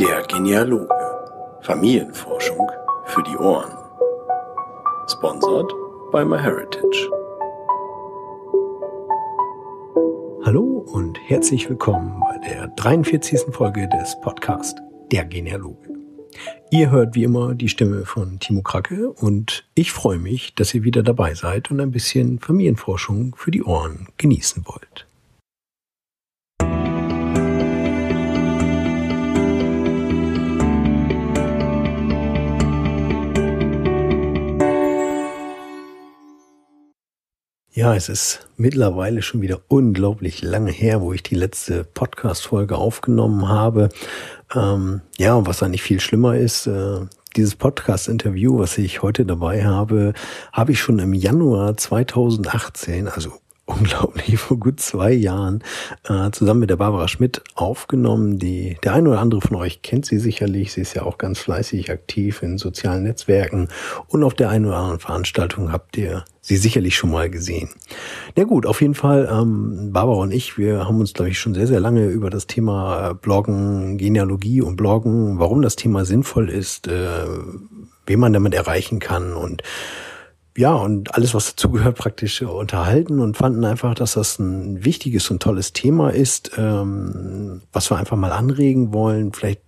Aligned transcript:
Der 0.00 0.22
Genealoge. 0.22 0.88
Familienforschung 1.60 2.68
für 3.04 3.22
die 3.22 3.36
Ohren. 3.36 3.70
Sponsored 5.08 5.72
by 6.10 6.24
MyHeritage. 6.24 7.10
Hallo 10.44 10.84
und 10.92 11.16
herzlich 11.28 11.70
willkommen 11.70 12.18
bei 12.18 12.38
der 12.38 12.66
43. 12.66 13.54
Folge 13.54 13.88
des 13.88 14.20
Podcasts 14.20 14.80
Der 15.12 15.24
Genealoge. 15.26 15.88
Ihr 16.72 16.90
hört 16.90 17.14
wie 17.14 17.22
immer 17.22 17.54
die 17.54 17.68
Stimme 17.68 18.04
von 18.04 18.40
Timo 18.40 18.62
Kracke 18.62 19.10
und 19.10 19.64
ich 19.76 19.92
freue 19.92 20.18
mich, 20.18 20.56
dass 20.56 20.74
ihr 20.74 20.82
wieder 20.82 21.04
dabei 21.04 21.34
seid 21.34 21.70
und 21.70 21.80
ein 21.80 21.92
bisschen 21.92 22.40
Familienforschung 22.40 23.36
für 23.36 23.52
die 23.52 23.62
Ohren 23.62 24.08
genießen 24.16 24.64
wollt. 24.66 25.06
Ja, 37.84 37.94
es 37.94 38.08
ist 38.08 38.48
mittlerweile 38.56 39.20
schon 39.20 39.42
wieder 39.42 39.60
unglaublich 39.68 40.40
lange 40.40 40.70
her, 40.70 41.02
wo 41.02 41.12
ich 41.12 41.22
die 41.22 41.34
letzte 41.34 41.84
Podcast-Folge 41.84 42.78
aufgenommen 42.78 43.46
habe. 43.46 43.90
Ähm, 44.54 45.02
ja, 45.18 45.34
und 45.34 45.46
was 45.46 45.62
eigentlich 45.62 45.82
viel 45.82 46.00
schlimmer 46.00 46.34
ist, 46.34 46.66
äh, 46.66 47.00
dieses 47.36 47.56
Podcast-Interview, 47.56 48.58
was 48.58 48.78
ich 48.78 49.02
heute 49.02 49.26
dabei 49.26 49.66
habe, 49.66 50.14
habe 50.50 50.72
ich 50.72 50.80
schon 50.80 50.98
im 50.98 51.12
Januar 51.12 51.76
2018, 51.76 53.06
also 53.06 53.34
unglaublich 53.66 54.38
vor 54.38 54.58
gut 54.58 54.80
zwei 54.80 55.12
Jahren 55.12 55.62
äh, 56.04 56.30
zusammen 56.30 56.60
mit 56.60 56.70
der 56.70 56.76
Barbara 56.76 57.08
Schmidt 57.08 57.42
aufgenommen. 57.54 58.38
Die 58.38 58.76
der 58.82 58.92
eine 58.92 59.10
oder 59.10 59.20
andere 59.20 59.40
von 59.40 59.56
euch 59.56 59.82
kennt 59.82 60.06
sie 60.06 60.18
sicherlich. 60.18 60.72
Sie 60.72 60.82
ist 60.82 60.94
ja 60.94 61.02
auch 61.02 61.18
ganz 61.18 61.38
fleißig 61.38 61.90
aktiv 61.90 62.42
in 62.42 62.58
sozialen 62.58 63.04
Netzwerken 63.04 63.68
und 64.08 64.22
auf 64.22 64.34
der 64.34 64.50
einen 64.50 64.66
oder 64.66 64.76
anderen 64.76 65.00
Veranstaltung 65.00 65.72
habt 65.72 65.96
ihr 65.96 66.24
sie 66.42 66.58
sicherlich 66.58 66.94
schon 66.94 67.10
mal 67.10 67.30
gesehen. 67.30 67.70
Na 68.36 68.44
gut, 68.44 68.66
auf 68.66 68.82
jeden 68.82 68.94
Fall, 68.94 69.28
ähm, 69.32 69.92
Barbara 69.92 70.18
und 70.18 70.32
ich, 70.32 70.58
wir 70.58 70.86
haben 70.86 71.00
uns, 71.00 71.14
glaube 71.14 71.30
ich, 71.30 71.38
schon 71.38 71.54
sehr, 71.54 71.66
sehr 71.66 71.80
lange 71.80 72.06
über 72.08 72.28
das 72.28 72.46
Thema 72.46 73.10
äh, 73.10 73.14
Bloggen, 73.14 73.96
Genealogie 73.96 74.60
und 74.60 74.76
Bloggen, 74.76 75.38
warum 75.38 75.62
das 75.62 75.76
Thema 75.76 76.04
sinnvoll 76.04 76.50
ist, 76.50 76.86
äh, 76.86 77.24
wen 78.06 78.20
man 78.20 78.34
damit 78.34 78.52
erreichen 78.52 78.98
kann 78.98 79.32
und 79.32 79.62
ja, 80.56 80.74
und 80.74 81.14
alles, 81.14 81.34
was 81.34 81.54
dazugehört, 81.54 81.98
praktisch 81.98 82.40
unterhalten 82.42 83.18
und 83.18 83.36
fanden 83.36 83.64
einfach, 83.64 83.94
dass 83.94 84.14
das 84.14 84.38
ein 84.38 84.84
wichtiges 84.84 85.30
und 85.30 85.42
tolles 85.42 85.72
Thema 85.72 86.10
ist, 86.10 86.52
ähm, 86.56 87.62
was 87.72 87.90
wir 87.90 87.98
einfach 87.98 88.16
mal 88.16 88.32
anregen 88.32 88.92
wollen, 88.92 89.32
vielleicht 89.32 89.62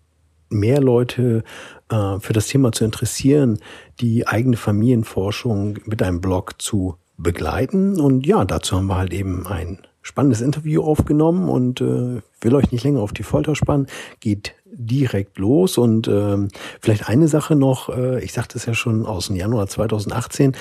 mehr 0.48 0.80
Leute 0.80 1.42
äh, 1.90 2.20
für 2.20 2.32
das 2.32 2.46
Thema 2.46 2.70
zu 2.70 2.84
interessieren, 2.84 3.58
die 4.00 4.28
eigene 4.28 4.56
Familienforschung 4.56 5.78
mit 5.86 6.02
einem 6.02 6.20
Blog 6.20 6.62
zu 6.62 6.96
begleiten. 7.16 8.00
Und 8.00 8.26
ja, 8.26 8.44
dazu 8.44 8.76
haben 8.76 8.86
wir 8.86 8.96
halt 8.96 9.12
eben 9.12 9.46
ein 9.46 9.78
spannendes 10.06 10.40
Interview 10.40 10.82
aufgenommen 10.82 11.48
und 11.48 11.80
äh, 11.80 12.22
will 12.40 12.54
euch 12.54 12.70
nicht 12.70 12.84
länger 12.84 13.00
auf 13.00 13.12
die 13.12 13.24
Folter 13.24 13.56
spannen. 13.56 13.88
Geht 14.20 14.54
direkt 14.64 15.36
los. 15.38 15.78
Und 15.78 16.06
ähm, 16.06 16.48
vielleicht 16.80 17.08
eine 17.08 17.26
Sache 17.26 17.56
noch, 17.56 17.88
äh, 17.88 18.22
ich 18.22 18.32
sagte 18.32 18.56
es 18.56 18.66
ja 18.66 18.74
schon 18.74 19.04
aus 19.04 19.26
dem 19.26 19.34
Januar 19.34 19.66
2018, 19.66 20.54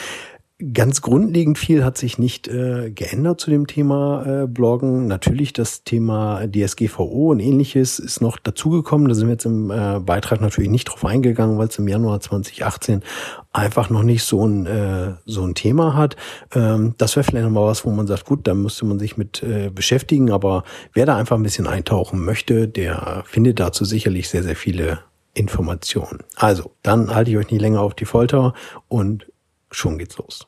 Ganz 0.72 1.02
grundlegend 1.02 1.58
viel 1.58 1.84
hat 1.84 1.98
sich 1.98 2.17
nicht 2.17 2.48
äh, 2.48 2.89
geändert 2.89 3.42
zu 3.42 3.50
dem 3.50 3.67
Thema 3.67 4.44
äh, 4.44 4.48
Bloggen. 4.48 5.06
Natürlich 5.06 5.52
das 5.52 5.84
Thema 5.84 6.47
DSGVO 6.47 7.31
und 7.31 7.42
ähnliches 7.42 8.00
ist 8.00 8.22
noch 8.22 8.39
dazugekommen. 8.39 9.09
Da 9.09 9.16
sind 9.16 9.28
wir 9.28 9.34
jetzt 9.34 9.45
im 9.45 9.70
äh, 9.70 10.00
Beitrag 10.00 10.39
natürlich 10.39 10.70
nicht 10.70 10.86
drauf 10.86 11.03
eingegangen, 11.03 11.58
weil 11.58 11.67
es 11.67 11.78
im 11.78 11.89
Januar 11.89 12.22
2018 12.22 13.03
einfach 13.52 13.90
noch 13.90 14.03
nicht 14.03 14.24
so 14.24 14.47
ein, 14.47 14.66
äh, 14.66 15.16
so 15.25 15.44
ein 15.46 15.56
Thema 15.56 15.94
hat. 15.94 16.16
Ähm, 16.53 16.96
das 16.97 17.18
wäre 17.18 17.25
vielleicht 17.25 17.44
nochmal 17.44 17.66
was, 17.66 17.84
wo 17.84 17.91
man 17.91 18.08
sagt, 18.08 18.24
gut, 18.24 18.47
da 18.47 18.53
müsste 18.53 18.85
man 18.85 18.97
sich 18.97 19.18
mit 19.18 19.44
äh, 19.44 19.69
beschäftigen. 19.69 20.31
Aber 20.31 20.63
wer 20.94 21.06
da 21.06 21.18
einfach 21.18 21.35
ein 21.35 21.44
bisschen 21.44 21.68
eintauchen 21.68 22.24
möchte, 22.24 22.69
der 22.69 23.25
findet 23.25 23.59
dazu 23.59 23.84
sicherlich 23.84 24.29
sehr, 24.29 24.44
sehr 24.44 24.56
viele 24.56 25.00
Informationen. 25.34 26.19
Also, 26.38 26.72
dann 26.81 27.13
halte 27.13 27.29
ich 27.29 27.38
euch 27.38 27.52
nicht 27.52 27.59
länger 27.59 27.81
auf 27.81 27.94
die 27.94 28.06
Folter 28.06 28.53
und 28.88 29.28
schon 29.69 29.97
geht's 29.97 30.18
los. 30.18 30.47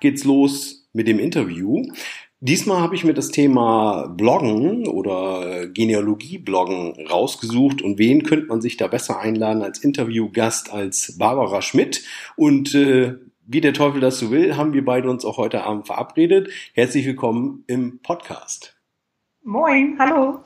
Geht's 0.00 0.24
los 0.24 0.88
mit 0.92 1.06
dem 1.06 1.18
Interview. 1.18 1.82
Diesmal 2.42 2.80
habe 2.80 2.94
ich 2.94 3.04
mir 3.04 3.12
das 3.12 3.28
Thema 3.28 4.06
Bloggen 4.08 4.88
oder 4.88 5.68
Genealogie-Bloggen 5.68 7.06
rausgesucht 7.06 7.82
und 7.82 7.98
wen 7.98 8.22
könnte 8.22 8.46
man 8.46 8.62
sich 8.62 8.78
da 8.78 8.86
besser 8.86 9.20
einladen 9.20 9.62
als 9.62 9.84
Interviewgast 9.84 10.72
als 10.72 11.18
Barbara 11.18 11.60
Schmidt 11.60 12.02
und 12.36 12.74
äh, 12.74 13.16
wie 13.46 13.60
der 13.60 13.74
Teufel 13.74 14.00
das 14.00 14.18
so 14.18 14.30
will, 14.30 14.56
haben 14.56 14.72
wir 14.72 14.84
beide 14.84 15.10
uns 15.10 15.24
auch 15.24 15.36
heute 15.36 15.64
Abend 15.64 15.86
verabredet. 15.86 16.48
Herzlich 16.72 17.04
willkommen 17.04 17.64
im 17.66 17.98
Podcast. 18.00 18.80
Moin, 19.42 19.96
hallo. 19.98 20.40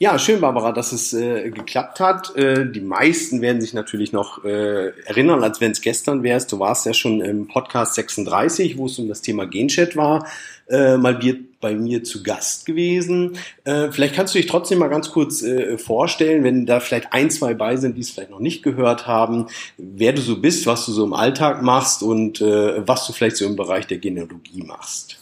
Ja, 0.00 0.16
schön, 0.16 0.40
Barbara, 0.40 0.70
dass 0.70 0.92
es 0.92 1.12
äh, 1.12 1.50
geklappt 1.50 1.98
hat. 1.98 2.36
Äh, 2.36 2.70
die 2.70 2.80
meisten 2.80 3.40
werden 3.40 3.60
sich 3.60 3.74
natürlich 3.74 4.12
noch 4.12 4.44
äh, 4.44 4.90
erinnern, 5.06 5.42
als 5.42 5.60
wenn 5.60 5.72
es 5.72 5.80
gestern 5.80 6.22
wäre. 6.22 6.40
Du 6.48 6.60
warst 6.60 6.86
ja 6.86 6.94
schon 6.94 7.20
im 7.20 7.48
Podcast 7.48 7.94
36, 7.96 8.78
wo 8.78 8.86
es 8.86 8.96
um 9.00 9.08
das 9.08 9.22
Thema 9.22 9.44
Genchat 9.44 9.96
war, 9.96 10.24
äh, 10.68 10.96
mal 10.96 11.18
bei 11.60 11.74
mir 11.74 12.04
zu 12.04 12.22
Gast 12.22 12.64
gewesen. 12.64 13.38
Äh, 13.64 13.90
vielleicht 13.90 14.14
kannst 14.14 14.36
du 14.36 14.38
dich 14.38 14.46
trotzdem 14.46 14.78
mal 14.78 14.86
ganz 14.86 15.10
kurz 15.10 15.42
äh, 15.42 15.76
vorstellen, 15.78 16.44
wenn 16.44 16.64
da 16.64 16.78
vielleicht 16.78 17.12
ein, 17.12 17.28
zwei 17.28 17.54
bei 17.54 17.74
sind, 17.74 17.96
die 17.96 18.02
es 18.02 18.10
vielleicht 18.10 18.30
noch 18.30 18.38
nicht 18.38 18.62
gehört 18.62 19.08
haben, 19.08 19.46
wer 19.78 20.12
du 20.12 20.22
so 20.22 20.40
bist, 20.40 20.68
was 20.68 20.86
du 20.86 20.92
so 20.92 21.02
im 21.02 21.12
Alltag 21.12 21.64
machst 21.64 22.04
und 22.04 22.40
äh, 22.40 22.86
was 22.86 23.04
du 23.08 23.12
vielleicht 23.12 23.36
so 23.36 23.46
im 23.46 23.56
Bereich 23.56 23.88
der 23.88 23.98
Genealogie 23.98 24.62
machst. 24.62 25.17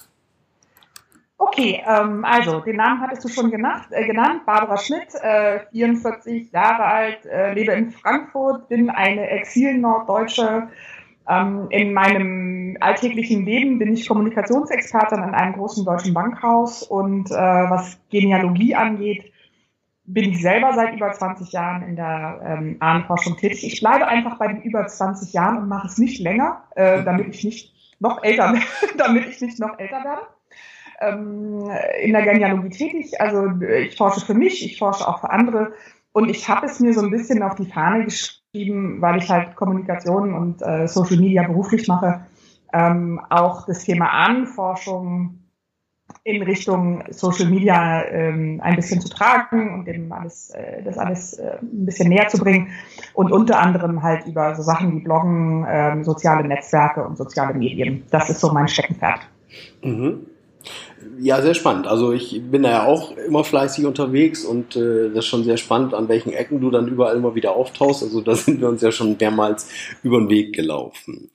Okay, 1.38 1.82
ähm, 1.86 2.24
also 2.24 2.60
den 2.60 2.76
Namen 2.76 3.00
hattest 3.02 3.22
du 3.24 3.28
schon 3.28 3.50
genannt, 3.50 3.84
äh, 3.90 4.06
genannt 4.06 4.46
Barbara 4.46 4.78
Schmidt, 4.78 5.14
äh, 5.20 5.60
44 5.70 6.50
Jahre 6.50 6.84
alt, 6.84 7.26
äh, 7.26 7.52
lebe 7.52 7.72
in 7.72 7.90
Frankfurt, 7.90 8.68
bin 8.68 8.88
eine 8.88 9.28
Exil-Norddeutsche. 9.28 10.68
Ähm, 11.28 11.66
in 11.70 11.92
meinem 11.92 12.78
alltäglichen 12.80 13.44
Leben 13.44 13.78
bin 13.78 13.92
ich 13.92 14.08
Kommunikationsexpertin 14.08 15.18
an 15.18 15.34
einem 15.34 15.54
großen 15.54 15.84
deutschen 15.84 16.14
Bankhaus 16.14 16.82
und 16.82 17.30
äh, 17.30 17.34
was 17.34 17.98
Genealogie 18.10 18.74
angeht, 18.74 19.30
bin 20.04 20.30
ich 20.30 20.40
selber 20.40 20.72
seit 20.72 20.94
über 20.94 21.12
20 21.12 21.52
Jahren 21.52 21.82
in 21.82 21.96
der 21.96 22.40
ähm, 22.44 22.76
Ahnenforschung 22.80 23.36
tätig. 23.36 23.66
Ich 23.66 23.80
bleibe 23.80 24.06
einfach 24.06 24.38
bei 24.38 24.46
den 24.48 24.62
über 24.62 24.86
20 24.86 25.32
Jahren 25.34 25.58
und 25.58 25.68
mache 25.68 25.88
es 25.88 25.98
nicht 25.98 26.20
länger, 26.20 26.62
äh, 26.76 27.02
damit 27.02 27.28
ich 27.28 27.44
nicht 27.44 27.74
noch 27.98 28.22
älter, 28.22 28.54
damit 28.96 29.26
ich 29.26 29.40
nicht 29.40 29.58
noch 29.58 29.78
älter 29.78 30.02
werde 30.02 30.35
ähm, 31.00 31.70
in 32.02 32.12
der 32.12 32.22
Genealogie 32.22 32.70
tätig. 32.70 33.20
Also 33.20 33.46
ich 33.60 33.96
forsche 33.96 34.24
für 34.24 34.34
mich, 34.34 34.64
ich 34.64 34.78
forsche 34.78 35.06
auch 35.06 35.20
für 35.20 35.30
andere. 35.30 35.72
Und 36.12 36.30
ich 36.30 36.48
habe 36.48 36.66
es 36.66 36.80
mir 36.80 36.94
so 36.94 37.02
ein 37.02 37.10
bisschen 37.10 37.42
auf 37.42 37.56
die 37.56 37.66
Fahne 37.66 38.04
geschrieben, 38.04 39.02
weil 39.02 39.18
ich 39.18 39.28
halt 39.28 39.54
Kommunikation 39.54 40.32
und 40.32 40.62
äh, 40.62 40.88
Social 40.88 41.18
Media 41.18 41.42
beruflich 41.46 41.88
mache, 41.88 42.26
ähm, 42.72 43.20
auch 43.28 43.66
das 43.66 43.84
Thema 43.84 44.10
Ahnenforschung 44.10 45.40
in 46.24 46.42
Richtung 46.42 47.04
Social 47.10 47.46
Media 47.46 48.04
ähm, 48.04 48.60
ein 48.62 48.76
bisschen 48.76 49.00
zu 49.00 49.08
tragen 49.08 49.74
und 49.74 49.84
dem 49.86 50.10
alles, 50.10 50.50
äh, 50.50 50.82
das 50.82 50.98
alles 50.98 51.34
äh, 51.34 51.58
ein 51.60 51.84
bisschen 51.86 52.08
näher 52.08 52.28
zu 52.28 52.38
bringen 52.38 52.68
und 53.14 53.30
unter 53.30 53.60
anderem 53.60 54.02
halt 54.02 54.26
über 54.26 54.54
so 54.54 54.62
Sachen 54.62 54.92
wie 54.92 55.00
Bloggen, 55.00 55.66
ähm, 55.68 56.02
soziale 56.02 56.46
Netzwerke 56.46 57.04
und 57.04 57.16
soziale 57.16 57.54
Medien. 57.54 58.04
Das 58.10 58.30
ist 58.30 58.40
so 58.40 58.52
mein 58.52 58.68
Steckenpferd. 58.68 59.20
Mhm. 59.82 60.26
Ja, 61.20 61.40
sehr 61.42 61.54
spannend. 61.54 61.86
Also 61.86 62.12
ich 62.12 62.40
bin 62.50 62.62
da 62.62 62.70
ja 62.70 62.86
auch 62.86 63.16
immer 63.16 63.44
fleißig 63.44 63.86
unterwegs 63.86 64.44
und 64.44 64.76
äh, 64.76 65.08
das 65.08 65.24
ist 65.24 65.26
schon 65.26 65.44
sehr 65.44 65.56
spannend, 65.56 65.94
an 65.94 66.08
welchen 66.08 66.32
Ecken 66.32 66.60
du 66.60 66.70
dann 66.70 66.88
überall 66.88 67.16
immer 67.16 67.34
wieder 67.34 67.52
auftauchst. 67.52 68.02
Also 68.02 68.20
da 68.20 68.34
sind 68.34 68.60
wir 68.60 68.68
uns 68.68 68.82
ja 68.82 68.92
schon 68.92 69.16
mehrmals 69.18 69.68
über 70.02 70.18
den 70.18 70.28
Weg 70.30 70.54
gelaufen. 70.54 71.30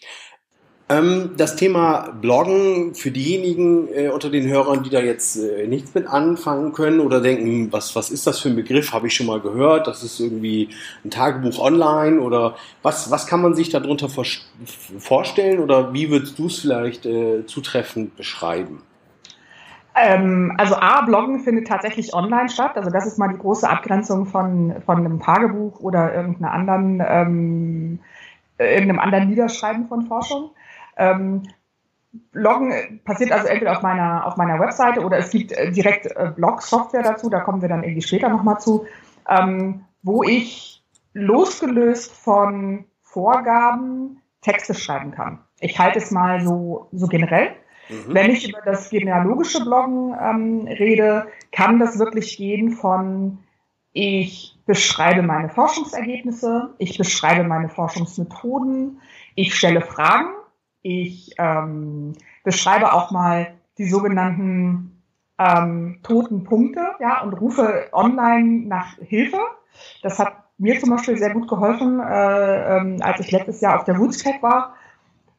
Ähm, 0.92 1.32
das 1.38 1.56
Thema 1.56 2.12
Bloggen 2.22 2.96
für 2.96 3.12
diejenigen 3.12 3.88
äh, 3.94 4.10
unter 4.10 4.30
den 4.30 4.50
Hörern, 4.50 4.84
die 4.84 4.90
da 4.90 5.00
jetzt 5.00 5.38
äh, 5.38 5.66
nichts 5.66 5.94
mit 5.94 6.06
anfangen 6.06 6.74
können 6.74 7.00
oder 7.00 7.22
denken, 7.22 7.46
hm, 7.46 7.72
was, 7.72 7.96
was 7.96 8.10
ist 8.10 8.28
das 8.28 8.40
für 8.40 8.50
ein 8.50 8.58
Begriff, 8.58 8.92
habe 8.92 9.08
ich 9.08 9.16
schon 9.16 9.28
mal 9.28 9.40
gehört, 9.40 9.88
das 9.88 10.04
ist 10.04 10.20
irgendwie 10.20 10.68
ein 11.06 11.10
Tagebuch 11.10 11.60
online 11.60 12.20
oder 12.20 12.58
was, 12.82 13.10
was 13.10 13.26
kann 13.26 13.42
man 13.42 13.56
sich 13.56 13.70
darunter 13.70 14.10
vorstellen 15.00 15.60
oder 15.60 15.94
wie 15.94 16.10
würdest 16.10 16.38
du 16.38 16.48
es 16.48 16.60
vielleicht 16.60 17.06
äh, 17.06 17.46
zutreffend 17.46 18.18
beschreiben? 18.18 18.82
Ähm, 19.96 20.54
also 20.58 20.76
A, 20.76 21.02
Bloggen 21.02 21.40
findet 21.40 21.68
tatsächlich 21.68 22.14
online 22.14 22.50
statt. 22.50 22.78
Also 22.78 22.90
das 22.90 23.06
ist 23.06 23.18
mal 23.18 23.28
die 23.28 23.38
große 23.38 23.70
Abgrenzung 23.70 24.26
von, 24.26 24.82
von 24.86 24.98
einem 24.98 25.20
Tagebuch 25.20 25.80
oder 25.80 26.14
irgendeiner 26.14 26.54
anderen 26.54 27.04
ähm, 27.06 28.00
äh, 28.58 28.78
in 28.78 28.84
einem 28.84 29.00
anderen 29.00 29.30
Niederschreiben 29.30 29.88
von 29.88 30.06
Forschung. 30.08 30.52
Ähm, 30.98 31.44
Bloggen 32.32 33.02
passiert 33.06 33.32
also 33.32 33.48
entweder 33.48 33.72
auf 33.72 33.82
meiner, 33.82 34.26
auf 34.26 34.38
meiner 34.38 34.60
Webseite 34.60 35.02
oder 35.02 35.18
es 35.18 35.30
gibt 35.30 35.52
äh, 35.52 35.72
direkt 35.72 36.06
äh, 36.06 36.32
Blog-Software 36.36 37.04
dazu, 37.04 37.30
da 37.30 37.40
kommen 37.40 37.62
wir 37.62 37.70
dann 37.70 37.84
irgendwie 37.84 38.02
später 38.02 38.30
nochmal 38.30 38.60
zu, 38.60 38.86
ähm, 39.30 39.86
wo 40.04 40.24
ich 40.24 40.84
losgelöst 41.14 42.14
von 42.14 42.86
Vorgaben 43.02 44.22
Texte 44.42 44.74
schreiben 44.74 45.12
kann. 45.12 45.40
Ich 45.60 45.80
halte 45.80 46.00
es 46.00 46.12
mal 46.12 46.42
so, 46.42 46.88
so 46.92 47.08
generell. 47.08 47.52
Mhm. 47.92 48.14
Wenn 48.14 48.32
ich 48.32 48.50
über 48.50 48.62
das 48.64 48.90
genealogische 48.90 49.64
Bloggen 49.64 50.16
ähm, 50.20 50.68
rede, 50.68 51.28
kann 51.52 51.80
das 51.80 52.00
wirklich 52.00 52.38
gehen 52.38 52.72
von 52.72 53.40
ich 53.94 54.58
beschreibe 54.66 55.22
meine 55.22 55.50
Forschungsergebnisse, 55.50 56.74
ich 56.78 56.98
beschreibe 56.98 57.44
meine 57.44 57.68
Forschungsmethoden, 57.68 59.02
ich 59.36 59.54
stelle 59.54 59.82
Fragen, 59.82 60.30
ich 60.82 61.36
ähm, 61.38 62.14
beschreibe 62.46 62.94
auch 62.94 63.12
mal 63.12 63.54
die 63.78 63.90
sogenannten 63.90 65.04
ähm, 65.38 66.00
toten 66.04 66.46
Punkte 66.46 66.82
ja, 67.02 67.22
und 67.22 67.34
rufe 67.34 67.90
online 67.92 68.68
nach 68.68 68.98
Hilfe. 69.00 69.40
Das 70.04 70.20
hat 70.20 70.36
mir 70.58 70.80
zum 70.80 70.92
Beispiel 70.92 71.18
sehr 71.18 71.34
gut 71.34 71.48
geholfen, 71.48 72.00
äh, 72.00 72.78
ähm, 72.78 72.98
als 73.02 73.20
ich 73.20 73.32
letztes 73.32 73.60
Jahr 73.62 73.78
auf 73.78 73.84
der 73.86 73.98
Woodstack 73.98 74.42
war, 74.42 74.76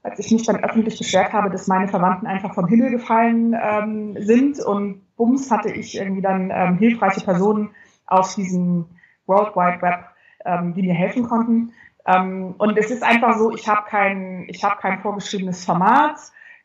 als 0.03 0.19
ich 0.19 0.31
mich 0.33 0.45
dann 0.45 0.63
öffentlich 0.63 0.99
beschwert 0.99 1.33
habe, 1.33 1.51
dass 1.51 1.69
meine 1.69 1.89
Verwandten 1.89 2.27
einfach 2.27 2.55
vom 2.55 2.67
Himmel 2.67 2.91
gefallen 2.91 3.57
ähm, 3.61 4.17
sind 4.19 4.61
und 4.61 5.03
bums 5.17 5.51
hatte 5.51 5.71
ich 5.71 5.97
irgendwie 5.97 6.23
dann 6.23 6.51
ähm, 6.53 6.79
hilfreiche 6.79 7.21
Personen 7.21 7.71
aus 8.07 8.35
diesem 8.35 8.87
World 9.27 9.55
Wide 9.55 9.81
Web, 9.81 10.05
ähm, 10.45 10.75
die 10.75 10.83
mir 10.83 10.95
helfen 10.95 11.29
konnten. 11.29 11.73
Ähm, 12.05 12.55
und 12.59 12.77
es 12.77 12.91
ist 12.91 13.05
einfach 13.05 13.39
so, 13.39 13.53
ich 13.53 13.69
habe 13.69 13.83
kein, 13.89 14.47
ich 14.49 14.65
habe 14.65 14.77
kein 14.81 15.01
vorgeschriebenes 15.01 15.65
Format, 15.65 16.17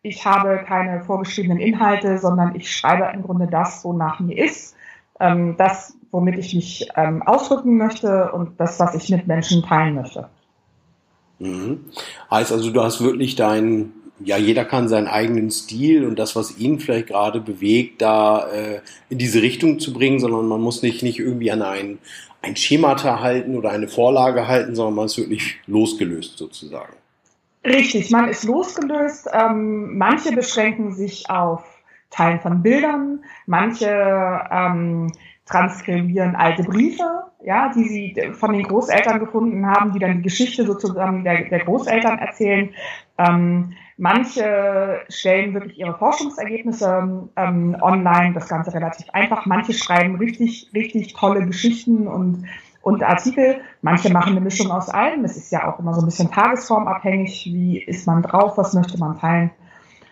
ich 0.01 0.25
habe 0.25 0.63
keine 0.65 1.03
vorgeschriebenen 1.03 1.59
Inhalte, 1.59 2.17
sondern 2.17 2.55
ich 2.55 2.75
schreibe 2.75 3.11
im 3.13 3.23
Grunde 3.23 3.47
das, 3.47 3.83
wonach 3.85 4.19
mir 4.19 4.37
ist, 4.37 4.75
ähm, 5.19 5.55
das, 5.57 5.95
womit 6.11 6.39
ich 6.39 6.55
mich 6.55 6.89
ähm, 6.95 7.21
ausdrücken 7.21 7.77
möchte 7.77 8.31
und 8.31 8.59
das, 8.59 8.79
was 8.79 8.95
ich 8.95 9.09
mit 9.09 9.27
Menschen 9.27 9.63
teilen 9.63 9.95
möchte. 9.95 10.29
Mhm. 11.39 11.85
Heißt 12.31 12.51
also, 12.51 12.71
du 12.71 12.81
hast 12.81 13.01
wirklich 13.01 13.35
dein, 13.35 13.93
ja, 14.19 14.37
jeder 14.37 14.65
kann 14.65 14.89
seinen 14.89 15.07
eigenen 15.07 15.51
Stil 15.51 16.05
und 16.05 16.17
das, 16.17 16.35
was 16.35 16.57
ihn 16.57 16.79
vielleicht 16.79 17.07
gerade 17.07 17.39
bewegt, 17.39 18.01
da 18.01 18.47
äh, 18.49 18.81
in 19.09 19.17
diese 19.17 19.41
Richtung 19.41 19.79
zu 19.79 19.93
bringen, 19.93 20.19
sondern 20.19 20.47
man 20.47 20.61
muss 20.61 20.81
nicht, 20.81 21.03
nicht 21.03 21.19
irgendwie 21.19 21.51
an 21.51 21.61
ein, 21.61 21.99
ein 22.41 22.55
Schemata 22.55 23.19
halten 23.19 23.55
oder 23.55 23.71
eine 23.71 23.87
Vorlage 23.87 24.47
halten, 24.47 24.75
sondern 24.75 24.95
man 24.95 25.05
ist 25.05 25.17
wirklich 25.17 25.59
losgelöst 25.67 26.37
sozusagen. 26.37 26.93
Richtig, 27.65 28.11
man 28.11 28.29
ist 28.29 28.43
losgelöst. 28.45 29.27
Ähm, 29.33 29.97
manche 29.97 30.31
beschränken 30.31 30.93
sich 30.93 31.29
auf 31.29 31.63
Teilen 32.09 32.39
von 32.39 32.63
Bildern, 32.63 33.23
manche 33.45 33.89
ähm, 34.49 35.11
transkribieren 35.47 36.35
alte 36.35 36.63
Briefe, 36.63 37.23
ja, 37.43 37.71
die 37.73 37.87
sie 37.87 38.31
von 38.33 38.53
den 38.53 38.63
Großeltern 38.63 39.19
gefunden 39.19 39.65
haben, 39.65 39.93
die 39.93 39.99
dann 39.99 40.17
die 40.17 40.23
Geschichte 40.23 40.65
sozusagen 40.65 41.23
der, 41.23 41.45
der 41.45 41.59
Großeltern 41.59 42.19
erzählen. 42.19 42.69
Ähm, 43.17 43.73
manche 43.97 44.99
stellen 45.09 45.53
wirklich 45.53 45.79
ihre 45.79 45.97
Forschungsergebnisse 45.97 47.29
ähm, 47.35 47.77
online, 47.81 48.33
das 48.33 48.49
Ganze 48.49 48.73
relativ 48.73 49.09
einfach. 49.13 49.45
Manche 49.45 49.73
schreiben 49.73 50.17
richtig, 50.17 50.69
richtig 50.73 51.13
tolle 51.13 51.45
Geschichten 51.45 52.07
und, 52.07 52.45
und 52.81 53.03
Artikel. 53.03 53.61
Manche 53.81 54.11
machen 54.11 54.33
eine 54.33 54.41
Mischung 54.41 54.69
aus 54.71 54.89
allem. 54.89 55.23
Es 55.23 55.37
ist 55.37 55.51
ja 55.51 55.71
auch 55.71 55.79
immer 55.79 55.93
so 55.93 56.01
ein 56.01 56.05
bisschen 56.05 56.31
tagesformabhängig. 56.31 57.45
Wie 57.45 57.81
ist 57.81 58.05
man 58.05 58.21
drauf? 58.21 58.57
Was 58.57 58.73
möchte 58.73 58.99
man 58.99 59.17
teilen? 59.17 59.51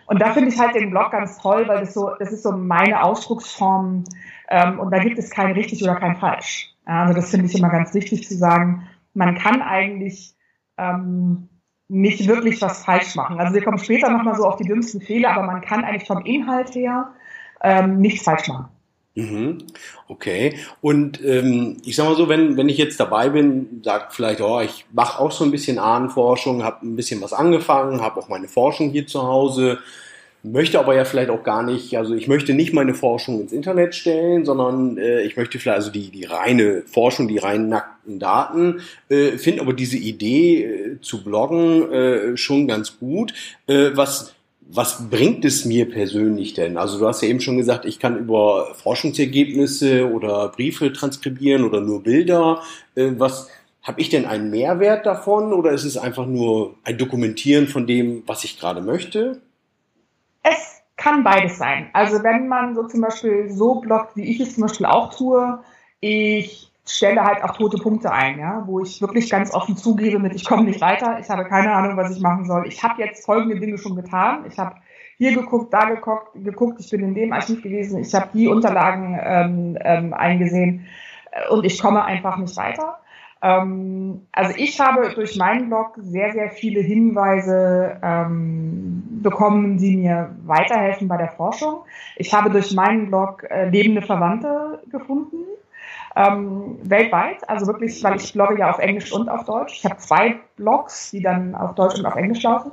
Und 0.06 0.22
da 0.22 0.32
finde 0.32 0.50
ich 0.50 0.58
halt 0.58 0.74
den 0.74 0.90
Blog 0.90 1.10
ganz 1.10 1.38
toll, 1.38 1.66
weil 1.66 1.80
das 1.80 1.92
so, 1.92 2.12
das 2.18 2.32
ist 2.32 2.44
so 2.44 2.52
meine 2.52 3.02
Ausdrucksform 3.02 4.04
ähm, 4.48 4.78
und 4.78 4.90
da 4.90 4.98
gibt 4.98 5.18
es 5.18 5.30
kein 5.30 5.52
richtig 5.52 5.82
oder 5.82 5.96
kein 5.96 6.16
falsch. 6.16 6.74
Also 6.84 7.14
das 7.14 7.30
finde 7.30 7.46
ich 7.46 7.58
immer 7.58 7.70
ganz 7.70 7.92
wichtig 7.94 8.26
zu 8.26 8.36
sagen. 8.36 8.88
Man 9.14 9.36
kann 9.36 9.62
eigentlich 9.62 10.34
ähm, 10.78 11.48
nicht 11.88 12.26
wirklich 12.28 12.60
was 12.62 12.84
falsch 12.84 13.14
machen. 13.14 13.38
Also 13.38 13.54
wir 13.54 13.62
kommen 13.62 13.78
später 13.78 14.10
nochmal 14.10 14.36
so 14.36 14.44
auf 14.44 14.56
die 14.56 14.64
dümmsten 14.64 15.00
Fehler, 15.00 15.32
aber 15.32 15.46
man 15.46 15.60
kann 15.60 15.84
eigentlich 15.84 16.06
vom 16.06 16.24
Inhalt 16.24 16.74
her 16.74 17.12
ähm, 17.62 18.00
nichts 18.00 18.24
falsch 18.24 18.48
machen. 18.48 18.68
Mhm. 19.14 19.58
Okay. 20.08 20.56
Und 20.82 21.24
ähm, 21.24 21.78
ich 21.84 21.96
sag 21.96 22.04
mal 22.04 22.16
so, 22.16 22.28
wenn, 22.28 22.56
wenn 22.56 22.68
ich 22.68 22.76
jetzt 22.76 23.00
dabei 23.00 23.30
bin, 23.30 23.80
sag 23.82 24.12
vielleicht, 24.14 24.42
oh, 24.42 24.60
ich 24.60 24.84
mache 24.92 25.18
auch 25.18 25.32
so 25.32 25.42
ein 25.44 25.50
bisschen 25.50 25.78
Ahnenforschung, 25.78 26.62
habe 26.62 26.86
ein 26.86 26.96
bisschen 26.96 27.22
was 27.22 27.32
angefangen, 27.32 28.02
habe 28.02 28.20
auch 28.20 28.28
meine 28.28 28.46
Forschung 28.46 28.90
hier 28.90 29.06
zu 29.06 29.22
Hause, 29.22 29.78
möchte 30.46 30.78
aber 30.78 30.94
ja 30.94 31.04
vielleicht 31.04 31.30
auch 31.30 31.42
gar 31.42 31.62
nicht, 31.62 31.96
also 31.96 32.14
ich 32.14 32.28
möchte 32.28 32.54
nicht 32.54 32.72
meine 32.72 32.94
Forschung 32.94 33.40
ins 33.40 33.52
Internet 33.52 33.94
stellen, 33.94 34.44
sondern 34.44 34.96
äh, 34.96 35.22
ich 35.22 35.36
möchte 35.36 35.58
vielleicht 35.58 35.78
also 35.78 35.90
die, 35.90 36.10
die 36.10 36.24
reine 36.24 36.82
Forschung, 36.86 37.28
die 37.28 37.38
reinen 37.38 37.68
nackten 37.68 38.18
Daten, 38.18 38.80
äh, 39.08 39.32
finde 39.38 39.62
aber 39.62 39.72
diese 39.72 39.98
Idee 39.98 40.64
äh, 40.64 41.00
zu 41.00 41.24
bloggen 41.24 41.90
äh, 41.90 42.36
schon 42.36 42.66
ganz 42.66 42.98
gut. 42.98 43.34
Äh, 43.66 43.90
was 43.94 44.32
was 44.68 45.08
bringt 45.08 45.44
es 45.44 45.64
mir 45.64 45.88
persönlich 45.88 46.54
denn? 46.54 46.76
Also 46.76 46.98
du 46.98 47.06
hast 47.06 47.22
ja 47.22 47.28
eben 47.28 47.40
schon 47.40 47.56
gesagt, 47.56 47.84
ich 47.84 48.00
kann 48.00 48.18
über 48.18 48.74
Forschungsergebnisse 48.74 50.10
oder 50.10 50.48
Briefe 50.48 50.92
transkribieren 50.92 51.62
oder 51.62 51.80
nur 51.80 52.02
Bilder. 52.02 52.62
Äh, 52.94 53.12
was 53.16 53.48
habe 53.82 54.00
ich 54.00 54.08
denn 54.08 54.26
einen 54.26 54.50
Mehrwert 54.50 55.06
davon 55.06 55.52
oder 55.52 55.70
ist 55.70 55.84
es 55.84 55.96
einfach 55.96 56.26
nur 56.26 56.74
ein 56.82 56.98
Dokumentieren 56.98 57.68
von 57.68 57.86
dem, 57.86 58.24
was 58.26 58.42
ich 58.42 58.58
gerade 58.58 58.80
möchte? 58.80 59.40
Es 60.48 60.82
kann 60.96 61.24
beides 61.24 61.58
sein. 61.58 61.90
Also 61.92 62.22
wenn 62.22 62.46
man 62.46 62.74
so 62.74 62.86
zum 62.86 63.00
Beispiel 63.00 63.50
so 63.50 63.80
bloggt, 63.80 64.16
wie 64.16 64.30
ich 64.30 64.40
es 64.40 64.54
zum 64.54 64.62
Beispiel 64.62 64.86
auch 64.86 65.12
tue, 65.12 65.58
ich 66.00 66.70
stelle 66.88 67.24
halt 67.24 67.42
auch 67.42 67.56
tote 67.56 67.78
Punkte 67.78 68.12
ein, 68.12 68.38
ja, 68.38 68.62
wo 68.66 68.80
ich 68.80 69.00
wirklich 69.00 69.28
ganz 69.28 69.52
offen 69.52 69.76
zugebe 69.76 70.20
mit, 70.20 70.34
ich 70.34 70.44
komme 70.44 70.62
nicht 70.62 70.80
weiter, 70.80 71.18
ich 71.18 71.28
habe 71.28 71.44
keine 71.44 71.72
Ahnung, 71.72 71.96
was 71.96 72.14
ich 72.14 72.22
machen 72.22 72.44
soll. 72.44 72.68
Ich 72.68 72.82
habe 72.82 73.02
jetzt 73.02 73.24
folgende 73.24 73.58
Dinge 73.58 73.76
schon 73.76 73.96
getan. 73.96 74.44
Ich 74.48 74.56
habe 74.56 74.76
hier 75.18 75.34
geguckt, 75.34 75.72
da 75.72 75.86
geguckt, 75.86 76.28
geguckt, 76.34 76.78
ich 76.78 76.90
bin 76.90 77.02
in 77.02 77.14
dem 77.14 77.32
Archiv 77.32 77.62
gewesen, 77.62 78.00
ich 78.00 78.14
habe 78.14 78.28
die 78.32 78.46
Unterlagen 78.46 79.18
ähm, 79.20 79.78
ähm, 79.80 80.14
eingesehen 80.14 80.86
äh, 81.32 81.48
und 81.48 81.64
ich 81.64 81.80
komme 81.80 82.04
einfach 82.04 82.36
nicht 82.36 82.56
weiter. 82.56 82.98
Ähm, 83.42 84.26
also 84.32 84.54
ich 84.56 84.80
habe 84.80 85.10
durch 85.14 85.36
meinen 85.36 85.68
Blog 85.68 85.94
sehr, 85.98 86.32
sehr 86.32 86.50
viele 86.50 86.80
Hinweise 86.80 87.98
ähm, 88.02 89.02
bekommen, 89.22 89.78
die 89.78 89.96
mir 89.96 90.34
weiterhelfen 90.44 91.08
bei 91.08 91.16
der 91.16 91.28
Forschung. 91.28 91.80
Ich 92.16 92.32
habe 92.32 92.50
durch 92.50 92.72
meinen 92.74 93.08
Blog 93.08 93.44
äh, 93.50 93.68
lebende 93.68 94.02
Verwandte 94.02 94.80
gefunden, 94.90 95.36
ähm, 96.16 96.78
weltweit, 96.82 97.48
also 97.48 97.66
wirklich, 97.66 98.02
weil 98.02 98.16
ich 98.16 98.32
blogge 98.32 98.58
ja 98.58 98.70
auf 98.70 98.78
Englisch 98.78 99.12
und 99.12 99.28
auf 99.28 99.44
Deutsch. 99.44 99.74
Ich 99.74 99.84
habe 99.84 99.98
zwei 99.98 100.36
Blogs, 100.56 101.10
die 101.10 101.20
dann 101.20 101.54
auf 101.54 101.74
Deutsch 101.74 101.98
und 101.98 102.06
auf 102.06 102.16
Englisch 102.16 102.42
laufen. 102.42 102.72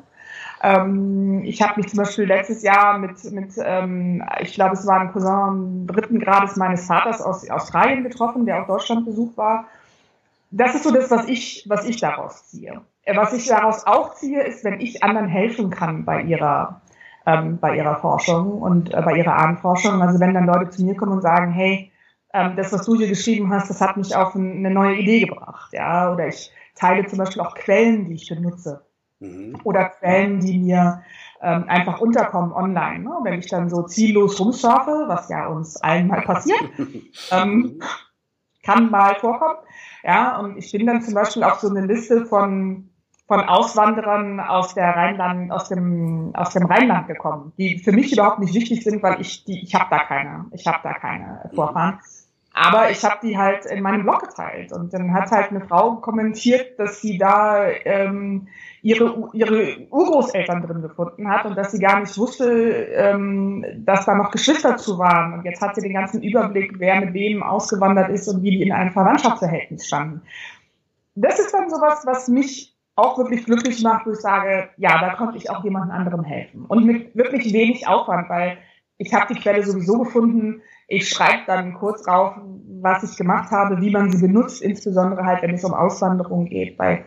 Ähm, 0.62 1.42
ich 1.44 1.62
habe 1.62 1.74
mich 1.82 1.90
zum 1.90 1.98
Beispiel 1.98 2.24
letztes 2.24 2.64
Jahr 2.64 2.98
mit, 2.98 3.22
mit 3.32 3.52
ähm, 3.62 4.24
ich 4.40 4.54
glaube, 4.54 4.76
es 4.76 4.88
war 4.88 5.02
ein 5.02 5.12
Cousin 5.12 5.86
dritten 5.88 6.20
Grades 6.20 6.56
meines 6.56 6.88
Vaters 6.88 7.22
aus 7.22 7.50
Australien 7.50 8.04
getroffen, 8.04 8.46
der 8.46 8.62
auf 8.62 8.68
Deutschland 8.68 9.06
besucht 9.06 9.36
war. 9.36 9.66
Das 10.56 10.76
ist 10.76 10.84
so 10.84 10.92
das, 10.92 11.10
was 11.10 11.28
ich, 11.28 11.66
was 11.68 11.86
ich 11.86 12.00
daraus 12.00 12.46
ziehe. 12.48 12.82
Äh, 13.04 13.18
was 13.18 13.34
ich 13.34 13.48
daraus 13.48 13.86
auch 13.88 14.14
ziehe, 14.14 14.44
ist, 14.44 14.64
wenn 14.64 14.80
ich 14.80 15.04
anderen 15.04 15.28
helfen 15.28 15.72
kann 15.72 16.06
bei 16.06 16.22
ihrer, 16.22 16.82
ähm, 17.26 17.58
bei 17.60 17.76
ihrer 17.76 17.96
Forschung 17.96 18.62
und 18.62 18.94
äh, 18.94 19.02
bei 19.02 19.18
ihrer 19.18 19.36
Ahnenforschung. 19.36 20.02
Also 20.02 20.20
wenn 20.20 20.34
dann 20.34 20.46
Leute 20.46 20.70
zu 20.70 20.84
mir 20.84 20.96
kommen 20.96 21.14
und 21.14 21.22
sagen, 21.22 21.52
hey, 21.52 21.92
ähm, 22.34 22.56
das, 22.56 22.72
was 22.72 22.86
du 22.86 22.96
hier 22.96 23.08
geschrieben 23.08 23.52
hast, 23.52 23.70
das 23.70 23.82
hat 23.82 23.98
mich 23.98 24.16
auf 24.16 24.36
eine 24.36 24.70
neue 24.70 24.96
Idee 24.96 25.22
gebracht. 25.22 25.74
Ja, 25.74 26.12
oder 26.14 26.28
ich 26.28 26.52
teile 26.76 27.06
zum 27.08 27.18
Beispiel 27.18 27.42
auch 27.42 27.56
Quellen, 27.56 28.06
die 28.08 28.16
ich 28.16 28.30
benutze. 28.30 28.86
Mhm. 29.20 29.60
Oder 29.64 29.86
Quellen, 29.86 30.40
die 30.40 30.60
mir 30.60 31.04
ähm, 31.42 31.66
einfach 31.68 32.00
unterkommen 32.00 32.54
online. 32.54 33.00
Ne? 33.00 33.12
Wenn 33.24 33.40
ich 33.40 33.48
dann 33.48 33.70
so 33.70 33.84
ziellos 33.84 34.40
rumschaffe, 34.40 35.06
was 35.08 35.30
ja 35.30 35.48
uns 35.48 35.78
allen 35.78 36.08
mal 36.08 36.22
passiert, 36.22 36.62
ähm, 37.32 37.82
kann 38.64 38.90
mal 38.90 39.16
vorkommen. 39.16 39.60
Ja, 40.04 40.38
und 40.40 40.58
ich 40.58 40.72
bin 40.72 40.86
dann 40.86 41.02
zum 41.02 41.14
Beispiel 41.14 41.44
auf 41.44 41.60
so 41.60 41.70
eine 41.70 41.86
Liste 41.86 42.26
von 42.26 42.90
von 43.28 43.40
Auswanderern 43.40 44.40
aus 44.40 44.74
der 44.74 44.90
Rheinland, 44.90 45.52
aus 45.52 45.70
dem, 45.70 46.32
aus 46.36 46.54
dem 46.54 46.66
Rheinland 46.66 47.08
gekommen, 47.08 47.54
die 47.58 47.80
für 47.80 47.92
mich 47.92 48.12
überhaupt 48.12 48.40
nicht 48.40 48.54
wichtig 48.54 48.84
sind, 48.84 49.02
weil 49.02 49.22
ich 49.22 49.46
die, 49.46 49.64
ich 49.64 49.74
habe 49.76 49.88
da 49.90 50.00
keine, 50.04 50.46
ich 50.52 50.68
habe 50.68 50.80
da 50.84 50.94
keine 50.94 51.50
Vorfahren. 51.56 52.00
Aber 52.56 52.92
ich 52.92 53.04
habe 53.04 53.18
die 53.24 53.36
halt 53.36 53.66
in 53.66 53.82
meinem 53.82 54.04
Blog 54.04 54.22
geteilt 54.22 54.72
und 54.72 54.94
dann 54.94 55.12
hat 55.12 55.32
halt 55.32 55.50
eine 55.50 55.62
Frau 55.62 55.96
kommentiert, 55.96 56.80
dass 56.80 57.02
sie 57.02 57.18
da 57.18 57.68
ähm, 57.68 58.48
ihre, 58.84 59.30
ihre 59.34 59.88
Urgroßeltern 59.90 60.62
drin 60.62 60.84
gefunden 60.84 61.28
hat 61.28 61.46
und 61.46 61.58
dass 61.58 61.72
sie 61.72 61.80
gar 61.80 62.00
nicht 62.00 62.16
wusste, 62.16 62.46
ähm, 62.46 63.66
dass 63.78 64.06
da 64.06 64.14
noch 64.14 64.30
Geschwister 64.30 64.78
zu 64.78 65.00
waren. 65.00 65.34
Und 65.34 65.46
jetzt 65.46 65.62
hat 65.62 65.74
sie 65.74 65.82
den 65.82 65.96
ganzen 65.96 66.22
Überblick, 66.22 66.74
wer 66.78 67.02
mit 67.02 67.16
wem 67.16 67.42
ausgewandert 67.42 68.12
ist 68.12 68.28
und 68.28 68.44
wie 68.44 68.52
die 68.52 68.62
in 68.62 68.72
einem 68.72 68.92
Verwandtschaftsverhältnis 68.92 69.88
standen. 69.88 70.22
Das 71.16 71.40
ist 71.40 71.54
dann 71.54 71.72
sowas, 71.72 72.04
was 72.06 72.28
mich 72.28 72.76
auch 72.96 73.18
wirklich 73.18 73.46
glücklich 73.46 73.82
macht, 73.82 74.06
wo 74.06 74.12
ich 74.12 74.20
sage, 74.20 74.70
ja, 74.78 75.00
da 75.00 75.16
konnte 75.16 75.38
ich 75.38 75.50
auch 75.50 75.64
jemand 75.64 75.92
anderem 75.92 76.24
helfen. 76.24 76.66
Und 76.66 76.86
mit 76.86 77.16
wirklich 77.16 77.52
wenig 77.52 77.88
Aufwand, 77.88 78.30
weil 78.30 78.60
ich 78.98 79.14
habe 79.14 79.34
die 79.34 79.40
Quelle 79.40 79.64
sowieso 79.64 79.98
gefunden. 80.00 80.62
Ich 80.94 81.10
schreibe 81.10 81.44
dann 81.48 81.74
kurz 81.74 82.04
drauf, 82.04 82.36
was 82.82 83.04
ich 83.04 83.18
gemacht 83.18 83.50
habe, 83.50 83.82
wie 83.82 83.90
man 83.90 84.12
sie 84.12 84.28
benutzt, 84.28 84.62
insbesondere 84.62 85.26
halt, 85.26 85.42
wenn 85.42 85.56
es 85.56 85.64
um 85.64 85.74
Auswanderung 85.74 86.46
geht, 86.46 86.78
bei 86.78 87.04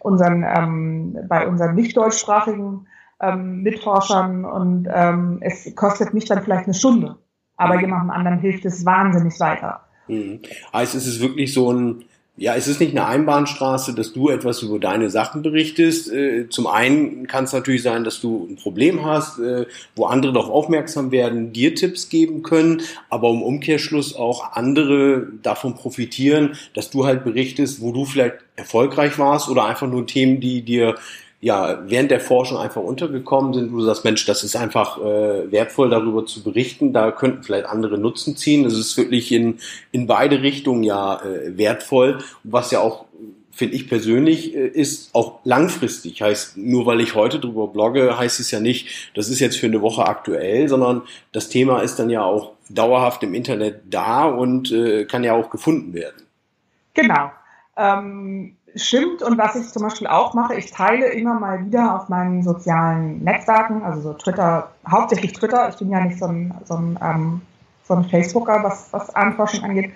unseren, 0.00 0.44
ähm, 0.44 1.18
bei 1.26 1.48
unseren 1.48 1.74
nicht 1.74 1.96
deutschsprachigen 1.96 2.86
ähm, 3.20 3.62
Mitforschern. 3.62 4.44
Und 4.44 4.88
ähm, 4.92 5.38
es 5.40 5.74
kostet 5.74 6.12
mich 6.12 6.26
dann 6.26 6.42
vielleicht 6.42 6.64
eine 6.64 6.74
Stunde, 6.74 7.16
aber 7.56 7.80
jemandem 7.80 8.10
anderen 8.10 8.40
hilft 8.40 8.66
es 8.66 8.84
wahnsinnig 8.84 9.40
weiter. 9.40 9.80
Mhm. 10.08 10.40
Heißt, 10.74 10.94
es 10.94 11.06
ist 11.06 11.22
wirklich 11.22 11.54
so 11.54 11.72
ein 11.72 12.04
ja, 12.40 12.54
es 12.54 12.68
ist 12.68 12.80
nicht 12.80 12.96
eine 12.96 13.06
Einbahnstraße, 13.06 13.94
dass 13.94 14.14
du 14.14 14.30
etwas 14.30 14.62
über 14.62 14.78
deine 14.78 15.10
Sachen 15.10 15.42
berichtest. 15.42 16.10
Äh, 16.10 16.48
zum 16.48 16.66
einen 16.66 17.26
kann 17.26 17.44
es 17.44 17.52
natürlich 17.52 17.82
sein, 17.82 18.02
dass 18.02 18.22
du 18.22 18.48
ein 18.48 18.56
Problem 18.56 19.04
hast, 19.04 19.38
äh, 19.38 19.66
wo 19.94 20.06
andere 20.06 20.32
darauf 20.32 20.48
aufmerksam 20.48 21.10
werden, 21.10 21.52
dir 21.52 21.74
Tipps 21.74 22.08
geben 22.08 22.42
können, 22.42 22.80
aber 23.10 23.28
im 23.28 23.42
Umkehrschluss 23.42 24.16
auch 24.16 24.52
andere 24.52 25.26
davon 25.42 25.74
profitieren, 25.74 26.56
dass 26.72 26.88
du 26.88 27.04
halt 27.04 27.24
berichtest, 27.24 27.82
wo 27.82 27.92
du 27.92 28.06
vielleicht 28.06 28.36
erfolgreich 28.56 29.18
warst 29.18 29.50
oder 29.50 29.66
einfach 29.66 29.86
nur 29.86 30.06
Themen, 30.06 30.40
die 30.40 30.62
dir 30.62 30.94
ja, 31.40 31.82
während 31.86 32.10
der 32.10 32.20
Forschung 32.20 32.58
einfach 32.58 32.82
untergekommen 32.82 33.54
sind, 33.54 33.72
wo 33.72 33.78
du 33.78 33.84
sagst, 33.84 34.04
Mensch, 34.04 34.26
das 34.26 34.44
ist 34.44 34.56
einfach 34.56 34.98
äh, 34.98 35.50
wertvoll, 35.50 35.88
darüber 35.88 36.26
zu 36.26 36.42
berichten, 36.42 36.92
da 36.92 37.10
könnten 37.12 37.42
vielleicht 37.42 37.66
andere 37.66 37.96
Nutzen 37.96 38.36
ziehen. 38.36 38.66
Es 38.66 38.76
ist 38.76 38.96
wirklich 38.98 39.32
in, 39.32 39.58
in 39.90 40.06
beide 40.06 40.42
Richtungen 40.42 40.82
ja 40.82 41.20
äh, 41.22 41.56
wertvoll, 41.56 42.18
was 42.44 42.70
ja 42.70 42.80
auch 42.80 43.06
finde 43.52 43.74
ich 43.74 43.88
persönlich, 43.88 44.54
äh, 44.54 44.68
ist 44.68 45.14
auch 45.14 45.40
langfristig. 45.44 46.22
Heißt, 46.22 46.56
nur 46.56 46.86
weil 46.86 47.00
ich 47.00 47.14
heute 47.14 47.38
drüber 47.38 47.68
blogge, 47.68 48.18
heißt 48.18 48.40
es 48.40 48.50
ja 48.50 48.60
nicht, 48.60 49.10
das 49.14 49.28
ist 49.28 49.40
jetzt 49.40 49.58
für 49.58 49.66
eine 49.66 49.82
Woche 49.82 50.06
aktuell, 50.06 50.68
sondern 50.68 51.02
das 51.32 51.48
Thema 51.48 51.80
ist 51.80 51.98
dann 51.98 52.10
ja 52.10 52.22
auch 52.22 52.52
dauerhaft 52.68 53.22
im 53.22 53.34
Internet 53.34 53.82
da 53.90 54.24
und 54.24 54.70
äh, 54.72 55.04
kann 55.04 55.24
ja 55.24 55.34
auch 55.34 55.50
gefunden 55.50 55.94
werden. 55.94 56.22
Genau. 56.94 57.32
Ähm, 57.76 58.56
stimmt 58.74 59.22
und 59.22 59.38
was 59.38 59.56
ich 59.56 59.68
zum 59.68 59.82
Beispiel 59.82 60.06
auch 60.06 60.34
mache, 60.34 60.54
ich 60.54 60.70
teile 60.70 61.06
immer 61.06 61.38
mal 61.38 61.64
wieder 61.64 61.96
auf 61.96 62.08
meinen 62.08 62.42
sozialen 62.42 63.22
Netzwerken, 63.22 63.82
also 63.82 64.00
so 64.00 64.14
Twitter, 64.14 64.70
hauptsächlich 64.88 65.32
Twitter, 65.32 65.68
ich 65.68 65.76
bin 65.76 65.90
ja 65.90 66.00
nicht 66.00 66.18
so 66.18 66.26
ein, 66.26 66.54
so 66.64 66.74
ein, 66.74 66.98
ähm, 67.02 67.42
so 67.84 67.94
ein 67.94 68.04
Facebooker, 68.04 68.62
was, 68.62 68.92
was 68.92 69.14
Anforschung 69.14 69.64
angeht, 69.64 69.92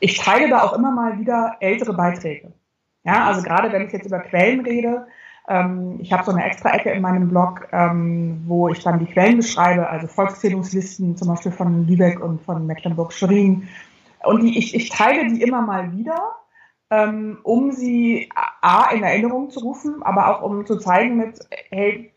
ich 0.00 0.18
teile 0.18 0.48
da 0.48 0.62
auch 0.62 0.74
immer 0.74 0.90
mal 0.90 1.18
wieder 1.18 1.56
ältere 1.60 1.94
Beiträge. 1.94 2.52
Ja, 3.04 3.26
also 3.26 3.42
gerade 3.42 3.72
wenn 3.72 3.86
ich 3.86 3.92
jetzt 3.92 4.06
über 4.06 4.20
Quellen 4.20 4.60
rede, 4.60 5.06
ähm, 5.48 5.98
ich 6.00 6.12
habe 6.12 6.24
so 6.24 6.30
eine 6.30 6.44
extra 6.44 6.70
Ecke 6.74 6.90
in 6.90 7.00
meinem 7.00 7.28
Blog, 7.28 7.68
ähm, 7.72 8.42
wo 8.46 8.68
ich 8.68 8.82
dann 8.82 8.98
die 8.98 9.06
Quellen 9.06 9.38
beschreibe, 9.38 9.88
also 9.88 10.06
Volkszählungslisten 10.06 11.16
zum 11.16 11.28
Beispiel 11.28 11.52
von 11.52 11.86
Lübeck 11.86 12.20
und 12.20 12.42
von 12.42 12.66
Mecklenburg-Schwerin. 12.66 13.68
Und 14.24 14.42
die, 14.42 14.58
ich, 14.58 14.74
ich 14.74 14.90
teile 14.90 15.26
die 15.26 15.42
immer 15.42 15.62
mal 15.62 15.92
wieder 15.96 16.36
ähm, 16.90 17.38
um 17.42 17.72
sie 17.72 18.30
A 18.32 18.90
in 18.90 19.02
Erinnerung 19.02 19.50
zu 19.50 19.60
rufen, 19.60 20.02
aber 20.02 20.28
auch 20.28 20.42
um 20.42 20.64
zu 20.66 20.78
zeigen 20.78 21.16
mit, 21.16 21.38
hey, 21.70 22.12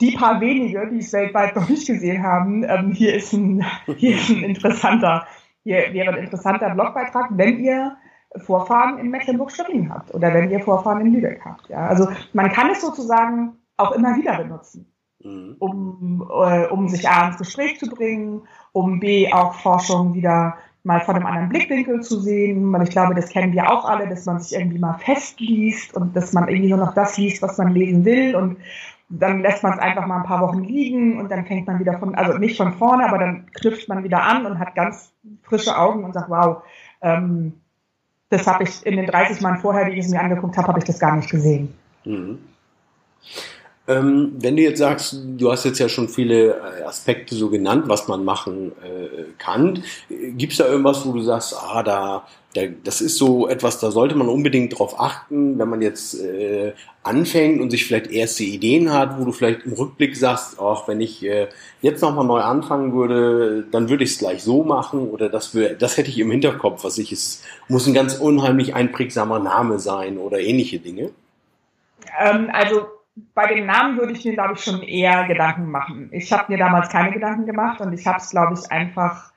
die 0.00 0.12
paar 0.12 0.40
wenige, 0.40 0.88
die 0.88 0.98
es 0.98 1.12
weltweit 1.12 1.56
noch 1.56 1.68
nicht 1.68 1.86
gesehen 1.86 2.22
haben, 2.22 2.64
ähm, 2.64 2.92
hier 2.92 3.14
ist 3.14 3.32
ein, 3.32 3.64
hier 3.96 4.16
ist 4.16 4.30
ein 4.30 4.42
interessanter, 4.42 5.26
hier 5.64 5.92
wäre 5.92 6.12
ein 6.12 6.24
interessanter 6.24 6.70
Blogbeitrag, 6.70 7.28
wenn 7.30 7.58
ihr 7.60 7.96
Vorfahren 8.36 8.98
in 8.98 9.10
Mecklenburg-Schwerin 9.10 9.92
habt 9.92 10.14
oder 10.14 10.32
wenn 10.34 10.50
ihr 10.50 10.60
Vorfahren 10.60 11.00
in 11.00 11.14
Lübeck 11.14 11.40
habt. 11.44 11.68
Ja? 11.68 11.86
Also 11.86 12.08
man 12.34 12.52
kann 12.52 12.70
es 12.70 12.80
sozusagen 12.80 13.56
auch 13.76 13.92
immer 13.92 14.16
wieder 14.16 14.36
benutzen, 14.36 14.92
mhm. 15.20 15.56
um, 15.58 16.30
äh, 16.30 16.66
um 16.66 16.88
sich 16.88 17.08
A 17.08 17.28
ins 17.28 17.38
Gespräch 17.38 17.78
zu 17.78 17.88
bringen, 17.88 18.42
um 18.72 19.00
B 19.00 19.32
auch 19.32 19.54
Forschung 19.54 20.14
wieder 20.14 20.56
mal 20.88 21.00
von 21.02 21.14
einem 21.14 21.26
anderen 21.26 21.50
Blickwinkel 21.50 22.00
zu 22.00 22.18
sehen. 22.18 22.72
Weil 22.72 22.82
ich 22.82 22.90
glaube, 22.90 23.14
das 23.14 23.28
kennen 23.28 23.52
wir 23.52 23.70
auch 23.70 23.84
alle, 23.84 24.08
dass 24.08 24.24
man 24.24 24.40
sich 24.40 24.58
irgendwie 24.58 24.78
mal 24.78 24.94
festliest 24.94 25.94
und 25.94 26.16
dass 26.16 26.32
man 26.32 26.48
irgendwie 26.48 26.70
nur 26.70 26.78
noch 26.78 26.94
das 26.94 27.16
liest, 27.16 27.42
was 27.42 27.58
man 27.58 27.72
lesen 27.72 28.04
will 28.04 28.34
und 28.34 28.56
dann 29.10 29.40
lässt 29.40 29.62
man 29.62 29.72
es 29.72 29.78
einfach 29.78 30.06
mal 30.06 30.18
ein 30.18 30.26
paar 30.26 30.42
Wochen 30.42 30.64
liegen 30.64 31.18
und 31.18 31.30
dann 31.30 31.46
fängt 31.46 31.66
man 31.66 31.78
wieder 31.78 31.98
von, 31.98 32.14
also 32.14 32.36
nicht 32.36 32.58
von 32.58 32.74
vorne, 32.74 33.06
aber 33.06 33.18
dann 33.18 33.46
knüpft 33.54 33.88
man 33.88 34.04
wieder 34.04 34.22
an 34.22 34.44
und 34.44 34.58
hat 34.58 34.74
ganz 34.74 35.14
frische 35.42 35.78
Augen 35.78 36.04
und 36.04 36.12
sagt, 36.12 36.28
wow, 36.28 36.62
ähm, 37.00 37.54
das 38.28 38.46
habe 38.46 38.64
ich 38.64 38.84
in 38.84 38.96
den 38.96 39.06
30 39.06 39.40
Mal 39.40 39.56
vorher, 39.56 39.86
die 39.86 39.92
ich 39.92 40.04
es 40.04 40.10
mir 40.10 40.20
angeguckt 40.20 40.58
habe, 40.58 40.68
habe 40.68 40.78
ich 40.78 40.84
das 40.84 40.98
gar 40.98 41.16
nicht 41.16 41.30
gesehen. 41.30 41.72
Mhm. 42.04 42.38
Ähm, 43.88 44.34
wenn 44.38 44.54
du 44.54 44.62
jetzt 44.62 44.80
sagst, 44.80 45.16
du 45.38 45.50
hast 45.50 45.64
jetzt 45.64 45.78
ja 45.78 45.88
schon 45.88 46.10
viele 46.10 46.50
äh, 46.50 46.82
Aspekte 46.82 47.34
so 47.34 47.48
genannt, 47.48 47.84
was 47.86 48.06
man 48.06 48.22
machen 48.22 48.72
äh, 48.84 49.24
kann, 49.38 49.82
gibt 50.10 50.52
es 50.52 50.58
da 50.58 50.68
irgendwas, 50.68 51.06
wo 51.06 51.12
du 51.12 51.22
sagst, 51.22 51.56
ah, 51.56 51.82
da, 51.82 52.26
da, 52.54 52.62
das 52.84 53.00
ist 53.00 53.16
so 53.16 53.48
etwas, 53.48 53.80
da 53.80 53.90
sollte 53.90 54.14
man 54.14 54.28
unbedingt 54.28 54.78
drauf 54.78 55.00
achten, 55.00 55.58
wenn 55.58 55.70
man 55.70 55.80
jetzt 55.80 56.20
äh, 56.20 56.74
anfängt 57.02 57.62
und 57.62 57.70
sich 57.70 57.86
vielleicht 57.86 58.10
erste 58.10 58.44
Ideen 58.44 58.92
hat, 58.92 59.18
wo 59.18 59.24
du 59.24 59.32
vielleicht 59.32 59.64
im 59.64 59.72
Rückblick 59.72 60.14
sagst, 60.18 60.60
ach, 60.60 60.86
wenn 60.86 61.00
ich 61.00 61.24
äh, 61.24 61.48
jetzt 61.80 62.02
nochmal 62.02 62.26
neu 62.26 62.40
anfangen 62.40 62.92
würde, 62.92 63.64
dann 63.70 63.88
würde 63.88 64.04
ich 64.04 64.10
es 64.10 64.18
gleich 64.18 64.42
so 64.42 64.64
machen 64.64 65.08
oder 65.08 65.30
das, 65.30 65.54
wär, 65.54 65.72
das 65.72 65.96
hätte 65.96 66.10
ich 66.10 66.18
im 66.18 66.30
Hinterkopf, 66.30 66.84
was 66.84 66.98
ich, 66.98 67.10
es 67.10 67.42
muss 67.68 67.86
ein 67.86 67.94
ganz 67.94 68.16
unheimlich 68.16 68.74
einprägsamer 68.74 69.38
Name 69.38 69.78
sein 69.78 70.18
oder 70.18 70.40
ähnliche 70.40 70.78
Dinge? 70.78 71.08
Ähm, 72.20 72.50
also 72.52 72.97
bei 73.34 73.46
dem 73.46 73.66
Namen 73.66 73.98
würde 73.98 74.12
ich 74.12 74.24
mir, 74.24 74.34
glaube 74.34 74.54
ich, 74.54 74.62
schon 74.62 74.82
eher 74.82 75.26
Gedanken 75.26 75.70
machen. 75.70 76.08
Ich 76.12 76.32
habe 76.32 76.52
mir 76.52 76.58
damals 76.58 76.88
keine 76.88 77.12
Gedanken 77.12 77.46
gemacht 77.46 77.80
und 77.80 77.92
ich 77.92 78.06
habe 78.06 78.18
es, 78.18 78.30
glaube 78.30 78.54
ich, 78.54 78.70
einfach, 78.70 79.32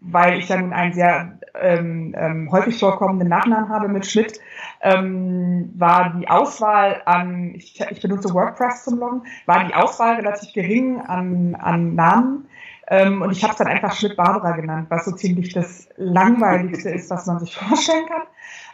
weil 0.00 0.38
ich 0.38 0.48
ja 0.48 0.56
nun 0.56 0.72
einen 0.72 0.92
sehr 0.92 1.38
ähm, 1.60 2.14
ähm, 2.16 2.50
häufig 2.50 2.78
vorkommenden 2.78 3.28
Nachnamen 3.28 3.68
habe 3.68 3.88
mit 3.88 4.06
Schmidt, 4.06 4.40
ähm, 4.80 5.72
war 5.76 6.14
die 6.18 6.28
Auswahl 6.28 7.02
an, 7.06 7.54
ich, 7.54 7.80
ich 7.80 8.00
benutze 8.00 8.34
WordPress 8.34 8.84
zum 8.84 8.98
Loggen, 8.98 9.22
war 9.46 9.64
die 9.64 9.74
Auswahl 9.74 10.16
relativ 10.16 10.52
gering 10.52 11.00
an, 11.00 11.54
an 11.54 11.94
Namen. 11.94 12.48
Ähm, 12.86 13.22
und 13.22 13.30
ich 13.30 13.42
habe 13.42 13.52
es 13.52 13.58
dann 13.58 13.66
einfach 13.66 13.94
Schmidt-Barbara 13.94 14.52
genannt, 14.52 14.88
was 14.90 15.06
so 15.06 15.12
ziemlich 15.12 15.54
das 15.54 15.88
Langweiligste 15.96 16.90
ist, 16.90 17.10
was 17.10 17.26
man 17.26 17.38
sich 17.38 17.56
vorstellen 17.56 18.06
kann. 18.06 18.22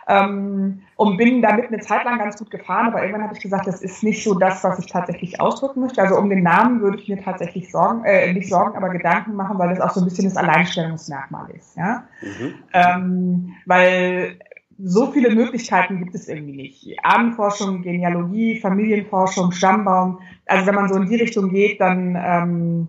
Ähm, 0.09 0.83
und 0.97 1.16
bin 1.16 1.42
damit 1.42 1.69
eine 1.69 1.80
Zeit 1.80 2.04
lang 2.04 2.19
ganz 2.19 2.37
gut 2.37 2.50
gefahren, 2.50 2.87
aber 2.87 3.02
irgendwann 3.02 3.23
habe 3.23 3.35
ich 3.35 3.42
gesagt, 3.42 3.66
das 3.66 3.80
ist 3.80 4.02
nicht 4.02 4.25
so 4.25 4.35
das, 4.35 4.64
was 4.64 4.78
ich 4.78 4.87
tatsächlich 4.87 5.40
ausdrücken 5.40 5.80
möchte. 5.80 6.02
Also 6.02 6.16
um 6.16 6.28
den 6.28 6.42
Namen 6.42 6.80
würde 6.80 6.99
ich 6.99 7.09
mir 7.09 7.23
tatsächlich 7.23 7.71
sorgen, 7.71 8.04
äh, 8.04 8.33
nicht 8.33 8.49
sorgen, 8.49 8.76
aber 8.76 8.88
Gedanken 8.88 9.35
machen, 9.35 9.59
weil 9.59 9.69
das 9.69 9.80
auch 9.80 9.90
so 9.90 10.00
ein 10.00 10.04
bisschen 10.04 10.25
das 10.25 10.37
Alleinstellungsmerkmal 10.37 11.50
ist. 11.50 11.76
Ja? 11.76 12.04
Mhm. 12.23 12.54
Ähm, 12.73 13.52
weil 13.66 14.38
so 14.83 15.12
viele 15.12 15.35
Möglichkeiten 15.35 15.99
gibt 15.99 16.14
es 16.14 16.28
irgendwie 16.28 16.57
nicht. 16.57 17.04
Ahnenforschung, 17.04 17.83
Genealogie, 17.83 18.59
Familienforschung, 18.61 19.52
Stammbaum. 19.52 20.21
Also 20.47 20.66
wenn 20.66 20.75
man 20.75 20.88
so 20.88 20.97
in 20.97 21.09
die 21.09 21.16
Richtung 21.16 21.50
geht, 21.50 21.80
dann, 21.80 22.16
ähm, 22.16 22.88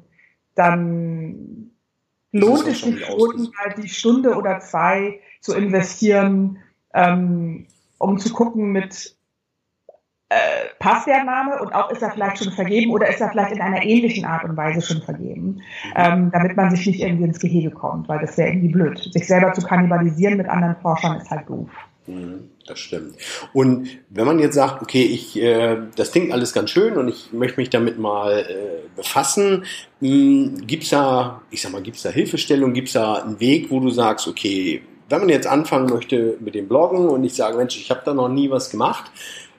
dann 0.56 1.72
lohnt 2.32 2.68
es 2.68 2.82
sich 2.82 3.08
halt 3.08 3.78
die 3.78 3.90
Stunde 3.90 4.36
oder 4.36 4.60
zwei 4.60 5.20
zu 5.42 5.54
investieren, 5.54 6.60
ähm, 6.94 7.68
um 7.98 8.18
zu 8.18 8.32
gucken 8.34 8.72
mit 8.72 9.16
äh, 10.30 10.70
passt 10.80 11.08
der 11.08 11.26
Name 11.26 11.60
und 11.62 11.74
auch 11.74 11.92
ist 11.92 12.02
er 12.02 12.12
vielleicht 12.12 12.42
schon 12.42 12.54
vergeben 12.54 12.92
oder 12.92 13.10
ist 13.10 13.20
er 13.20 13.30
vielleicht 13.30 13.52
in 13.52 13.62
einer 13.62 13.84
ähnlichen 13.84 14.24
Art 14.24 14.46
und 14.46 14.56
Weise 14.56 14.82
schon 14.82 15.02
vergeben, 15.02 15.62
ähm, 15.96 16.32
damit 16.32 16.56
man 16.56 16.72
sich 16.72 16.88
nicht 16.88 17.02
irgendwie 17.02 17.26
ins 17.26 17.40
Gehege 17.40 17.70
kommt, 17.70 18.08
weil 18.08 18.20
das 18.20 18.38
wäre 18.38 18.50
irgendwie 18.50 18.70
blöd. 18.70 18.98
Sich 19.12 19.28
selber 19.28 19.52
zu 19.52 19.62
kannibalisieren 19.62 20.38
mit 20.38 20.48
anderen 20.48 20.78
Forschern 20.78 21.18
ist 21.18 21.30
halt 21.30 21.50
doof. 21.50 21.70
Mhm, 22.08 22.50
das 22.66 22.80
stimmt. 22.80 23.16
Und 23.54 23.90
wenn 24.10 24.26
man 24.26 24.40
jetzt 24.40 24.56
sagt, 24.56 24.82
okay, 24.82 25.04
ich, 25.04 25.38
äh, 25.38 25.78
das 25.98 26.14
klingt 26.14 26.32
alles 26.32 26.54
ganz 26.54 26.70
schön 26.70 26.96
und 26.96 27.10
ich 27.10 27.34
möchte 27.34 27.60
mich 27.60 27.70
damit 27.70 28.00
mal 28.00 28.40
äh, 28.40 28.88
befassen, 28.96 29.66
hm, 30.00 30.66
gibt 30.66 30.84
es 30.84 30.92
da, 30.92 31.42
ich 31.52 31.62
sag 31.62 31.74
mal, 31.74 31.82
gibt 31.82 31.98
es 31.98 32.04
da 32.04 32.10
Hilfestellung, 32.10 32.72
gibt 32.72 32.88
es 32.88 32.94
da 32.94 33.16
einen 33.16 33.40
Weg, 33.42 33.70
wo 33.70 33.82
du 33.82 33.90
sagst, 33.90 34.30
okay, 34.30 34.82
wenn 35.12 35.20
man 35.22 35.30
jetzt 35.30 35.48
anfangen 35.48 35.90
möchte 35.90 36.38
mit 36.40 36.56
dem 36.56 36.68
Bloggen 36.68 37.10
und 37.10 37.24
ich 37.24 37.36
sage, 37.36 37.58
Mensch, 37.58 37.78
ich 37.78 37.90
habe 37.92 38.02
da 38.06 38.14
noch 38.14 38.30
nie 38.30 38.50
was 38.50 38.70
gemacht, 38.70 39.12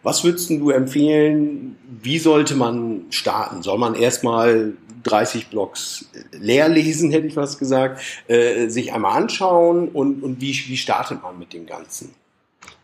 was 0.02 0.24
würdest 0.24 0.50
du 0.50 0.70
empfehlen, 0.70 1.76
wie 2.02 2.18
sollte 2.18 2.56
man 2.56 3.06
starten? 3.10 3.62
Soll 3.62 3.78
man 3.78 3.94
erstmal 3.94 4.72
30 5.04 5.48
Blogs 5.48 6.10
leer 6.32 6.68
lesen, 6.68 7.10
hätte 7.10 7.26
ich 7.26 7.36
was 7.36 7.58
gesagt, 7.58 8.00
äh, 8.28 8.68
sich 8.68 8.92
einmal 8.92 9.20
anschauen 9.20 9.88
und, 9.88 10.22
und 10.22 10.40
wie, 10.40 10.52
wie 10.52 10.76
startet 10.76 11.22
man 11.22 11.38
mit 11.38 11.52
dem 11.52 11.66
Ganzen? 11.66 12.14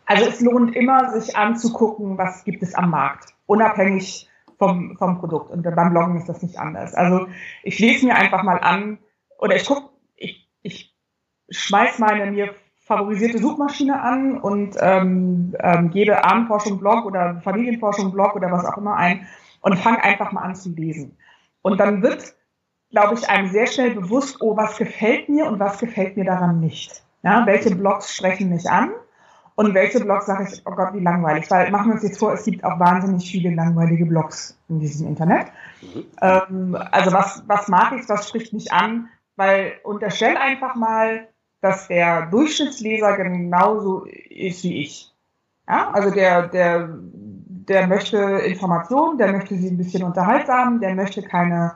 Also 0.05 0.25
es 0.25 0.41
lohnt 0.41 0.75
immer, 0.75 1.19
sich 1.19 1.35
anzugucken, 1.35 2.17
was 2.17 2.43
gibt 2.43 2.63
es 2.63 2.73
am 2.73 2.89
Markt, 2.89 3.33
unabhängig 3.45 4.27
vom, 4.57 4.97
vom 4.97 5.19
Produkt. 5.19 5.51
Und 5.51 5.63
beim 5.63 5.91
Bloggen 5.91 6.17
ist 6.17 6.27
das 6.27 6.41
nicht 6.41 6.57
anders. 6.57 6.93
Also 6.93 7.27
ich 7.63 7.79
lese 7.79 8.05
mir 8.05 8.15
einfach 8.15 8.43
mal 8.43 8.59
an 8.59 8.99
oder 9.37 9.55
ich 9.55 9.65
gucke, 9.65 9.89
ich, 10.15 10.47
ich 10.61 10.93
schmeiß 11.51 11.99
meine 11.99 12.31
mir 12.31 12.53
favorisierte 12.89 13.37
Suchmaschine 13.37 14.01
an 14.01 14.39
und 14.39 14.75
ähm, 14.79 15.55
ähm, 15.59 15.91
gebe 15.91 16.23
Abendforschung-Blog 16.25 17.05
oder 17.05 17.39
Familienforschung-Blog 17.43 18.35
oder 18.35 18.51
was 18.51 18.65
auch 18.65 18.77
immer 18.77 18.95
ein 18.95 19.27
und 19.61 19.77
fange 19.77 20.03
einfach 20.03 20.31
mal 20.31 20.41
an 20.41 20.55
zu 20.55 20.69
lesen. 20.71 21.15
Und 21.61 21.79
dann 21.79 22.01
wird, 22.01 22.33
glaube 22.89 23.13
ich, 23.13 23.29
einem 23.29 23.47
sehr 23.49 23.67
schnell 23.67 23.91
bewusst, 23.91 24.37
oh, 24.41 24.57
was 24.57 24.77
gefällt 24.77 25.29
mir 25.29 25.45
und 25.45 25.59
was 25.59 25.77
gefällt 25.77 26.17
mir 26.17 26.25
daran 26.25 26.59
nicht. 26.59 27.03
Ja, 27.21 27.45
welche 27.45 27.75
Blogs 27.75 28.15
sprechen 28.15 28.49
mich 28.49 28.69
an 28.69 28.91
und 29.55 29.73
welche 29.73 29.99
Blogs 29.99 30.25
sage 30.25 30.47
ich, 30.49 30.61
oh 30.65 30.71
Gott, 30.71 30.93
wie 30.93 31.01
langweilig. 31.01 31.51
Weil 31.51 31.69
machen 31.69 31.87
wir 31.87 31.93
uns 31.95 32.03
jetzt 32.03 32.17
vor, 32.17 32.33
es 32.33 32.45
gibt 32.45 32.63
auch 32.63 32.79
wahnsinnig 32.79 33.29
viele 33.29 33.53
langweilige 33.53 34.05
Blogs 34.05 34.57
in 34.69 34.79
diesem 34.79 35.07
Internet. 35.07 35.47
Mhm. 35.81 36.05
Ähm, 36.21 36.77
also 36.91 37.11
was, 37.11 37.43
was 37.45 37.67
mag 37.67 37.93
ich, 37.99 38.09
was 38.09 38.29
spricht 38.29 38.53
mich 38.53 38.71
an? 38.71 39.09
Weil 39.35 39.73
unterstell 39.83 40.37
einfach 40.37 40.75
mal, 40.75 41.27
dass 41.61 41.87
der 41.87 42.27
Durchschnittsleser 42.27 43.17
genauso 43.17 44.05
ist 44.05 44.63
wie 44.63 44.81
ich. 44.81 45.11
Ja, 45.67 45.91
also 45.91 46.09
der, 46.11 46.47
der, 46.47 46.89
der 47.69 47.87
möchte 47.87 48.17
Informationen, 48.17 49.17
der 49.17 49.31
möchte 49.31 49.55
sie 49.55 49.69
ein 49.69 49.77
bisschen 49.77 50.03
unterhaltsam, 50.03 50.79
der 50.79 50.95
möchte 50.95 51.21
keine, 51.21 51.75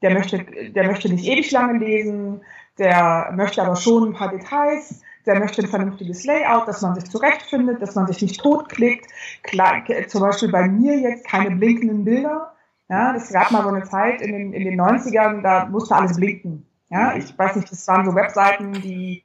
der 0.00 0.14
möchte, 0.14 0.44
der 0.44 0.86
möchte 0.86 1.08
nicht 1.08 1.26
ewig 1.26 1.50
lange 1.50 1.78
lesen, 1.78 2.42
der 2.78 3.32
möchte 3.34 3.62
aber 3.62 3.76
schon 3.76 4.10
ein 4.10 4.14
paar 4.14 4.30
Details, 4.30 5.02
der 5.26 5.38
möchte 5.38 5.62
ein 5.62 5.68
vernünftiges 5.68 6.24
Layout, 6.24 6.68
dass 6.68 6.82
man 6.82 6.94
sich 6.94 7.10
zurechtfindet, 7.10 7.82
dass 7.82 7.94
man 7.94 8.06
sich 8.06 8.22
nicht 8.22 8.40
totklickt. 8.40 9.06
Klar, 9.42 9.82
zum 10.06 10.20
Beispiel 10.20 10.50
bei 10.50 10.68
mir 10.68 10.98
jetzt 10.98 11.26
keine 11.26 11.54
blinkenden 11.56 12.04
Bilder. 12.04 12.52
Ja, 12.88 13.12
das 13.12 13.32
gab 13.32 13.50
mal 13.50 13.62
so 13.62 13.68
eine 13.68 13.84
Zeit 13.84 14.20
in 14.20 14.32
den, 14.32 14.52
in 14.52 14.64
den 14.64 14.80
90ern, 14.80 15.42
da 15.42 15.66
musste 15.66 15.96
alles 15.96 16.16
blinken. 16.16 16.66
Ja, 16.92 17.16
ich 17.16 17.36
weiß 17.38 17.56
nicht, 17.56 17.72
das 17.72 17.88
waren 17.88 18.04
so 18.04 18.14
Webseiten, 18.14 18.72
die, 18.74 19.24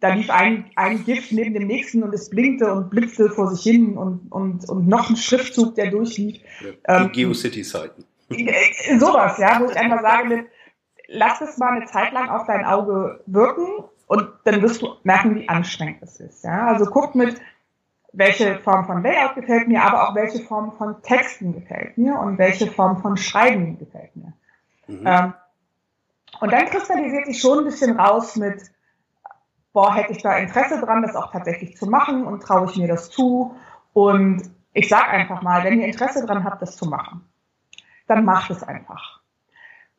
da 0.00 0.12
lief 0.12 0.28
ein, 0.28 0.66
ein 0.76 1.02
GIF 1.04 1.32
neben 1.32 1.54
dem 1.54 1.66
nächsten 1.66 2.02
und 2.02 2.12
es 2.14 2.28
blinkte 2.28 2.70
und 2.70 2.90
blitzte 2.90 3.30
vor 3.30 3.48
sich 3.48 3.62
hin 3.62 3.96
und, 3.96 4.30
und, 4.30 4.68
und 4.68 4.86
noch 4.86 5.08
ein 5.08 5.16
Schriftzug, 5.16 5.74
der 5.76 5.90
durchlief. 5.90 6.42
Ja, 6.60 6.98
die 6.98 7.04
ähm, 7.06 7.12
Geocity-Seiten. 7.12 8.04
Äh, 8.28 8.98
sowas, 8.98 9.38
ja, 9.38 9.58
wo 9.60 9.70
ich 9.70 9.76
einfach 9.78 10.02
sage, 10.02 10.46
lass 11.08 11.40
es 11.40 11.56
mal 11.56 11.76
eine 11.76 11.86
Zeit 11.86 12.12
lang 12.12 12.28
auf 12.28 12.46
dein 12.46 12.66
Auge 12.66 13.22
wirken 13.24 13.84
und 14.06 14.28
dann 14.44 14.60
wirst 14.60 14.82
du 14.82 14.88
merken, 15.02 15.36
wie 15.36 15.48
anstrengend 15.48 16.02
es 16.02 16.20
ist. 16.20 16.44
Ja? 16.44 16.66
Also 16.66 16.84
guck 16.84 17.14
mit, 17.14 17.40
welche 18.12 18.58
Form 18.58 18.84
von 18.84 19.02
Layout 19.02 19.36
gefällt 19.36 19.68
mir, 19.68 19.82
aber 19.82 20.06
auch 20.06 20.14
welche 20.14 20.40
Form 20.40 20.72
von 20.76 21.00
Texten 21.02 21.54
gefällt 21.54 21.96
mir 21.96 22.18
und 22.18 22.36
welche 22.36 22.66
Form 22.66 23.00
von 23.00 23.16
Schreiben 23.16 23.78
gefällt 23.78 24.14
mir. 24.16 24.34
Mhm. 24.86 25.06
Ähm, 25.06 25.34
und 26.40 26.52
dann 26.52 26.66
kristallisiert 26.66 27.26
sich 27.26 27.40
schon 27.40 27.58
ein 27.58 27.64
bisschen 27.64 27.98
raus 27.98 28.36
mit, 28.36 28.62
boah, 29.72 29.94
hätte 29.94 30.12
ich 30.12 30.22
da 30.22 30.36
Interesse 30.36 30.80
dran, 30.80 31.02
das 31.02 31.16
auch 31.16 31.32
tatsächlich 31.32 31.76
zu 31.76 31.86
machen 31.86 32.24
und 32.24 32.42
traue 32.42 32.70
ich 32.70 32.76
mir 32.76 32.88
das 32.88 33.10
zu. 33.10 33.54
Und 33.92 34.42
ich 34.72 34.88
sage 34.88 35.08
einfach 35.08 35.42
mal, 35.42 35.64
wenn 35.64 35.80
ihr 35.80 35.86
Interesse 35.86 36.24
dran 36.26 36.44
habt, 36.44 36.62
das 36.62 36.76
zu 36.76 36.86
machen, 36.86 37.26
dann 38.06 38.24
macht 38.24 38.50
es 38.50 38.62
einfach. 38.62 39.20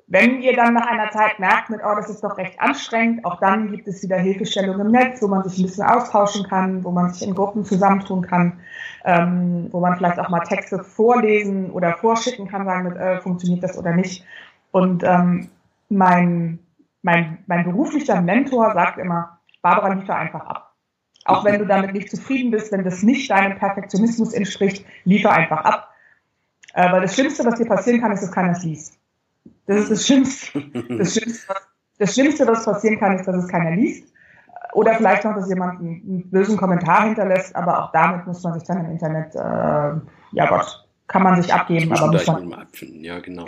Wenn 0.09 0.41
ihr 0.41 0.55
dann 0.55 0.73
nach 0.73 0.87
einer 0.87 1.09
Zeit 1.11 1.37
merkt, 1.39 1.69
mit, 1.69 1.81
oh, 1.83 1.93
das 1.95 2.09
ist 2.09 2.23
doch 2.23 2.37
recht 2.37 2.59
anstrengend, 2.61 3.25
auch 3.25 3.39
dann 3.41 3.71
gibt 3.71 3.89
es 3.89 4.01
wieder 4.01 4.15
Hilfestellungen 4.17 4.87
im 4.87 4.91
Netz, 4.93 5.21
wo 5.21 5.27
man 5.27 5.43
sich 5.43 5.59
ein 5.59 5.63
bisschen 5.63 5.85
austauschen 5.85 6.47
kann, 6.47 6.83
wo 6.85 6.91
man 6.91 7.09
sich 7.09 7.27
in 7.27 7.35
Gruppen 7.35 7.65
zusammentun 7.65 8.21
kann, 8.21 8.59
ähm, 9.03 9.67
wo 9.71 9.81
man 9.81 9.97
vielleicht 9.97 10.17
auch 10.19 10.29
mal 10.29 10.39
Texte 10.39 10.81
vorlesen 10.81 11.71
oder 11.71 11.97
vorschicken 11.97 12.47
kann, 12.47 12.65
sagen, 12.65 12.87
mit, 12.87 12.97
äh, 12.97 13.19
funktioniert 13.19 13.63
das 13.63 13.77
oder 13.77 13.91
nicht. 13.91 14.23
Und 14.71 15.03
ähm, 15.03 15.49
mein, 15.89 16.59
mein, 17.01 17.43
mein 17.47 17.63
beruflicher 17.63 18.21
Mentor 18.21 18.73
sagt 18.73 18.97
immer, 18.97 19.39
Barbara, 19.61 19.93
liefer 19.93 20.15
einfach 20.15 20.45
ab. 20.45 20.75
Auch 21.25 21.43
wenn 21.43 21.59
du 21.59 21.65
damit 21.65 21.93
nicht 21.93 22.09
zufrieden 22.09 22.51
bist, 22.51 22.71
wenn 22.71 22.83
das 22.83 23.03
nicht 23.03 23.29
deinem 23.29 23.57
Perfektionismus 23.57 24.33
entspricht, 24.33 24.85
liefer 25.03 25.31
einfach 25.31 25.65
ab. 25.65 25.89
Äh, 26.73 26.91
weil 26.91 27.01
das 27.01 27.15
Schlimmste, 27.15 27.43
was 27.45 27.55
dir 27.55 27.65
passieren 27.65 27.99
kann, 27.99 28.11
ist, 28.11 28.21
dass 28.21 28.31
keiner 28.31 28.51
es 28.51 28.63
liest. 28.63 28.97
Das 29.65 29.77
ist 29.77 29.91
das 29.91 30.05
Schlimmste. 30.05 30.61
Das 30.97 31.13
Schlimmste, 31.13 31.53
das 31.99 32.13
Schlimmste, 32.13 32.47
was 32.47 32.65
passieren 32.65 32.99
kann, 32.99 33.15
ist, 33.15 33.27
dass 33.27 33.35
es 33.35 33.47
keiner 33.49 33.71
liest. 33.71 34.13
Oder 34.73 34.93
vielleicht 34.95 35.25
noch, 35.25 35.35
dass 35.35 35.49
jemand 35.49 35.79
einen, 35.79 36.01
einen 36.07 36.29
bösen 36.29 36.57
Kommentar 36.57 37.05
hinterlässt, 37.05 37.55
aber 37.55 37.83
auch 37.83 37.91
damit 37.91 38.27
muss 38.27 38.43
man 38.43 38.53
sich 38.53 38.63
dann 38.63 38.85
im 38.85 38.91
Internet, 38.91 39.35
äh, 39.35 39.99
ja 40.31 40.45
Gott, 40.47 40.86
kann 41.07 41.23
man 41.23 41.41
sich 41.41 41.53
abgeben, 41.53 41.91
aber 41.93 42.11
muss 42.11 42.27
man 42.27 42.53
abfinden. 42.53 43.03
Ja, 43.03 43.19
genau. 43.19 43.45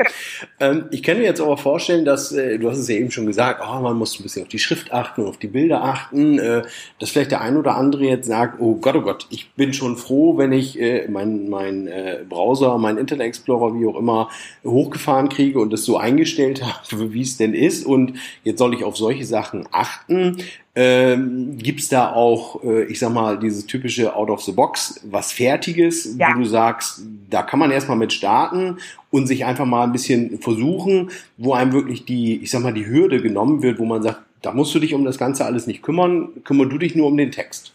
Ähm, 0.61 0.85
ich 0.91 1.03
kann 1.03 1.17
mir 1.17 1.25
jetzt 1.25 1.41
aber 1.41 1.57
vorstellen, 1.57 2.05
dass 2.05 2.31
äh, 2.31 2.57
du 2.57 2.69
hast 2.69 2.77
es 2.77 2.87
ja 2.87 2.95
eben 2.95 3.11
schon 3.11 3.25
gesagt, 3.25 3.61
oh, 3.61 3.81
man 3.81 3.97
muss 3.97 4.17
ein 4.17 4.23
bisschen 4.23 4.43
auf 4.43 4.47
die 4.47 4.59
Schrift 4.59 4.93
achten 4.93 5.21
und 5.21 5.27
auf 5.27 5.37
die 5.37 5.47
Bilder 5.47 5.83
achten, 5.83 6.39
äh, 6.39 6.61
dass 6.99 7.09
vielleicht 7.09 7.31
der 7.31 7.41
ein 7.41 7.57
oder 7.57 7.75
andere 7.75 8.05
jetzt 8.05 8.27
sagt, 8.27 8.61
oh 8.61 8.75
Gott, 8.75 8.95
oh 8.95 9.01
Gott, 9.01 9.27
ich 9.29 9.51
bin 9.51 9.73
schon 9.73 9.97
froh, 9.97 10.37
wenn 10.37 10.53
ich 10.53 10.79
äh, 10.79 11.09
mein, 11.09 11.49
mein 11.49 11.87
äh, 11.87 12.19
Browser, 12.27 12.77
mein 12.77 12.97
Internet 12.97 13.27
Explorer, 13.27 13.77
wie 13.77 13.85
auch 13.87 13.97
immer, 13.97 14.29
hochgefahren 14.63 15.27
kriege 15.27 15.59
und 15.59 15.73
das 15.73 15.83
so 15.83 15.97
eingestellt 15.97 16.63
habe, 16.91 17.11
wie 17.11 17.21
es 17.21 17.35
denn 17.35 17.53
ist 17.53 17.85
und 17.85 18.13
jetzt 18.45 18.59
soll 18.59 18.73
ich 18.73 18.85
auf 18.85 18.95
solche 18.95 19.25
Sachen 19.25 19.67
achten. 19.71 20.37
Ähm, 20.81 21.57
Gibt 21.57 21.81
es 21.81 21.89
da 21.89 22.13
auch, 22.13 22.63
äh, 22.63 22.83
ich 22.83 22.99
sag 22.99 23.11
mal, 23.11 23.37
dieses 23.37 23.65
typische 23.65 24.15
Out 24.15 24.29
of 24.29 24.41
the 24.43 24.53
Box, 24.53 25.01
was 25.03 25.33
Fertiges, 25.33 26.15
ja. 26.17 26.29
wo 26.29 26.39
du 26.39 26.45
sagst, 26.45 27.01
da 27.29 27.43
kann 27.43 27.59
man 27.59 27.69
erstmal 27.69 27.97
mit 27.97 28.13
starten 28.13 28.77
und 29.11 29.27
sich 29.27 29.43
einfach 29.43 29.65
mal 29.65 29.83
ein 29.83 29.91
bisschen 29.91 30.39
versuchen, 30.39 31.09
wo 31.37 31.53
einem 31.53 31.73
wirklich 31.73 32.05
die, 32.05 32.41
ich 32.41 32.49
sag 32.49 32.61
mal, 32.63 32.71
die 32.71 32.87
Hürde 32.87 33.21
genommen 33.21 33.61
wird, 33.61 33.77
wo 33.77 33.83
man 33.83 34.01
sagt, 34.01 34.21
da 34.41 34.53
musst 34.53 34.73
du 34.73 34.79
dich 34.79 34.93
um 34.93 35.03
das 35.03 35.17
Ganze 35.17 35.43
alles 35.43 35.67
nicht 35.67 35.83
kümmern, 35.83 36.29
kümmer 36.45 36.65
du 36.65 36.77
dich 36.77 36.95
nur 36.95 37.07
um 37.07 37.17
den 37.17 37.33
Text. 37.33 37.73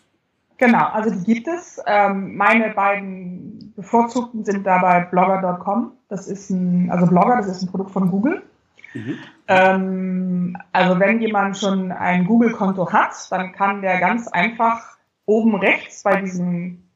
Genau, 0.56 0.86
also 0.86 1.10
die 1.10 1.34
gibt 1.34 1.46
es. 1.46 1.82
Ähm, 1.86 2.38
meine 2.38 2.70
beiden 2.70 3.74
bevorzugten 3.76 4.46
sind 4.46 4.64
dabei 4.64 5.00
blogger.com. 5.10 5.92
Das 6.08 6.26
ist 6.26 6.48
ein, 6.48 6.90
also 6.90 7.06
Blogger, 7.06 7.36
das 7.36 7.48
ist 7.48 7.64
ein 7.64 7.68
Produkt 7.68 7.90
von 7.90 8.10
Google. 8.10 8.40
Mhm. 8.94 9.18
Ähm, 9.48 10.57
also 10.72 10.98
wenn 10.98 11.20
jemand 11.20 11.59
schon 11.59 11.92
ein 11.92 12.26
Google-Konto 12.26 12.92
hat, 12.92 13.30
dann 13.30 13.52
kann 13.52 13.83
der 13.83 14.00
ganz 14.00 14.28
einfach 14.28 14.96
oben 15.26 15.57
rechts 15.57 16.02
bei 16.02 16.20
diesen, 16.20 16.88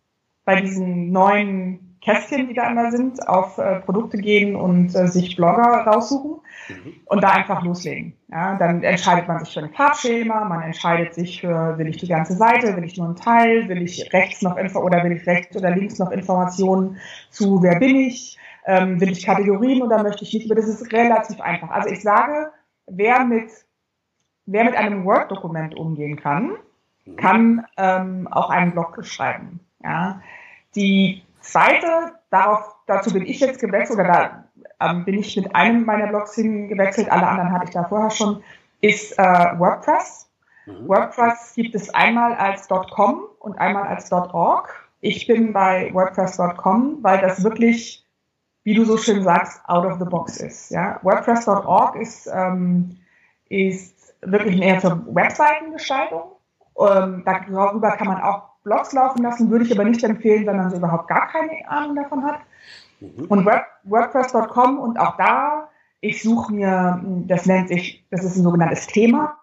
bei 0.45 0.61
diesen 0.61 1.11
neuen 1.11 1.89
Kästchen, 2.01 2.49
die 2.49 2.55
da 2.55 2.71
immer 2.71 2.91
sind, 2.91 3.29
auf 3.29 3.59
äh, 3.59 3.81
Produkte 3.81 4.19
gehen 4.19 4.55
und 4.55 4.95
äh, 4.95 5.09
sich 5.09 5.37
Blogger 5.37 5.85
raussuchen 5.87 6.41
mhm. 6.69 6.95
und 7.07 7.23
da 7.23 7.31
einfach 7.31 7.63
loslegen. 7.63 8.15
Ja, 8.29 8.57
dann 8.57 8.83
entscheidet 8.83 9.27
man 9.27 9.45
sich 9.45 9.53
für 9.53 9.61
ein 9.61 9.71
Farbschema, 9.71 10.45
man 10.45 10.63
entscheidet 10.63 11.15
sich 11.15 11.41
für, 11.41 11.77
will 11.77 11.89
ich 11.89 11.97
die 11.97 12.09
ganze 12.09 12.35
Seite, 12.35 12.77
will 12.77 12.85
ich 12.85 12.97
nur 12.97 13.07
einen 13.07 13.17
Teil, 13.17 13.69
will 13.69 13.83
ich 13.83 14.13
rechts 14.13 14.43
noch 14.43 14.57
Info 14.57 14.81
oder 14.81 15.03
will 15.03 15.13
ich 15.13 15.27
rechts 15.27 15.57
oder 15.57 15.75
links 15.75 15.99
noch 15.99 16.11
Informationen 16.11 16.99
zu, 17.31 17.63
wer 17.63 17.79
bin 17.79 17.97
ich, 17.97 18.39
ähm, 18.69 19.01
will 19.01 19.11
ich 19.11 19.25
Kategorien 19.25 19.83
oder 19.83 20.03
möchte 20.03 20.25
ich 20.25 20.35
nicht? 20.35 20.51
Aber 20.51 20.55
das 20.55 20.69
ist 20.69 20.93
relativ 20.93 21.41
einfach. 21.41 21.71
Also 21.71 21.89
ich 21.89 22.03
sage, 22.03 22.53
wer 22.87 23.25
mit, 23.25 23.51
wer 24.45 24.65
mit 24.65 24.77
einem 24.77 25.07
Word-Dokument 25.07 25.75
umgehen 25.75 26.21
kann, 26.21 26.53
kann 27.17 27.67
ähm, 27.79 28.29
auch 28.31 28.51
einen 28.51 28.73
Blog 28.73 29.03
schreiben. 29.07 29.61
Ja. 29.83 30.21
Die 30.75 31.23
zweite, 31.41 32.13
darauf, 32.29 32.77
dazu 32.87 33.11
bin 33.11 33.25
ich 33.25 33.41
jetzt 33.41 33.59
gewechselt, 33.59 33.99
oder 33.99 34.45
da 34.79 34.91
ähm, 34.91 35.07
bin 35.07 35.19
ich 35.19 35.35
mit 35.35 35.55
einem 35.57 35.87
meiner 35.87 36.09
Blogs 36.09 36.35
hingewechselt, 36.35 37.11
alle 37.11 37.27
anderen 37.27 37.53
hatte 37.53 37.65
ich 37.65 37.71
da 37.71 37.85
vorher 37.85 38.11
schon, 38.11 38.43
ist 38.83 39.19
äh, 39.19 39.23
WordPress. 39.59 40.31
Mhm. 40.67 40.89
WordPress 40.89 41.55
gibt 41.55 41.75
es 41.75 41.89
einmal 41.95 42.35
als 42.35 42.69
.com 42.69 43.23
und 43.39 43.59
einmal 43.59 43.85
als 43.85 44.13
.org. 44.13 44.91
Ich 45.01 45.27
bin 45.27 45.55
bei 45.55 45.89
WordPress.com, 45.95 46.99
weil 47.01 47.23
das 47.23 47.43
wirklich 47.43 48.05
wie 48.69 48.75
du 48.75 48.85
so 48.85 48.99
schön 48.99 49.23
sagst, 49.23 49.67
out 49.67 49.87
of 49.87 49.99
the 49.99 50.05
box 50.05 50.37
ist. 50.37 50.71
Ja? 50.71 51.01
WordPress.org 51.03 51.97
ist, 51.97 52.29
ähm, 52.31 52.99
ist 53.49 54.15
wirklich 54.21 54.59
mehr 54.59 54.79
zur 54.79 55.07
Webseitengestaltung. 55.07 56.33
Ähm, 56.79 57.23
darüber 57.25 57.93
kann 57.93 58.09
man 58.09 58.21
auch 58.21 58.43
Blogs 58.65 58.93
laufen 58.93 59.23
lassen, 59.23 59.51
würde 59.51 59.65
ich 59.65 59.73
aber 59.73 59.85
nicht 59.85 60.05
empfehlen, 60.05 60.47
wenn 60.47 60.59
man 60.59 60.69
so 60.69 60.77
überhaupt 60.77 61.09
gar 61.09 61.29
keine 61.29 61.67
Ahnung 61.67 61.97
davon 61.97 62.23
hat. 62.25 62.41
Mhm. 63.01 63.25
Und 63.31 63.47
Word, 63.47 63.65
WordPress.com 63.85 64.79
und 64.79 65.01
auch 65.01 65.17
da, 65.17 65.71
ich 66.03 66.23
suche 66.23 66.53
mir, 66.53 67.03
das 67.27 67.47
nennt 67.47 67.69
sich, 67.69 68.05
das 68.11 68.23
ist 68.23 68.37
ein 68.37 68.43
sogenanntes 68.43 68.87
Thema 68.87 69.39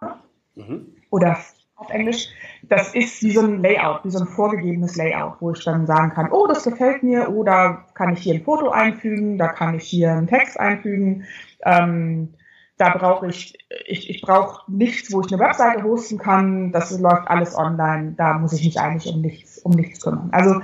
mhm. 0.53 0.85
oder 1.09 1.35
auf 1.75 1.89
Englisch. 1.89 2.29
Das 2.63 2.95
ist 2.95 3.21
wie 3.21 3.31
so 3.31 3.41
ein 3.41 3.61
Layout, 3.61 4.05
wie 4.05 4.09
so 4.09 4.19
ein 4.19 4.27
vorgegebenes 4.27 4.95
Layout, 4.95 5.35
wo 5.39 5.51
ich 5.51 5.63
dann 5.63 5.85
sagen 5.85 6.11
kann, 6.11 6.31
oh, 6.31 6.47
das 6.47 6.63
gefällt 6.63 7.03
mir, 7.03 7.29
oder 7.29 7.85
kann 7.93 8.13
ich 8.13 8.19
hier 8.19 8.35
ein 8.35 8.43
Foto 8.43 8.69
einfügen, 8.69 9.37
da 9.37 9.49
kann 9.49 9.75
ich 9.75 9.83
hier 9.83 10.11
einen 10.11 10.27
Text 10.27 10.59
einfügen. 10.59 11.25
Ähm, 11.63 12.33
da 12.77 12.89
brauche 12.89 13.27
ich, 13.27 13.57
ich, 13.85 14.09
ich 14.09 14.21
brauche 14.21 14.69
nichts, 14.69 15.13
wo 15.13 15.21
ich 15.21 15.31
eine 15.31 15.41
Webseite 15.41 15.83
hosten 15.83 16.17
kann. 16.17 16.71
Das 16.71 16.97
läuft 16.99 17.27
alles 17.27 17.57
online. 17.57 18.15
Da 18.17 18.37
muss 18.37 18.51
ich 18.53 18.65
mich 18.65 18.79
eigentlich 18.79 19.13
um 19.13 19.21
nichts, 19.21 19.59
um 19.59 19.71
nichts 19.71 20.01
kümmern. 20.01 20.29
Also 20.33 20.61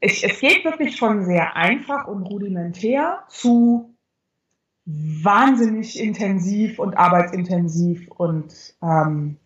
ich, 0.00 0.24
es 0.24 0.40
geht 0.40 0.64
wirklich 0.64 0.98
von 0.98 1.24
sehr 1.24 1.56
einfach 1.56 2.06
und 2.06 2.22
rudimentär 2.22 3.24
zu 3.28 3.94
wahnsinnig 4.86 6.00
intensiv 6.00 6.78
und 6.78 6.96
arbeitsintensiv 6.96 8.08
und 8.10 8.74
ähm, 8.82 9.36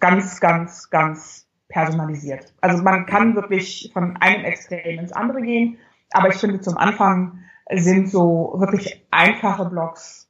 ganz, 0.00 0.40
ganz, 0.40 0.90
ganz 0.90 1.46
personalisiert. 1.68 2.52
Also 2.60 2.82
man 2.82 3.06
kann 3.06 3.36
wirklich 3.36 3.90
von 3.92 4.16
einem 4.16 4.44
Extrem 4.44 4.98
ins 4.98 5.12
andere 5.12 5.42
gehen, 5.42 5.78
aber 6.12 6.28
ich 6.28 6.36
finde 6.36 6.60
zum 6.60 6.76
Anfang 6.76 7.38
sind 7.72 8.08
so 8.08 8.54
wirklich 8.56 9.06
einfache 9.10 9.66
Blogs, 9.66 10.28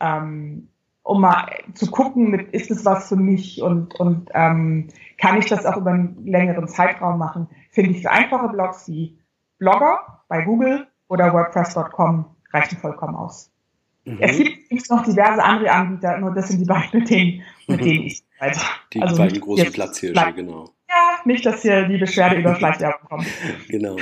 ähm, 0.00 0.68
um 1.02 1.20
mal 1.20 1.48
zu 1.74 1.90
gucken, 1.90 2.30
mit, 2.30 2.52
ist 2.52 2.70
es 2.70 2.84
was 2.84 3.08
für 3.08 3.16
mich 3.16 3.62
und, 3.62 3.98
und 3.98 4.30
ähm, 4.34 4.88
kann 5.18 5.38
ich 5.38 5.46
das 5.46 5.64
auch 5.64 5.76
über 5.76 5.90
einen 5.90 6.26
längeren 6.26 6.68
Zeitraum 6.68 7.18
machen, 7.18 7.48
finde 7.70 7.90
ich 7.90 8.02
für 8.02 8.10
einfache 8.10 8.48
Blogs 8.48 8.88
wie 8.88 9.18
Blogger 9.58 10.22
bei 10.28 10.42
Google 10.42 10.86
oder 11.08 11.32
WordPress.com 11.32 12.26
reichen 12.52 12.78
vollkommen 12.78 13.16
aus. 13.16 13.53
Mhm. 14.04 14.18
Es 14.20 14.38
gibt 14.38 14.90
noch 14.90 15.04
diverse 15.04 15.42
andere 15.42 15.70
Anbieter, 15.70 16.18
nur 16.18 16.34
das 16.34 16.48
sind 16.48 16.60
die 16.60 16.64
beiden, 16.64 17.00
mit 17.00 17.10
denen, 17.10 17.42
mit 17.66 17.80
denen 17.84 18.06
ich 18.06 18.22
also, 18.38 18.60
Die 18.92 19.00
also 19.00 19.16
beiden 19.16 19.40
großen 19.40 19.72
Platzhirsche, 19.72 20.32
genau. 20.34 20.70
Ja, 20.88 21.18
nicht, 21.24 21.46
dass 21.46 21.62
hier 21.62 21.88
die 21.88 21.96
Beschwerde 21.96 22.36
über 22.36 22.54
Schleichwerbung 22.54 23.08
kommt. 23.08 23.26
genau. 23.68 23.96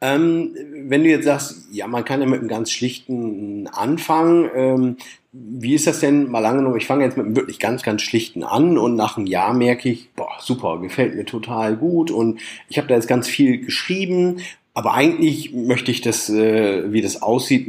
Ähm, 0.00 0.56
wenn 0.86 1.04
du 1.04 1.10
jetzt 1.10 1.24
sagst, 1.24 1.68
ja, 1.70 1.86
man 1.86 2.04
kann 2.04 2.20
ja 2.20 2.26
mit 2.26 2.40
einem 2.40 2.48
ganz 2.48 2.70
schlichten 2.70 3.68
anfangen. 3.68 4.50
Ähm, 4.54 4.96
wie 5.32 5.74
ist 5.74 5.86
das 5.86 6.00
denn 6.00 6.30
mal 6.30 6.44
angenommen? 6.44 6.76
Ich 6.76 6.86
fange 6.86 7.04
jetzt 7.04 7.16
mit 7.16 7.26
einem 7.26 7.36
wirklich 7.36 7.58
ganz, 7.58 7.82
ganz 7.82 8.02
schlichten 8.02 8.44
an 8.44 8.76
und 8.76 8.96
nach 8.96 9.16
einem 9.16 9.26
Jahr 9.26 9.54
merke 9.54 9.88
ich, 9.88 10.10
boah, 10.14 10.32
super, 10.40 10.78
gefällt 10.80 11.14
mir 11.14 11.24
total 11.24 11.76
gut 11.76 12.10
und 12.10 12.40
ich 12.68 12.78
habe 12.78 12.88
da 12.88 12.94
jetzt 12.94 13.08
ganz 13.08 13.28
viel 13.28 13.64
geschrieben 13.64 14.40
aber 14.74 14.94
eigentlich 14.94 15.52
möchte 15.52 15.90
ich 15.90 16.00
das, 16.00 16.30
äh, 16.30 16.92
wie 16.92 17.02
das 17.02 17.20
aussieht, 17.20 17.66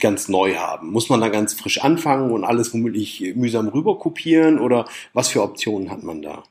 ganz 0.00 0.28
neu 0.28 0.54
haben. 0.54 0.90
Muss 0.90 1.10
man 1.10 1.20
da 1.20 1.28
ganz 1.28 1.52
frisch 1.54 1.82
anfangen 1.82 2.30
und 2.30 2.44
alles 2.44 2.72
womöglich 2.72 3.34
mühsam 3.36 3.68
rüber 3.68 3.98
kopieren 3.98 4.58
oder 4.58 4.86
was 5.12 5.28
für 5.28 5.42
Optionen 5.42 5.90
hat 5.90 6.02
man 6.02 6.22
da? 6.22 6.42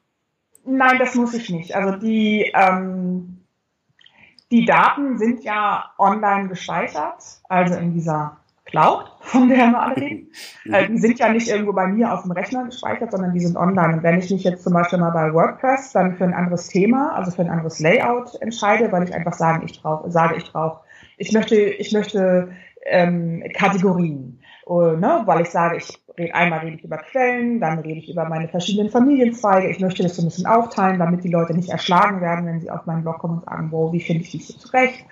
Nein, 0.65 0.97
das 0.99 1.15
muss 1.15 1.33
ich 1.33 1.49
nicht. 1.49 1.75
Also 1.75 1.97
die, 1.97 2.51
ähm, 2.53 3.39
die 4.51 4.65
Daten 4.65 5.17
sind 5.17 5.43
ja 5.43 5.91
online 5.97 6.49
gespeichert, 6.49 7.23
also 7.49 7.73
in 7.75 7.93
dieser 7.93 8.37
Cloud, 8.73 9.05
von 9.19 9.49
der 9.49 9.69
wir 9.69 9.79
alle 9.79 9.97
reden. 9.97 10.31
äh, 10.65 10.87
die 10.87 10.97
sind 10.97 11.19
ja 11.19 11.31
nicht 11.31 11.47
irgendwo 11.47 11.73
bei 11.73 11.85
mir 11.85 12.11
auf 12.11 12.23
dem 12.23 12.31
Rechner 12.31 12.65
gespeichert, 12.65 13.11
sondern 13.11 13.31
die 13.31 13.39
sind 13.39 13.55
online. 13.55 13.97
Und 13.97 14.03
wenn 14.03 14.17
ich 14.17 14.31
mich 14.31 14.43
jetzt 14.43 14.63
zum 14.63 14.73
Beispiel 14.73 14.97
mal 14.97 15.11
bei 15.11 15.31
WordPress 15.31 15.91
dann 15.91 16.15
für 16.17 16.23
ein 16.23 16.33
anderes 16.33 16.69
Thema, 16.69 17.13
also 17.15 17.29
für 17.29 17.43
ein 17.43 17.51
anderes 17.51 17.79
Layout 17.79 18.33
entscheide, 18.41 18.91
weil 18.91 19.03
ich 19.03 19.13
einfach 19.13 19.33
sagen, 19.33 19.63
ich 19.63 19.79
brauche, 19.79 20.09
sage, 20.09 20.37
ich 20.37 20.51
brauche, 20.51 20.81
ich 21.17 21.31
möchte, 21.33 21.55
ich 21.55 21.93
möchte 21.93 22.49
ähm, 22.85 23.43
Kategorien, 23.53 24.41
uh, 24.65 24.97
ne? 24.97 25.21
weil 25.25 25.41
ich 25.41 25.49
sage, 25.49 25.77
ich 25.77 26.01
rede 26.17 26.33
einmal 26.33 26.59
rede 26.59 26.77
ich 26.77 26.83
über 26.83 26.97
Quellen, 26.97 27.59
dann 27.59 27.79
rede 27.79 27.99
ich 27.99 28.09
über 28.09 28.25
meine 28.25 28.47
verschiedenen 28.47 28.89
Familienzweige. 28.89 29.69
Ich 29.69 29.79
möchte 29.81 30.01
das 30.01 30.15
so 30.15 30.23
ein 30.23 30.25
bisschen 30.25 30.47
aufteilen, 30.47 30.97
damit 30.97 31.23
die 31.23 31.29
Leute 31.29 31.53
nicht 31.53 31.69
erschlagen 31.69 32.21
werden, 32.21 32.47
wenn 32.47 32.59
sie 32.59 32.71
auf 32.71 32.87
meinen 32.87 33.03
Blog 33.03 33.19
kommen 33.19 33.37
und 33.37 33.45
sagen, 33.45 33.71
wo, 33.71 33.93
wie 33.93 34.01
finde 34.01 34.23
ich 34.23 34.31
dich 34.31 34.47
so 34.47 34.57
zurecht? 34.57 35.05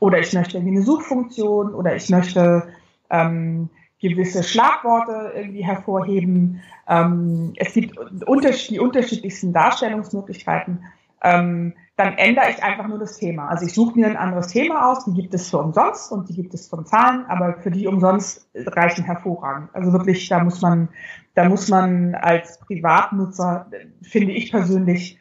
Oder 0.00 0.18
ich 0.18 0.34
möchte 0.34 0.58
irgendwie 0.58 0.76
eine 0.76 0.84
Suchfunktion 0.84 1.74
oder 1.74 1.96
ich 1.96 2.10
möchte 2.10 2.64
ähm, 3.10 3.70
gewisse 4.00 4.42
Schlagworte 4.42 5.32
irgendwie 5.34 5.64
hervorheben. 5.64 6.60
Ähm, 6.88 7.52
es 7.56 7.72
gibt 7.72 7.98
unter 8.26 8.50
die 8.50 8.78
unterschiedlichsten 8.78 9.52
Darstellungsmöglichkeiten. 9.52 10.84
Ähm, 11.22 11.74
dann 11.96 12.18
ändere 12.18 12.50
ich 12.50 12.62
einfach 12.62 12.86
nur 12.88 12.98
das 12.98 13.16
Thema. 13.16 13.48
Also 13.48 13.64
ich 13.64 13.72
suche 13.72 13.98
mir 13.98 14.06
ein 14.06 14.18
anderes 14.18 14.48
Thema 14.48 14.90
aus, 14.90 15.06
die 15.06 15.14
gibt 15.14 15.32
es 15.32 15.48
für 15.48 15.58
umsonst 15.58 16.12
und 16.12 16.28
die 16.28 16.34
gibt 16.34 16.52
es 16.52 16.68
von 16.68 16.84
Zahlen, 16.84 17.24
aber 17.26 17.54
für 17.54 17.70
die 17.70 17.86
umsonst 17.86 18.48
reichen 18.54 19.04
hervorragend. 19.04 19.70
Also 19.72 19.92
wirklich, 19.94 20.28
da 20.28 20.44
muss 20.44 20.60
man, 20.60 20.90
da 21.34 21.48
muss 21.48 21.68
man 21.68 22.14
als 22.14 22.58
Privatnutzer, 22.60 23.70
finde 24.02 24.32
ich 24.32 24.50
persönlich, 24.50 25.18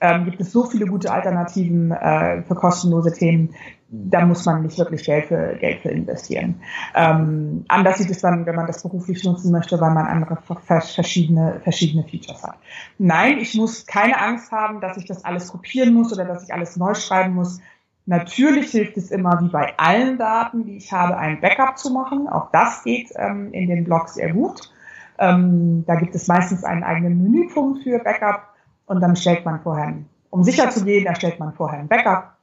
ähm, 0.00 0.24
gibt 0.24 0.40
es 0.40 0.52
so 0.52 0.64
viele 0.64 0.86
gute 0.86 1.10
Alternativen 1.10 1.90
äh, 1.90 2.42
für 2.42 2.54
kostenlose 2.54 3.12
Themen, 3.12 3.54
da 3.88 4.26
muss 4.26 4.44
man 4.44 4.62
nicht 4.62 4.78
wirklich 4.78 5.04
Geld 5.04 5.26
für, 5.26 5.56
Geld 5.60 5.80
für 5.80 5.90
investieren. 5.90 6.60
Ähm, 6.94 7.64
anders 7.68 7.98
sieht 7.98 8.10
es 8.10 8.20
dann, 8.20 8.44
wenn 8.44 8.56
man 8.56 8.66
das 8.66 8.82
beruflich 8.82 9.22
nutzen 9.24 9.52
möchte, 9.52 9.80
weil 9.80 9.92
man 9.92 10.06
andere 10.06 10.38
verschiedene, 10.64 11.60
verschiedene 11.62 12.02
Features 12.02 12.42
hat. 12.42 12.56
Nein, 12.98 13.38
ich 13.38 13.54
muss 13.54 13.86
keine 13.86 14.20
Angst 14.20 14.50
haben, 14.50 14.80
dass 14.80 14.96
ich 14.96 15.06
das 15.06 15.24
alles 15.24 15.48
kopieren 15.48 15.94
muss 15.94 16.12
oder 16.12 16.24
dass 16.24 16.44
ich 16.44 16.52
alles 16.52 16.76
neu 16.76 16.94
schreiben 16.94 17.34
muss. 17.34 17.60
Natürlich 18.06 18.70
hilft 18.70 18.96
es 18.96 19.10
immer, 19.10 19.40
wie 19.40 19.48
bei 19.48 19.74
allen 19.78 20.18
Daten, 20.18 20.64
die 20.64 20.76
ich 20.76 20.92
habe, 20.92 21.16
ein 21.16 21.40
Backup 21.40 21.78
zu 21.78 21.92
machen. 21.92 22.28
Auch 22.28 22.50
das 22.50 22.82
geht 22.82 23.12
ähm, 23.16 23.52
in 23.52 23.68
den 23.68 23.84
Blogs 23.84 24.14
sehr 24.14 24.32
gut. 24.32 24.70
Ähm, 25.18 25.84
da 25.86 25.94
gibt 25.94 26.14
es 26.14 26.26
meistens 26.26 26.64
einen 26.64 26.82
eigenen 26.82 27.22
Menüpunkt 27.22 27.82
für 27.82 27.98
Backup 28.00 28.55
und 28.86 29.00
dann 29.00 29.16
stellt 29.16 29.44
man 29.44 29.60
vorher, 29.60 29.94
um 30.30 30.42
sicher 30.42 30.70
zu 30.70 30.84
gehen, 30.84 31.06
erstellt 31.06 31.38
man 31.38 31.52
vorher 31.52 31.80
ein 31.80 31.88
Backup 31.88 32.36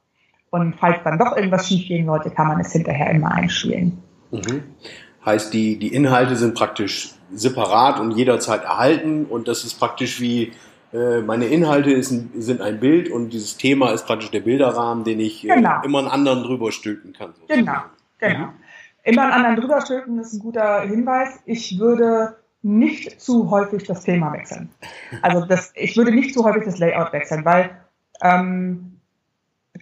und 0.50 0.76
falls 0.76 1.02
dann 1.02 1.18
doch 1.18 1.36
irgendwas 1.36 1.66
schiefgehen 1.66 2.06
sollte, 2.06 2.30
kann 2.30 2.46
man 2.46 2.60
es 2.60 2.72
hinterher 2.72 3.10
immer 3.10 3.32
einspielen. 3.32 3.98
Mhm. 4.30 4.62
Heißt, 5.24 5.52
die, 5.52 5.78
die 5.78 5.94
Inhalte 5.94 6.36
sind 6.36 6.54
praktisch 6.54 7.14
separat 7.32 7.98
und 7.98 8.12
jederzeit 8.12 8.62
erhalten 8.64 9.24
und 9.24 9.48
das 9.48 9.64
ist 9.64 9.80
praktisch 9.80 10.20
wie 10.20 10.52
äh, 10.92 11.22
meine 11.22 11.46
Inhalte 11.46 11.90
ist 11.90 12.12
ein, 12.12 12.30
sind 12.36 12.60
ein 12.60 12.78
Bild 12.78 13.10
und 13.10 13.30
dieses 13.30 13.56
Thema 13.56 13.90
ist 13.92 14.06
praktisch 14.06 14.30
der 14.30 14.40
Bilderrahmen, 14.40 15.02
den 15.02 15.18
ich 15.18 15.44
äh, 15.44 15.54
genau. 15.54 15.82
immer 15.82 15.98
einen 15.98 16.08
anderen 16.08 16.44
drüber 16.44 16.70
stülpen 16.70 17.12
kann. 17.12 17.34
Sozusagen. 17.34 17.66
Genau, 17.66 17.80
genau. 18.18 18.46
Mhm. 18.46 18.52
Immer 19.02 19.22
einen 19.22 19.32
anderen 19.32 19.56
drüber 19.56 19.80
stülpen 19.80 20.18
ist 20.20 20.34
ein 20.34 20.38
guter 20.38 20.82
Hinweis. 20.82 21.40
Ich 21.46 21.78
würde 21.78 22.36
nicht 22.64 23.20
zu 23.20 23.50
häufig 23.50 23.84
das 23.84 24.04
Thema 24.04 24.32
wechseln. 24.32 24.70
Also 25.22 25.44
das, 25.44 25.72
ich 25.74 25.96
würde 25.96 26.12
nicht 26.12 26.32
zu 26.32 26.44
häufig 26.44 26.64
das 26.64 26.78
Layout 26.78 27.12
wechseln, 27.12 27.44
weil 27.44 27.76
ähm, 28.22 29.00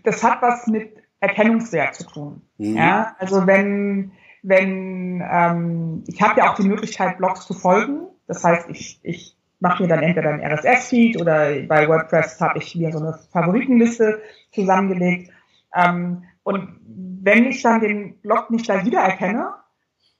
das 0.02 0.22
hat 0.24 0.42
was 0.42 0.66
mit 0.66 0.96
Erkennungswert 1.20 1.94
zu 1.94 2.04
tun. 2.04 2.42
Mhm. 2.58 2.76
Ja, 2.76 3.14
also 3.18 3.46
wenn, 3.46 4.12
wenn 4.42 5.22
ähm, 5.30 6.02
ich 6.08 6.20
habe 6.20 6.40
ja 6.40 6.50
auch 6.50 6.56
die 6.56 6.66
Möglichkeit, 6.66 7.18
Blogs 7.18 7.46
zu 7.46 7.54
folgen. 7.54 8.08
Das 8.26 8.42
heißt, 8.42 8.68
ich, 8.70 8.98
ich 9.04 9.36
mache 9.60 9.84
mir 9.84 9.88
dann 9.88 10.02
entweder 10.02 10.30
ein 10.30 10.40
RSS-Feed 10.40 11.20
oder 11.20 11.62
bei 11.68 11.86
WordPress 11.86 12.40
habe 12.40 12.58
ich 12.58 12.74
mir 12.74 12.90
so 12.90 12.98
eine 12.98 13.16
Favoritenliste 13.32 14.20
zusammengelegt. 14.50 15.30
Ähm, 15.72 16.24
und 16.42 16.80
wenn 16.84 17.46
ich 17.46 17.62
dann 17.62 17.80
den 17.80 18.18
Blog 18.20 18.50
nicht 18.50 18.64
gleich 18.64 18.84
wiedererkenne 18.84 19.54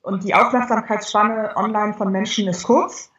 und 0.03 0.25
die 0.25 0.35
Aufmerksamkeitsspanne 0.35 1.57
online 1.57 1.95
von 1.95 2.13
Menschen 2.13 2.49
ist 2.49 2.65
kurz, 2.65 3.11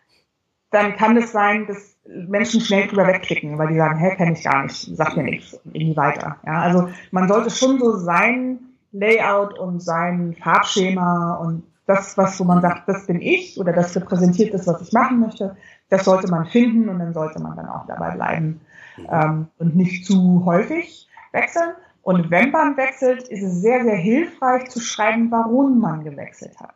dann 0.71 0.95
kann 0.95 1.15
es 1.17 1.31
sein, 1.31 1.67
dass 1.67 1.97
Menschen 2.05 2.59
schnell 2.61 2.87
drüber 2.87 3.07
wegklicken, 3.07 3.57
weil 3.57 3.69
die 3.69 3.77
sagen, 3.77 3.97
hä, 3.97 4.15
kenne 4.15 4.33
ich 4.33 4.43
gar 4.43 4.63
nicht, 4.63 4.95
sagt 4.95 5.15
mir 5.15 5.23
nichts, 5.23 5.59
irgendwie 5.65 5.95
weiter. 5.95 6.37
Ja, 6.45 6.61
also 6.61 6.89
man 7.11 7.27
sollte 7.27 7.49
schon 7.49 7.79
so 7.79 7.97
sein 7.97 8.59
Layout 8.91 9.57
und 9.57 9.81
sein 9.81 10.35
Farbschema 10.41 11.35
und 11.35 11.63
das, 11.85 12.17
was 12.17 12.39
wo 12.39 12.43
man 12.43 12.61
sagt, 12.61 12.87
das 12.87 13.05
bin 13.07 13.21
ich 13.21 13.59
oder 13.59 13.73
das 13.73 13.95
repräsentiert 13.95 14.53
das, 14.53 14.67
was 14.67 14.81
ich 14.81 14.93
machen 14.93 15.19
möchte, 15.19 15.55
das 15.89 16.05
sollte 16.05 16.29
man 16.29 16.45
finden 16.45 16.89
und 16.89 16.99
dann 16.99 17.13
sollte 17.13 17.41
man 17.41 17.55
dann 17.55 17.67
auch 17.67 17.85
dabei 17.87 18.11
bleiben 18.11 18.61
ähm, 19.09 19.47
und 19.57 19.75
nicht 19.75 20.05
zu 20.05 20.43
häufig 20.45 21.07
wechseln. 21.31 21.71
Und 22.03 22.29
wenn 22.29 22.51
man 22.51 22.75
wechselt, 22.77 23.29
ist 23.29 23.41
es 23.41 23.61
sehr, 23.61 23.83
sehr 23.83 23.95
hilfreich 23.95 24.69
zu 24.69 24.81
schreiben, 24.81 25.31
warum 25.31 25.79
man 25.79 26.03
gewechselt 26.03 26.59
hat. 26.59 26.75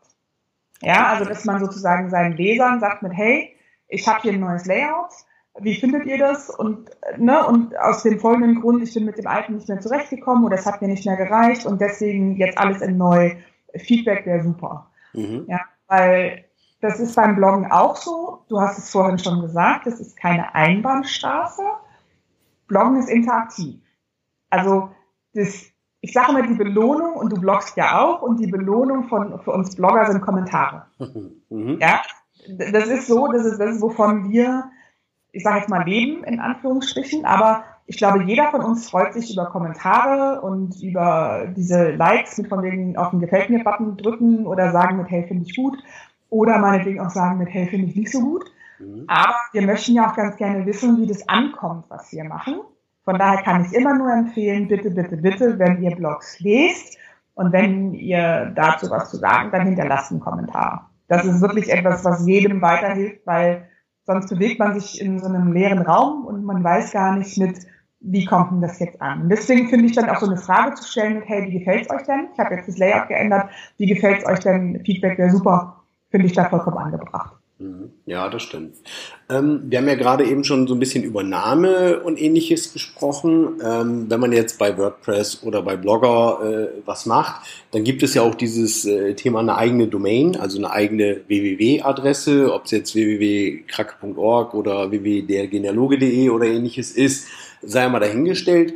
Ja, 0.81 1.07
also 1.07 1.25
dass 1.25 1.43
man 1.43 1.59
sozusagen 1.59 2.09
seinen 2.09 2.37
Lesern 2.37 2.79
sagt 2.79 3.03
mit, 3.03 3.11
hey, 3.13 3.53
ich 3.89 4.07
habe 4.07 4.21
hier 4.21 4.33
ein 4.33 4.39
neues 4.39 4.65
Layout, 4.65 5.11
wie 5.59 5.75
findet 5.75 6.05
ihr 6.05 6.17
das? 6.17 6.49
Und, 6.49 6.89
ne, 7.17 7.45
und 7.45 7.77
aus 7.77 8.03
dem 8.03 8.19
folgenden 8.19 8.61
Grund, 8.61 8.81
ich 8.83 8.93
bin 8.93 9.05
mit 9.05 9.17
dem 9.17 9.27
alten 9.27 9.55
nicht 9.55 9.67
mehr 9.67 9.81
zurechtgekommen 9.81 10.45
oder 10.45 10.55
es 10.55 10.65
hat 10.65 10.81
mir 10.81 10.87
nicht 10.87 11.05
mehr 11.05 11.17
gereicht 11.17 11.65
und 11.65 11.81
deswegen 11.81 12.37
jetzt 12.37 12.57
alles 12.57 12.81
in 12.81 12.97
neu. 12.97 13.35
Feedback 13.75 14.25
wäre 14.25 14.43
super. 14.43 14.89
Mhm. 15.13 15.45
Ja, 15.47 15.61
weil 15.87 16.45
das 16.79 16.99
ist 16.99 17.15
beim 17.15 17.35
Bloggen 17.35 17.69
auch 17.69 17.97
so. 17.97 18.45
Du 18.47 18.61
hast 18.61 18.77
es 18.77 18.91
vorhin 18.91 19.19
schon 19.19 19.41
gesagt, 19.41 19.87
das 19.87 19.99
ist 19.99 20.15
keine 20.15 20.53
Einbahnstraße. 20.55 21.63
Bloggen 22.67 22.97
ist 22.97 23.09
interaktiv. 23.09 23.81
Also 24.49 24.89
das, 25.33 25.65
ich 26.01 26.13
sage 26.13 26.33
mal 26.33 26.47
die 26.47 26.55
Belohnung 26.55 27.13
und 27.13 27.31
du 27.31 27.39
bloggst 27.39 27.77
ja 27.77 27.99
auch 28.01 28.21
und 28.21 28.39
die 28.39 28.47
Belohnung 28.47 29.07
von 29.07 29.39
für 29.41 29.51
uns 29.51 29.75
Blogger 29.75 30.05
sind 30.11 30.21
Kommentare. 30.21 30.87
Mhm. 31.49 31.77
Ja, 31.79 32.01
das 32.57 32.87
ist 32.87 33.07
so, 33.07 33.31
das 33.31 33.45
ist 33.45 33.57
das, 33.57 33.81
wovon 33.81 34.29
wir, 34.29 34.65
ich 35.31 35.43
sage 35.43 35.59
jetzt 35.59 35.69
mal, 35.69 35.85
leben, 35.85 36.25
in 36.25 36.41
Anführungsstrichen, 36.41 37.23
aber 37.23 37.63
ich 37.85 37.95
glaube, 37.95 38.23
jeder 38.23 38.51
von 38.51 38.61
uns 38.61 38.89
freut 38.89 39.13
sich 39.13 39.31
über 39.31 39.45
Kommentare 39.45 40.41
und 40.41 40.81
über 40.83 41.47
diese 41.55 41.91
Likes 41.91 42.37
mit 42.37 42.49
von 42.49 42.61
wegen 42.61 42.97
auf 42.97 43.11
den 43.11 43.21
Gefällt 43.21 43.49
mir-Button 43.49 43.95
drücken 43.95 44.45
oder 44.45 44.73
sagen 44.73 44.97
mit 44.97 45.09
Hey, 45.09 45.25
finde 45.25 45.45
ich 45.45 45.55
gut. 45.55 45.77
Oder 46.29 46.57
meinetwegen 46.57 46.99
auch 46.99 47.09
sagen 47.09 47.37
mit 47.37 47.47
Hey, 47.47 47.65
finde 47.67 47.87
ich 47.87 47.95
nicht 47.95 48.11
so 48.11 48.19
gut. 48.19 48.51
Mhm. 48.79 49.05
Aber 49.07 49.35
wir 49.53 49.61
möchten 49.61 49.93
ja 49.93 50.09
auch 50.09 50.15
ganz 50.15 50.35
gerne 50.35 50.65
wissen, 50.65 50.97
wie 50.97 51.07
das 51.07 51.29
ankommt, 51.29 51.85
was 51.87 52.11
wir 52.11 52.25
machen. 52.25 52.59
Von 53.07 53.17
daher 53.17 53.41
kann 53.41 53.63
ich 53.63 53.71
immer 53.71 53.93
nur 53.93 54.11
empfehlen, 54.11 54.67
bitte, 54.67 54.91
bitte, 54.91 55.15
bitte, 55.15 55.57
wenn 55.57 55.81
ihr 55.81 55.95
Blogs 55.95 56.41
lest 56.41 56.97
und 57.35 57.53
wenn 57.53 57.93
ihr 57.93 58.51
dazu 58.53 58.89
was 58.89 59.11
zu 59.11 59.15
sagen, 59.15 59.49
dann 59.49 59.65
hinterlasst 59.65 60.11
einen 60.11 60.19
Kommentar. 60.19 60.89
Das 61.07 61.23
ist 61.23 61.39
wirklich 61.39 61.71
etwas, 61.71 62.03
was 62.03 62.27
jedem 62.27 62.61
weiterhilft, 62.61 63.25
weil 63.25 63.69
sonst 64.03 64.27
bewegt 64.27 64.59
man 64.59 64.77
sich 64.77 64.99
in 64.99 65.19
so 65.19 65.27
einem 65.27 65.53
leeren 65.53 65.83
Raum 65.83 66.25
und 66.25 66.43
man 66.43 66.61
weiß 66.61 66.91
gar 66.91 67.15
nicht 67.15 67.37
mit, 67.37 67.57
wie 68.01 68.25
kommt 68.25 68.51
denn 68.51 68.59
das 68.59 68.77
jetzt 68.79 69.01
an? 69.01 69.21
Und 69.21 69.29
deswegen 69.29 69.69
finde 69.69 69.85
ich 69.85 69.93
dann 69.93 70.09
auch 70.09 70.19
so 70.19 70.25
eine 70.25 70.35
Frage 70.35 70.75
zu 70.75 70.83
stellen 70.83 71.19
mit, 71.19 71.29
hey, 71.29 71.45
wie 71.45 71.59
gefällt 71.59 71.83
es 71.85 71.89
euch 71.89 72.03
denn? 72.03 72.27
Ich 72.33 72.39
habe 72.39 72.55
jetzt 72.55 72.67
das 72.67 72.77
Layout 72.77 73.07
geändert, 73.07 73.49
wie 73.77 73.87
gefällt 73.87 74.17
es 74.17 74.27
euch 74.27 74.39
denn? 74.39 74.83
Feedback 74.83 75.17
wäre 75.17 75.29
super, 75.29 75.81
finde 76.11 76.25
ich 76.25 76.33
da 76.33 76.49
vollkommen 76.49 76.77
angebracht. 76.77 77.36
Mhm. 77.59 77.91
Ja, 78.05 78.29
das 78.29 78.43
stimmt. 78.43 78.75
Ähm, 79.29 79.63
wir 79.65 79.79
haben 79.79 79.87
ja 79.87 79.95
gerade 79.95 80.25
eben 80.25 80.43
schon 80.43 80.67
so 80.67 80.75
ein 80.75 80.79
bisschen 80.79 81.03
über 81.03 81.23
Name 81.23 82.01
und 82.01 82.21
ähnliches 82.21 82.71
gesprochen. 82.71 83.59
Ähm, 83.63 84.05
wenn 84.09 84.19
man 84.19 84.31
jetzt 84.31 84.59
bei 84.59 84.77
WordPress 84.77 85.41
oder 85.43 85.63
bei 85.63 85.75
Blogger 85.75 86.39
äh, 86.43 86.81
was 86.85 87.07
macht, 87.07 87.47
dann 87.71 87.83
gibt 87.83 88.03
es 88.03 88.13
ja 88.13 88.21
auch 88.21 88.35
dieses 88.35 88.85
äh, 88.85 89.15
Thema 89.15 89.39
eine 89.39 89.57
eigene 89.57 89.87
Domain, 89.87 90.35
also 90.35 90.59
eine 90.59 90.69
eigene 90.69 91.21
www-Adresse, 91.27 92.53
ob 92.53 92.65
es 92.65 92.71
jetzt 92.71 92.93
www.kracke.org 92.93 94.53
oder 94.53 94.91
www.dergenealoge.de 94.91 96.29
oder 96.29 96.45
ähnliches 96.45 96.91
ist, 96.91 97.27
sei 97.63 97.89
mal 97.89 97.99
dahingestellt. 97.99 98.73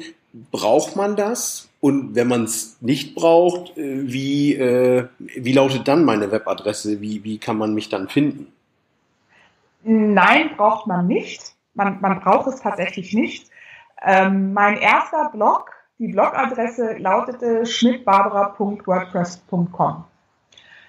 Braucht 0.50 0.96
man 0.96 1.16
das? 1.16 1.68
Und 1.82 2.16
wenn 2.16 2.28
man 2.28 2.46
es 2.46 2.78
nicht 2.82 3.14
braucht, 3.14 3.78
äh, 3.78 4.12
wie, 4.12 4.56
äh, 4.56 5.06
wie 5.20 5.54
lautet 5.54 5.88
dann 5.88 6.04
meine 6.04 6.32
Webadresse? 6.32 7.00
Wie, 7.00 7.24
wie 7.24 7.38
kann 7.38 7.58
man 7.58 7.76
mich 7.76 7.90
dann 7.90 8.10
finden? 8.10 8.48
Nein, 9.84 10.52
braucht 10.56 10.88
man 10.88 11.08
nicht. 11.08 11.56
Man, 11.74 12.00
man 12.02 12.20
braucht 12.20 12.48
es 12.48 12.62
tatsächlich 12.62 13.14
nicht. 13.14 13.50
Ähm, 14.02 14.54
mein 14.54 14.78
erster 14.78 15.30
Blog, 15.32 15.72
die 16.00 16.08
Blogadresse 16.08 16.98
lautete 16.98 17.66
schmidtbarbara.wordpress.com. 17.66 20.06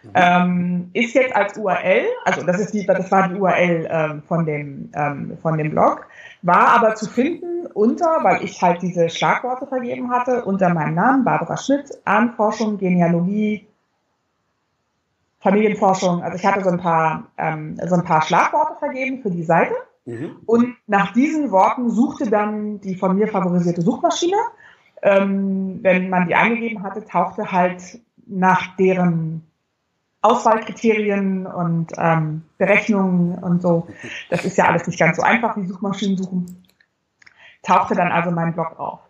Mhm. 0.02 0.10
Ähm, 0.14 0.90
ist 0.94 1.14
jetzt 1.14 1.36
als 1.36 1.56
URL, 1.56 2.06
also 2.24 2.44
das 2.44 2.58
ist 2.58 2.74
die, 2.74 2.84
das 2.84 3.08
war 3.12 3.28
die 3.28 3.36
URL 3.36 3.86
ähm, 3.88 4.22
von 4.26 4.44
dem 4.44 4.90
ähm, 4.94 5.38
von 5.40 5.56
dem 5.58 5.70
Blog, 5.70 6.08
war 6.42 6.70
aber 6.70 6.96
zu 6.96 7.08
finden 7.08 7.66
unter, 7.66 8.18
weil 8.22 8.42
ich 8.42 8.60
halt 8.60 8.82
diese 8.82 9.08
Schlagworte 9.08 9.68
vergeben 9.68 10.10
hatte, 10.10 10.44
unter 10.44 10.74
meinem 10.74 10.96
Namen 10.96 11.24
Barbara 11.24 11.56
Schmidt, 11.56 11.88
Ahnenforschung, 12.04 12.78
Genealogie, 12.78 13.68
Familienforschung. 15.42 16.22
Also 16.22 16.36
ich 16.36 16.46
hatte 16.46 16.62
so 16.62 16.70
ein 16.70 16.78
paar, 16.78 17.24
ähm, 17.36 17.76
so 17.84 17.96
ein 17.96 18.04
paar 18.04 18.22
Schlagworte 18.22 18.76
vergeben 18.78 19.22
für 19.22 19.30
die 19.30 19.42
Seite. 19.42 19.74
Mhm. 20.04 20.36
Und 20.46 20.76
nach 20.86 21.12
diesen 21.12 21.50
Worten 21.50 21.90
suchte 21.90 22.30
dann 22.30 22.80
die 22.80 22.94
von 22.94 23.16
mir 23.16 23.28
favorisierte 23.28 23.82
Suchmaschine. 23.82 24.36
Ähm, 25.02 25.80
wenn 25.82 26.08
man 26.08 26.28
die 26.28 26.36
eingegeben 26.36 26.84
hatte, 26.84 27.04
tauchte 27.04 27.50
halt 27.50 28.00
nach 28.26 28.76
deren 28.76 29.44
Auswahlkriterien 30.20 31.46
und 31.46 31.92
ähm, 31.98 32.42
Berechnungen 32.56 33.36
und 33.38 33.60
so. 33.60 33.88
Das 34.30 34.44
ist 34.44 34.56
ja 34.56 34.66
alles 34.66 34.86
nicht 34.86 35.00
ganz 35.00 35.16
so 35.16 35.22
einfach, 35.22 35.56
wie 35.56 35.66
Suchmaschinen 35.66 36.16
suchen. 36.16 36.64
Tauchte 37.62 37.96
dann 37.96 38.12
also 38.12 38.30
mein 38.30 38.54
Blog 38.54 38.78
auf. 38.78 39.00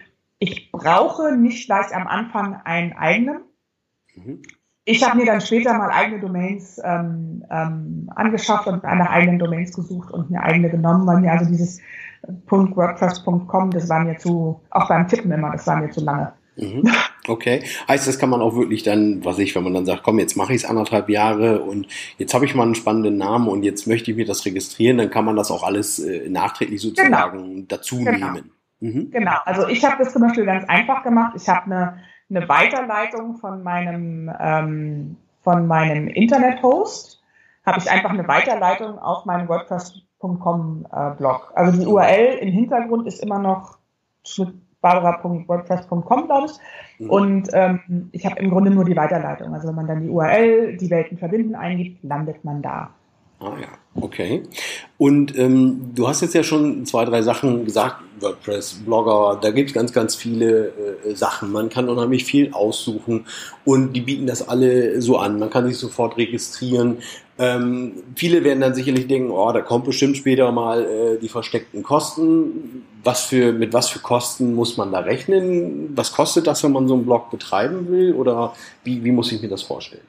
ich 0.43 0.71
brauche 0.71 1.35
nicht 1.37 1.67
gleich 1.67 1.95
am 1.95 2.05
Anfang 2.05 2.55
einen 2.65 2.91
eigenen. 2.93 3.43
Mhm. 4.13 4.41
Ich 4.83 5.01
habe 5.07 5.17
mir 5.17 5.25
dann 5.25 5.39
später 5.39 5.73
mal 5.77 5.89
eigene 5.89 6.19
Domains 6.19 6.81
ähm, 6.83 7.45
ähm, 7.49 8.11
angeschafft 8.13 8.67
und 8.67 8.83
nach 8.83 9.09
eigenen 9.09 9.39
Domains 9.39 9.73
gesucht 9.73 10.11
und 10.11 10.29
mir 10.29 10.43
eigene 10.43 10.69
genommen, 10.69 11.07
weil 11.07 11.21
mir 11.21 11.31
also 11.31 11.45
dieses 11.49 11.79
.wordpress.com, 12.49 13.71
das 13.71 13.87
war 13.87 14.03
mir 14.03 14.17
zu, 14.17 14.59
auch 14.69 14.89
beim 14.89 15.07
Tippen 15.07 15.31
immer, 15.31 15.51
das 15.53 15.65
war 15.65 15.77
mir 15.77 15.89
zu 15.91 16.01
lange. 16.01 16.33
Mhm. 16.57 16.91
Okay. 17.25 17.63
Heißt, 17.87 18.05
das 18.05 18.19
kann 18.19 18.29
man 18.29 18.41
auch 18.41 18.55
wirklich 18.57 18.83
dann, 18.83 19.23
was 19.23 19.39
ich, 19.39 19.55
wenn 19.55 19.63
man 19.63 19.73
dann 19.73 19.85
sagt, 19.85 20.03
komm, 20.03 20.19
jetzt 20.19 20.35
mache 20.35 20.53
ich 20.53 20.63
es 20.63 20.69
anderthalb 20.69 21.07
Jahre 21.07 21.61
und 21.61 21.87
jetzt 22.17 22.33
habe 22.33 22.43
ich 22.43 22.53
mal 22.53 22.63
einen 22.63 22.75
spannenden 22.75 23.15
Namen 23.15 23.47
und 23.47 23.63
jetzt 23.63 23.87
möchte 23.87 24.11
ich 24.11 24.17
mir 24.17 24.25
das 24.25 24.45
registrieren, 24.45 24.97
dann 24.97 25.09
kann 25.09 25.23
man 25.23 25.37
das 25.37 25.51
auch 25.51 25.63
alles 25.63 25.99
äh, 25.99 26.27
nachträglich 26.27 26.81
sozusagen 26.81 27.39
genau. 27.39 27.65
dazu 27.69 27.99
genau. 27.99 28.33
nehmen. 28.33 28.51
Mhm. 28.83 29.11
Genau, 29.11 29.37
also 29.45 29.69
ich 29.69 29.85
habe 29.85 30.03
das 30.03 30.11
zum 30.11 30.23
Beispiel 30.23 30.45
ganz 30.45 30.67
einfach 30.67 31.03
gemacht. 31.03 31.33
Ich 31.37 31.47
habe 31.47 31.65
eine, 31.67 31.99
eine 32.29 32.49
Weiterleitung 32.49 33.37
von 33.37 33.63
meinem, 33.63 34.29
ähm, 34.37 35.15
von 35.41 35.67
meinem 35.67 36.09
Internet-Host, 36.09 37.23
habe 37.65 37.79
ich 37.79 37.89
einfach 37.89 38.09
eine 38.09 38.27
Weiterleitung 38.27 38.99
auf 38.99 39.23
meinen 39.23 39.47
WordPress.com 39.47 40.85
äh, 40.91 41.11
Blog. 41.11 41.53
Also 41.55 41.79
die 41.79 41.87
URL 41.87 42.39
im 42.41 42.49
Hintergrund 42.49 43.07
ist 43.07 43.23
immer 43.23 43.39
noch 43.39 43.77
barbara.wordpress.com, 44.81 46.25
glaube 46.25 46.47
ich. 46.47 46.99
Mhm. 46.99 47.09
Und 47.09 47.49
ähm, 47.53 48.09
ich 48.11 48.25
habe 48.25 48.37
im 48.41 48.49
Grunde 48.49 48.69
nur 48.69 48.83
die 48.83 48.97
Weiterleitung. 48.97 49.53
Also 49.53 49.69
wenn 49.69 49.75
man 49.75 49.87
dann 49.87 50.01
die 50.01 50.09
URL, 50.09 50.75
die 50.75 50.89
Welten 50.89 51.17
verbinden 51.17 51.55
eingibt, 51.55 52.03
landet 52.03 52.43
man 52.43 52.61
da. 52.61 52.89
Ah 53.39 53.53
ja, 53.61 53.67
okay. 53.95 54.43
Und 54.97 55.37
ähm, 55.37 55.91
du 55.95 56.07
hast 56.07 56.21
jetzt 56.21 56.33
ja 56.33 56.43
schon 56.43 56.85
zwei, 56.85 57.05
drei 57.05 57.21
Sachen 57.21 57.65
gesagt, 57.65 57.97
WordPress, 58.19 58.83
Blogger, 58.85 59.39
da 59.41 59.51
gibt 59.51 59.69
es 59.69 59.73
ganz, 59.73 59.93
ganz 59.93 60.15
viele 60.15 60.67
äh, 61.05 61.15
Sachen. 61.15 61.51
Man 61.51 61.69
kann 61.69 61.89
unheimlich 61.89 62.23
viel 62.23 62.53
aussuchen 62.53 63.25
und 63.65 63.93
die 63.93 64.01
bieten 64.01 64.27
das 64.27 64.47
alle 64.47 65.01
so 65.01 65.17
an. 65.17 65.39
Man 65.39 65.49
kann 65.49 65.67
sich 65.67 65.77
sofort 65.77 66.17
registrieren. 66.17 66.97
Ähm, 67.37 67.93
viele 68.15 68.43
werden 68.43 68.61
dann 68.61 68.75
sicherlich 68.75 69.07
denken, 69.07 69.31
oh, 69.31 69.51
da 69.51 69.61
kommt 69.61 69.85
bestimmt 69.85 70.17
später 70.17 70.51
mal 70.51 70.83
äh, 70.83 71.19
die 71.19 71.29
versteckten 71.29 71.83
Kosten. 71.83 72.85
Was 73.03 73.23
für, 73.25 73.51
mit 73.51 73.73
was 73.73 73.89
für 73.89 73.99
Kosten 73.99 74.55
muss 74.55 74.77
man 74.77 74.91
da 74.91 74.99
rechnen? 74.99 75.91
Was 75.95 76.13
kostet 76.13 76.47
das, 76.47 76.63
wenn 76.63 76.71
man 76.71 76.87
so 76.87 76.93
einen 76.93 77.05
Blog 77.05 77.31
betreiben 77.31 77.89
will? 77.89 78.13
Oder 78.13 78.53
wie, 78.83 79.03
wie 79.03 79.11
muss 79.11 79.31
ich 79.31 79.41
mir 79.41 79.49
das 79.49 79.63
vorstellen? 79.63 80.03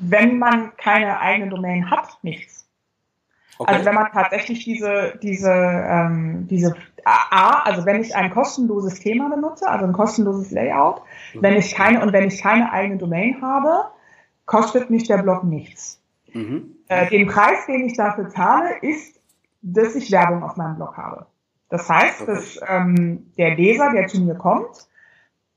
Wenn 0.00 0.38
man 0.38 0.72
keine 0.76 1.18
eigene 1.20 1.50
Domain 1.50 1.90
hat, 1.90 2.18
nichts. 2.22 2.57
Okay. 3.58 3.72
Also 3.72 3.86
wenn 3.86 3.94
man 3.94 4.12
tatsächlich 4.12 4.64
diese, 4.64 5.18
diese, 5.20 5.50
ähm, 5.50 6.46
diese 6.48 6.76
A, 7.04 7.62
also 7.62 7.84
wenn 7.86 8.00
ich 8.00 8.14
ein 8.14 8.30
kostenloses 8.30 9.00
Thema 9.00 9.28
benutze, 9.30 9.68
also 9.68 9.84
ein 9.84 9.92
kostenloses 9.92 10.50
Layout, 10.52 11.02
mhm. 11.34 11.42
wenn 11.42 11.56
ich 11.56 11.74
keine 11.74 12.00
und 12.00 12.12
wenn 12.12 12.28
ich 12.28 12.40
keine 12.40 12.72
eigene 12.72 12.98
Domain 12.98 13.42
habe, 13.42 13.90
kostet 14.46 14.90
mich 14.90 15.08
der 15.08 15.18
Blog 15.18 15.44
nichts. 15.44 16.00
Mhm. 16.32 16.76
Äh, 16.88 17.08
den 17.08 17.26
Preis, 17.26 17.66
den 17.66 17.86
ich 17.86 17.96
dafür 17.96 18.28
zahle, 18.28 18.78
ist, 18.82 19.20
dass 19.60 19.94
ich 19.94 20.12
Werbung 20.12 20.42
auf 20.42 20.56
meinem 20.56 20.76
Blog 20.76 20.96
habe. 20.96 21.26
Das 21.68 21.88
heißt, 21.88 22.22
okay. 22.22 22.34
dass 22.34 22.60
ähm, 22.66 23.32
der 23.36 23.56
Leser, 23.56 23.92
der 23.92 24.06
zu 24.06 24.20
mir 24.20 24.36
kommt, 24.36 24.88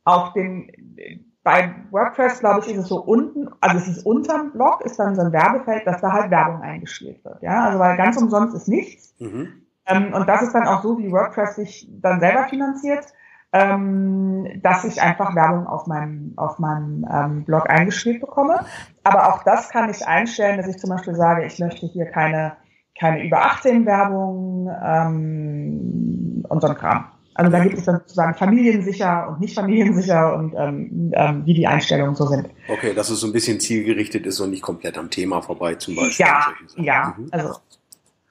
auf 0.03 0.33
den 0.33 1.30
bei 1.43 1.73
WordPress, 1.89 2.39
glaube 2.39 2.59
ich, 2.59 2.71
ist 2.71 2.83
es 2.83 2.87
so 2.87 3.01
unten, 3.01 3.49
also 3.61 3.77
es 3.77 3.87
ist 3.87 4.05
unterm 4.05 4.51
Blog, 4.51 4.81
ist 4.81 4.99
dann 4.99 5.15
so 5.15 5.21
ein 5.21 5.31
Werbefeld, 5.31 5.87
dass 5.87 6.01
da 6.01 6.11
halt 6.11 6.29
Werbung 6.29 6.61
eingespielt 6.61 7.23
wird. 7.25 7.41
Ja, 7.41 7.65
also 7.65 7.79
weil 7.79 7.97
ganz 7.97 8.17
umsonst 8.17 8.55
ist 8.55 8.67
nichts. 8.67 9.15
Mhm. 9.19 9.63
Ähm, 9.87 10.13
und 10.13 10.27
das 10.29 10.43
ist 10.43 10.53
dann 10.53 10.67
auch 10.67 10.83
so, 10.83 10.99
wie 10.99 11.11
WordPress 11.11 11.55
sich 11.55 11.87
dann 11.89 12.19
selber 12.19 12.43
finanziert, 12.43 13.05
ähm, 13.53 14.61
dass 14.61 14.83
ich 14.83 15.01
einfach 15.01 15.35
Werbung 15.35 15.65
auf 15.67 15.87
meinem, 15.87 16.33
auf 16.37 16.59
meinem 16.59 17.05
ähm, 17.11 17.43
Blog 17.43 17.69
eingespielt 17.69 18.21
bekomme. 18.21 18.59
Aber 19.03 19.33
auch 19.33 19.43
das 19.43 19.69
kann 19.69 19.89
ich 19.89 20.07
einstellen, 20.07 20.57
dass 20.57 20.67
ich 20.67 20.77
zum 20.77 20.91
Beispiel 20.91 21.15
sage, 21.15 21.45
ich 21.45 21.59
möchte 21.59 21.87
hier 21.87 22.05
keine, 22.05 22.53
keine 22.97 23.25
über 23.25 23.45
18 23.45 23.85
Werbung 23.85 24.69
ähm, 24.83 26.45
und 26.47 26.61
so 26.61 26.67
ein 26.67 26.75
Kram. 26.75 27.05
Also 27.41 27.53
da 27.53 27.63
gibt 27.63 27.79
es 27.79 27.85
dann 27.85 27.97
sozusagen 27.97 28.35
familiensicher 28.35 29.29
und 29.29 29.39
nicht 29.39 29.55
familiensicher 29.55 30.35
und 30.35 30.53
ähm, 30.55 31.11
ähm, 31.15 31.41
wie 31.43 31.55
die 31.55 31.65
Einstellungen 31.65 32.13
so 32.13 32.27
sind. 32.27 32.47
Okay, 32.67 32.93
dass 32.93 33.09
es 33.09 33.19
so 33.19 33.25
ein 33.25 33.33
bisschen 33.33 33.59
zielgerichtet 33.59 34.27
ist 34.27 34.39
und 34.41 34.51
nicht 34.51 34.61
komplett 34.61 34.95
am 34.95 35.09
Thema 35.09 35.41
vorbei 35.41 35.73
zum 35.73 35.95
Beispiel. 35.95 36.23
Ja, 36.23 36.53
ja, 36.75 37.15
mhm. 37.17 37.27
also. 37.31 37.55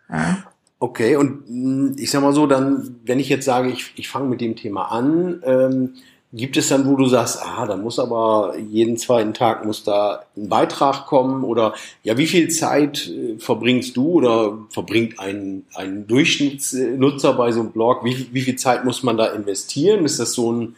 Ja. 0.08 0.44
Okay, 0.78 1.16
und 1.16 1.44
hm, 1.48 1.96
ich 1.98 2.08
sag 2.08 2.22
mal 2.22 2.32
so, 2.32 2.46
dann, 2.46 3.00
wenn 3.04 3.18
ich 3.18 3.28
jetzt 3.28 3.46
sage, 3.46 3.70
ich, 3.70 3.92
ich 3.96 4.08
fange 4.08 4.28
mit 4.28 4.40
dem 4.40 4.54
Thema 4.54 4.92
an, 4.92 5.42
ähm, 5.44 5.94
Gibt 6.32 6.56
es 6.56 6.68
dann, 6.68 6.86
wo 6.86 6.94
du 6.94 7.06
sagst, 7.06 7.40
ah, 7.44 7.66
da 7.66 7.76
muss 7.76 7.98
aber 7.98 8.54
jeden 8.56 8.96
zweiten 8.96 9.34
Tag 9.34 9.64
muss 9.64 9.82
da 9.82 10.22
ein 10.36 10.48
Beitrag 10.48 11.06
kommen 11.06 11.42
oder 11.42 11.74
ja, 12.04 12.16
wie 12.18 12.28
viel 12.28 12.48
Zeit 12.48 13.08
äh, 13.08 13.36
verbringst 13.38 13.96
du 13.96 14.12
oder 14.12 14.58
verbringt 14.70 15.18
ein, 15.18 15.64
ein 15.74 16.06
Durchschnittsnutzer 16.06 17.32
bei 17.32 17.50
so 17.50 17.60
einem 17.60 17.72
Blog? 17.72 18.04
Wie, 18.04 18.28
wie 18.32 18.42
viel 18.42 18.54
Zeit 18.54 18.84
muss 18.84 19.02
man 19.02 19.16
da 19.16 19.26
investieren? 19.26 20.04
Ist 20.04 20.20
das 20.20 20.32
so 20.32 20.52
ein, 20.52 20.76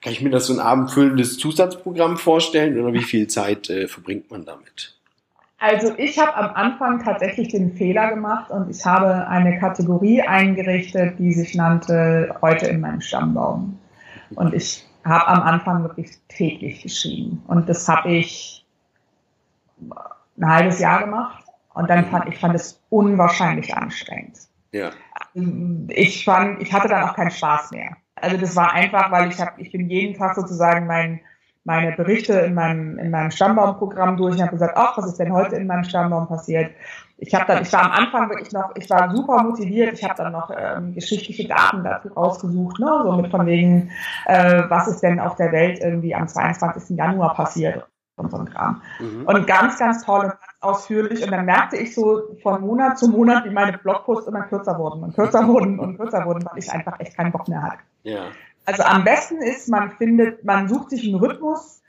kann 0.00 0.12
ich 0.12 0.22
mir 0.22 0.30
das 0.30 0.46
so 0.46 0.52
ein 0.52 0.60
abendfüllendes 0.60 1.38
Zusatzprogramm 1.38 2.16
vorstellen 2.16 2.78
oder 2.78 2.92
wie 2.92 3.02
viel 3.02 3.26
Zeit 3.26 3.68
äh, 3.70 3.88
verbringt 3.88 4.30
man 4.30 4.44
damit? 4.44 4.94
Also 5.58 5.92
ich 5.96 6.18
habe 6.20 6.36
am 6.36 6.54
Anfang 6.54 7.02
tatsächlich 7.02 7.48
den 7.48 7.72
Fehler 7.72 8.10
gemacht 8.10 8.50
und 8.52 8.70
ich 8.70 8.84
habe 8.84 9.26
eine 9.26 9.58
Kategorie 9.58 10.22
eingerichtet, 10.22 11.18
die 11.18 11.32
sich 11.32 11.56
nannte 11.56 12.36
heute 12.42 12.66
in 12.66 12.80
meinem 12.80 13.00
Stammbaum. 13.00 13.78
Und 14.30 14.54
ich 14.54 14.86
habe 15.04 15.26
am 15.26 15.42
Anfang 15.42 15.82
wirklich 15.82 16.10
täglich 16.28 16.82
geschrieben. 16.82 17.42
Und 17.46 17.68
das 17.68 17.88
habe 17.88 18.10
ich 18.10 18.64
ein 20.38 20.48
halbes 20.48 20.78
Jahr 20.78 21.04
gemacht. 21.04 21.44
Und 21.74 21.90
dann 21.90 22.06
fand 22.06 22.28
ich 22.28 22.38
fand 22.38 22.54
es 22.54 22.80
unwahrscheinlich 22.90 23.74
anstrengend. 23.74 24.38
Ja. 24.72 24.90
Ich 25.88 26.24
fand, 26.24 26.62
ich 26.62 26.72
hatte 26.72 26.88
dann 26.88 27.08
auch 27.08 27.14
keinen 27.14 27.30
Spaß 27.30 27.72
mehr. 27.72 27.96
Also 28.16 28.36
das 28.36 28.54
war 28.54 28.72
einfach, 28.72 29.10
weil 29.10 29.30
ich 29.30 29.40
habe, 29.40 29.60
ich 29.60 29.72
bin 29.72 29.88
jeden 29.90 30.16
Tag 30.16 30.34
sozusagen 30.36 30.86
mein 30.86 31.20
meine 31.64 31.92
Berichte 31.92 32.34
in 32.40 32.54
meinem, 32.54 32.98
in 32.98 33.10
meinem 33.10 33.30
Stammbaumprogramm 33.30 34.16
durch 34.16 34.34
und 34.34 34.42
habe 34.42 34.52
gesagt, 34.52 34.76
ach, 34.76 34.96
was 34.98 35.06
ist 35.06 35.18
denn 35.18 35.32
heute 35.32 35.56
in 35.56 35.66
meinem 35.66 35.84
Stammbaum 35.84 36.28
passiert? 36.28 36.70
Ich 37.26 37.34
habe 37.34 37.46
dann, 37.46 37.62
ich 37.62 37.72
war 37.72 37.84
am 37.84 37.92
Anfang 37.92 38.28
wirklich 38.28 38.52
noch, 38.52 38.70
ich 38.76 38.88
war 38.90 39.14
super 39.14 39.42
motiviert, 39.42 39.94
ich 39.94 40.04
habe 40.04 40.14
dann 40.16 40.32
noch 40.32 40.50
ähm, 40.56 40.94
geschichtliche 40.94 41.48
Daten 41.48 41.82
dazu 41.82 42.08
rausgesucht, 42.08 42.78
ne, 42.78 43.00
so 43.02 43.12
mit 43.12 43.30
von 43.30 43.46
wegen, 43.46 43.90
äh, 44.26 44.62
was 44.68 44.88
ist 44.88 45.02
denn 45.02 45.20
auf 45.20 45.36
der 45.36 45.52
Welt 45.52 45.80
irgendwie 45.80 46.14
am 46.14 46.28
22. 46.28 46.96
Januar 46.96 47.34
passiert 47.34 47.86
und 48.16 48.30
so 48.30 48.36
ein 48.36 48.46
Kram. 48.46 48.82
Mhm. 49.00 49.26
Und 49.26 49.46
ganz, 49.46 49.78
ganz 49.78 50.04
toll 50.04 50.24
und 50.24 50.30
ganz 50.30 50.42
ausführlich. 50.60 51.24
Und 51.24 51.30
dann 51.32 51.46
merkte 51.46 51.76
ich 51.76 51.94
so 51.94 52.36
von 52.42 52.60
Monat 52.60 52.98
zu 52.98 53.08
Monat, 53.08 53.44
wie 53.44 53.50
meine 53.50 53.76
Blogposts 53.78 54.28
immer 54.28 54.42
kürzer 54.42 54.78
wurden 54.78 55.02
und 55.02 55.14
kürzer 55.14 55.46
wurden 55.46 55.78
und 55.78 55.96
kürzer 55.96 56.24
wurden, 56.24 56.44
weil 56.44 56.58
ich 56.58 56.70
einfach 56.70 57.00
echt 57.00 57.16
keinen 57.16 57.32
Bock 57.32 57.48
mehr 57.48 57.62
hatte. 57.62 57.78
Ja. 58.02 58.26
Also 58.66 58.82
am 58.82 59.04
besten 59.04 59.38
ist, 59.38 59.68
man 59.68 59.90
findet, 59.92 60.44
man 60.44 60.68
sucht 60.68 60.90
sich 60.90 61.04
einen 61.04 61.16
Rhythmus, 61.16 61.82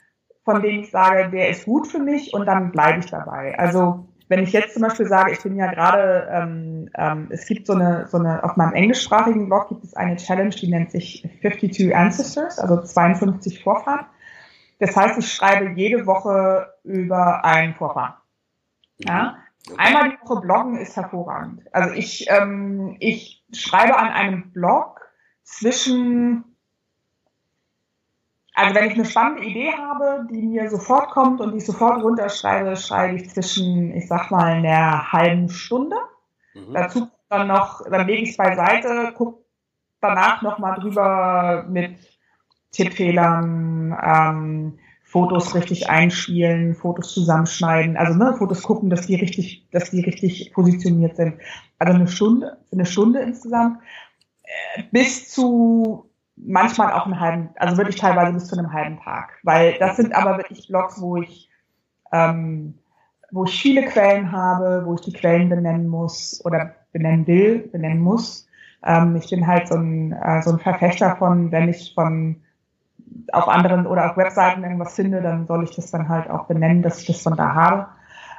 von 0.44 0.62
dem 0.62 0.80
ich 0.80 0.90
sage, 0.90 1.30
der 1.30 1.48
ist 1.48 1.64
gut 1.64 1.86
für 1.86 1.98
mich 1.98 2.34
und 2.34 2.46
dann 2.46 2.70
bleibe 2.70 3.00
ich 3.00 3.10
dabei. 3.10 3.58
Also 3.58 4.06
wenn 4.28 4.42
ich 4.42 4.52
jetzt 4.52 4.74
zum 4.74 4.82
Beispiel 4.82 5.06
sage, 5.06 5.32
ich 5.32 5.42
bin 5.42 5.56
ja 5.56 5.70
gerade, 5.72 6.28
ähm, 6.32 6.90
ähm, 6.96 7.28
es 7.30 7.46
gibt 7.46 7.66
so 7.66 7.74
eine, 7.74 8.06
so 8.08 8.18
eine, 8.18 8.42
auf 8.42 8.56
meinem 8.56 8.72
englischsprachigen 8.72 9.46
Blog 9.46 9.68
gibt 9.68 9.84
es 9.84 9.94
eine 9.94 10.16
Challenge, 10.16 10.50
die 10.50 10.68
nennt 10.68 10.90
sich 10.90 11.28
52 11.40 11.94
Ancestors, 11.94 12.58
also 12.58 12.82
52 12.82 13.62
Vorfahren. 13.62 14.06
Das 14.78 14.96
heißt, 14.96 15.18
ich 15.18 15.32
schreibe 15.32 15.70
jede 15.70 16.06
Woche 16.06 16.72
über 16.82 17.44
einen 17.44 17.74
Vorfahren. 17.74 18.14
Ja? 18.98 19.36
Einmal 19.78 20.10
die 20.10 20.28
Woche 20.28 20.40
bloggen 20.40 20.76
ist 20.76 20.96
hervorragend. 20.96 21.62
Also 21.72 21.94
ich, 21.94 22.26
ähm, 22.28 22.96
ich 23.00 23.44
schreibe 23.52 23.96
an 23.96 24.08
einem 24.08 24.52
Blog 24.52 25.00
zwischen 25.42 26.55
also 28.56 28.74
wenn 28.74 28.90
ich 28.90 28.94
eine 28.94 29.04
spannende 29.04 29.44
Idee 29.44 29.70
habe, 29.70 30.26
die 30.30 30.40
mir 30.40 30.70
sofort 30.70 31.10
kommt 31.10 31.42
und 31.42 31.52
die 31.52 31.58
ich 31.58 31.66
sofort 31.66 32.02
runterschreibe, 32.02 32.74
schreibe 32.74 33.16
ich 33.16 33.28
zwischen, 33.28 33.94
ich 33.94 34.08
sag 34.08 34.30
mal, 34.30 34.44
einer 34.44 35.12
halben 35.12 35.50
Stunde. 35.50 35.96
Mhm. 36.54 36.72
Dazu 36.72 37.08
dann 37.28 37.48
noch, 37.48 37.82
dann 37.90 38.06
lege 38.06 38.22
ich 38.22 38.30
es 38.30 38.36
beiseite, 38.38 39.12
gucke 39.14 39.44
danach 40.00 40.40
nochmal 40.40 40.80
drüber 40.80 41.66
mit 41.68 41.98
Tippfehlern, 42.70 43.94
ähm, 44.02 44.78
Fotos 45.04 45.54
richtig 45.54 45.90
einspielen, 45.90 46.74
Fotos 46.74 47.12
zusammenschneiden, 47.12 47.96
also 47.98 48.14
ne, 48.14 48.34
Fotos 48.38 48.62
gucken, 48.62 48.88
dass 48.88 49.06
die 49.06 49.16
richtig, 49.16 49.68
dass 49.70 49.90
die 49.90 50.00
richtig 50.00 50.54
positioniert 50.54 51.16
sind. 51.16 51.40
Also 51.78 51.92
eine 51.92 52.08
Stunde, 52.08 52.56
eine 52.72 52.86
Stunde 52.86 53.20
insgesamt, 53.20 53.80
äh, 54.44 54.82
bis 54.92 55.28
zu 55.28 56.10
manchmal 56.36 56.92
auch 56.92 57.06
einen 57.06 57.18
halben, 57.18 57.50
also 57.56 57.76
wirklich 57.76 57.96
teilweise 57.96 58.32
bis 58.32 58.46
zu 58.46 58.58
einem 58.58 58.72
halben 58.72 58.98
Tag. 59.00 59.38
Weil 59.42 59.78
das 59.78 59.96
sind 59.96 60.14
aber 60.14 60.36
wirklich 60.38 60.68
Blogs, 60.68 61.00
wo 61.00 61.16
ich, 61.16 61.48
ähm, 62.12 62.74
wo 63.30 63.44
ich 63.44 63.60
viele 63.60 63.84
Quellen 63.86 64.30
habe, 64.32 64.82
wo 64.84 64.94
ich 64.94 65.00
die 65.00 65.12
Quellen 65.12 65.48
benennen 65.48 65.88
muss 65.88 66.42
oder 66.44 66.74
benennen 66.92 67.26
will, 67.26 67.68
benennen 67.68 68.00
muss. 68.00 68.46
Ähm, 68.84 69.16
ich 69.16 69.30
bin 69.30 69.46
halt 69.46 69.68
so 69.68 69.74
ein, 69.76 70.12
äh, 70.12 70.42
so 70.42 70.52
ein 70.52 70.58
Verfechter 70.58 71.16
von, 71.16 71.50
wenn 71.50 71.68
ich 71.68 71.94
von 71.94 72.42
auf 73.32 73.48
anderen 73.48 73.86
oder 73.86 74.10
auf 74.10 74.16
Webseiten 74.16 74.62
irgendwas 74.62 74.94
finde, 74.94 75.22
dann 75.22 75.46
soll 75.46 75.64
ich 75.64 75.74
das 75.74 75.90
dann 75.90 76.08
halt 76.08 76.28
auch 76.28 76.44
benennen, 76.44 76.82
dass 76.82 77.00
ich 77.00 77.06
das 77.06 77.22
von 77.22 77.36
da 77.36 77.54
habe. 77.54 77.86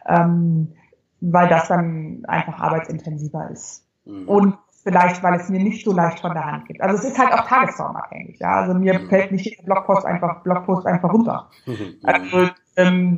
Ähm, 0.08 0.74
weil 1.20 1.48
das 1.48 1.68
dann 1.68 2.24
einfach 2.28 2.60
arbeitsintensiver 2.60 3.50
ist. 3.50 3.86
Mhm. 4.06 4.28
Und 4.28 4.58
vielleicht, 4.88 5.22
weil 5.22 5.38
es 5.38 5.50
mir 5.50 5.60
nicht 5.60 5.84
so 5.84 5.92
leicht 5.92 6.22
von 6.22 6.34
der 6.34 6.46
Hand 6.46 6.66
geht. 6.66 6.80
Also 6.80 6.96
es 6.96 7.04
ist 7.04 7.20
halt 7.20 7.34
auch 7.34 7.46
tagesformabhängig. 7.46 8.40
Ja? 8.40 8.62
Also 8.62 8.74
mir 8.74 8.98
mhm. 8.98 9.10
fällt 9.10 9.34
nicht 9.34 9.46
jeder 9.46 9.64
Blogpost 9.64 10.06
einfach, 10.06 10.44
Blogpost 10.44 10.88
einfach 10.88 11.12
runter. 11.12 11.50
Mhm. 11.66 11.96
Also 12.04 12.50
ähm, 12.78 13.18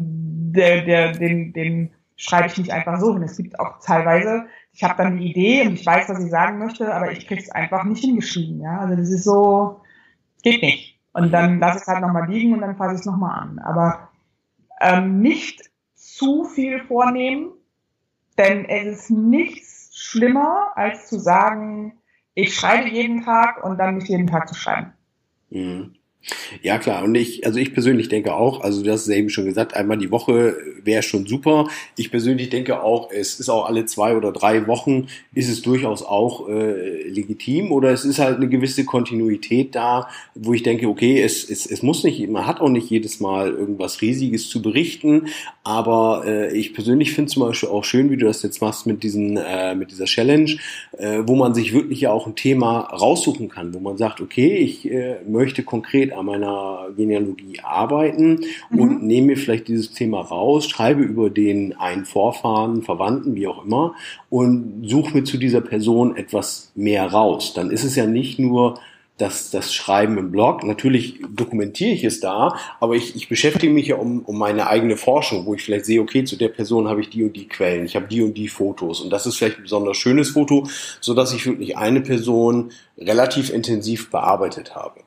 der, 0.51 0.81
der, 0.83 1.11
den, 1.11 1.53
den 1.53 1.91
schreibe 2.15 2.47
ich 2.47 2.57
nicht 2.57 2.73
einfach 2.73 2.99
so 2.99 3.13
hin. 3.13 3.21
Es 3.21 3.37
gibt 3.37 3.59
auch 3.59 3.79
teilweise, 3.85 4.47
ich 4.73 4.83
habe 4.83 4.95
dann 4.97 5.13
eine 5.13 5.21
Idee 5.21 5.67
und 5.67 5.73
ich 5.73 5.85
weiß, 5.85 6.09
was 6.09 6.23
ich 6.23 6.31
sagen 6.31 6.57
möchte, 6.57 6.91
aber 6.91 7.11
ich 7.11 7.27
krieg's 7.27 7.51
einfach 7.51 7.83
nicht 7.83 8.03
hingeschrieben. 8.03 8.61
Ja? 8.61 8.79
Also 8.79 8.95
das 8.95 9.09
ist 9.09 9.23
so, 9.23 9.81
geht 10.41 10.63
nicht. 10.63 10.99
Und 11.13 11.31
dann 11.31 11.59
lasse 11.59 11.77
ich 11.77 11.81
es 11.83 11.87
halt 11.87 12.01
nochmal 12.01 12.27
liegen 12.31 12.53
und 12.53 12.61
dann 12.61 12.77
fasse 12.77 12.95
ich 12.95 13.01
es 13.01 13.05
nochmal 13.05 13.41
an. 13.41 13.59
Aber 13.59 14.09
ähm, 14.81 15.21
nicht 15.21 15.69
zu 15.93 16.45
viel 16.45 16.79
vornehmen, 16.79 17.51
denn 18.39 18.65
es 18.65 19.01
ist 19.01 19.11
nichts 19.11 19.68
schlimmer, 19.99 20.71
als 20.75 21.07
zu 21.07 21.19
sagen, 21.19 21.99
ich 22.33 22.55
schreibe 22.55 22.89
jeden 22.89 23.23
Tag 23.23 23.63
und 23.63 23.77
dann 23.77 23.95
nicht 23.95 24.07
jeden 24.07 24.27
Tag 24.27 24.47
zu 24.47 24.55
schreiben. 24.55 24.93
Mhm. 25.49 25.95
Ja, 26.61 26.77
klar. 26.77 27.03
Und 27.03 27.15
ich, 27.15 27.45
also 27.45 27.59
ich 27.59 27.73
persönlich 27.73 28.09
denke 28.09 28.33
auch, 28.33 28.61
also 28.61 28.83
du 28.83 28.91
hast 28.91 29.03
es 29.03 29.09
eben 29.09 29.29
schon 29.29 29.45
gesagt, 29.45 29.75
einmal 29.75 29.97
die 29.97 30.11
Woche 30.11 30.57
wäre 30.83 31.01
schon 31.01 31.25
super. 31.25 31.69
Ich 31.95 32.11
persönlich 32.11 32.49
denke 32.49 32.83
auch, 32.83 33.09
es 33.11 33.39
ist 33.39 33.49
auch 33.49 33.65
alle 33.65 33.85
zwei 33.85 34.15
oder 34.15 34.31
drei 34.31 34.67
Wochen 34.67 35.07
ist 35.33 35.49
es 35.49 35.61
durchaus 35.61 36.03
auch 36.03 36.49
äh, 36.49 37.07
legitim 37.07 37.71
oder 37.71 37.91
es 37.91 38.05
ist 38.05 38.19
halt 38.19 38.37
eine 38.37 38.49
gewisse 38.49 38.85
Kontinuität 38.85 39.75
da, 39.75 40.09
wo 40.35 40.53
ich 40.53 40.63
denke, 40.63 40.87
okay, 40.87 41.21
es, 41.21 41.49
es, 41.49 41.65
es 41.65 41.83
muss 41.83 42.03
nicht, 42.03 42.27
man 42.29 42.45
hat 42.45 42.59
auch 42.59 42.69
nicht 42.69 42.89
jedes 42.89 43.19
Mal 43.19 43.51
irgendwas 43.51 44.01
Riesiges 44.01 44.49
zu 44.49 44.61
berichten, 44.61 45.27
aber 45.63 46.23
äh, 46.25 46.57
ich 46.57 46.73
persönlich 46.73 47.13
finde 47.13 47.31
zum 47.31 47.43
Beispiel 47.43 47.69
auch 47.69 47.83
schön, 47.83 48.09
wie 48.09 48.17
du 48.17 48.25
das 48.25 48.43
jetzt 48.43 48.61
machst 48.61 48.87
mit 48.87 49.03
diesen, 49.03 49.37
äh, 49.37 49.75
mit 49.75 49.91
dieser 49.91 50.05
Challenge, 50.05 50.57
äh, 50.97 51.19
wo 51.25 51.35
man 51.35 51.53
sich 51.53 51.73
wirklich 51.73 52.01
ja 52.01 52.11
auch 52.11 52.27
ein 52.27 52.35
Thema 52.35 52.79
raussuchen 52.79 53.49
kann, 53.49 53.73
wo 53.73 53.79
man 53.79 53.97
sagt, 53.97 54.21
okay, 54.21 54.57
ich 54.57 54.89
äh, 54.89 55.17
möchte 55.27 55.63
konkret 55.63 56.08
an 56.13 56.25
meiner 56.25 56.87
Genealogie 56.95 57.59
arbeiten 57.63 58.41
mhm. 58.69 58.79
und 58.79 59.03
nehme 59.03 59.27
mir 59.27 59.37
vielleicht 59.37 59.67
dieses 59.67 59.91
Thema 59.91 60.21
raus, 60.21 60.67
schreibe 60.67 61.01
über 61.01 61.29
den 61.29 61.77
einen 61.77 62.05
Vorfahren, 62.05 62.83
Verwandten, 62.83 63.35
wie 63.35 63.47
auch 63.47 63.65
immer, 63.65 63.93
und 64.29 64.83
suche 64.85 65.17
mir 65.17 65.23
zu 65.23 65.37
dieser 65.37 65.61
Person 65.61 66.15
etwas 66.15 66.71
mehr 66.75 67.05
raus. 67.07 67.53
Dann 67.53 67.71
ist 67.71 67.83
es 67.83 67.95
ja 67.95 68.05
nicht 68.05 68.39
nur 68.39 68.79
das, 69.19 69.51
das 69.51 69.73
Schreiben 69.73 70.17
im 70.17 70.31
Blog. 70.31 70.63
Natürlich 70.63 71.19
dokumentiere 71.29 71.91
ich 71.91 72.03
es 72.03 72.19
da, 72.19 72.55
aber 72.79 72.95
ich, 72.95 73.15
ich 73.15 73.29
beschäftige 73.29 73.71
mich 73.71 73.87
ja 73.87 73.97
um, 73.97 74.21
um 74.21 74.37
meine 74.37 74.67
eigene 74.67 74.97
Forschung, 74.97 75.45
wo 75.45 75.53
ich 75.53 75.63
vielleicht 75.63 75.85
sehe, 75.85 76.01
okay, 76.01 76.23
zu 76.23 76.37
der 76.37 76.47
Person 76.47 76.87
habe 76.87 77.01
ich 77.01 77.09
die 77.09 77.23
und 77.23 77.35
die 77.35 77.47
Quellen, 77.47 77.85
ich 77.85 77.95
habe 77.95 78.07
die 78.07 78.21
und 78.21 78.35
die 78.35 78.47
Fotos 78.47 79.01
und 79.01 79.11
das 79.11 79.25
ist 79.25 79.35
vielleicht 79.35 79.57
ein 79.57 79.63
besonders 79.63 79.97
schönes 79.97 80.31
Foto, 80.31 80.67
so 81.01 81.13
dass 81.13 81.33
ich 81.33 81.45
wirklich 81.45 81.77
eine 81.77 82.01
Person 82.01 82.71
relativ 82.97 83.49
intensiv 83.49 84.09
bearbeitet 84.09 84.75
habe. 84.75 85.01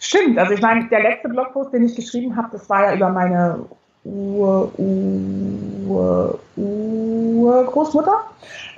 Stimmt, 0.00 0.38
also 0.38 0.54
ich 0.54 0.62
meine, 0.62 0.88
der 0.88 1.02
letzte 1.02 1.28
Blogpost, 1.28 1.74
den 1.74 1.84
ich 1.84 1.94
geschrieben 1.94 2.34
habe, 2.34 2.48
das 2.52 2.68
war 2.70 2.86
ja 2.86 2.94
über 2.94 3.10
meine 3.10 3.66
Ur, 4.02 4.72
Ur, 4.78 6.40
Urgroßmutter, 6.56 8.24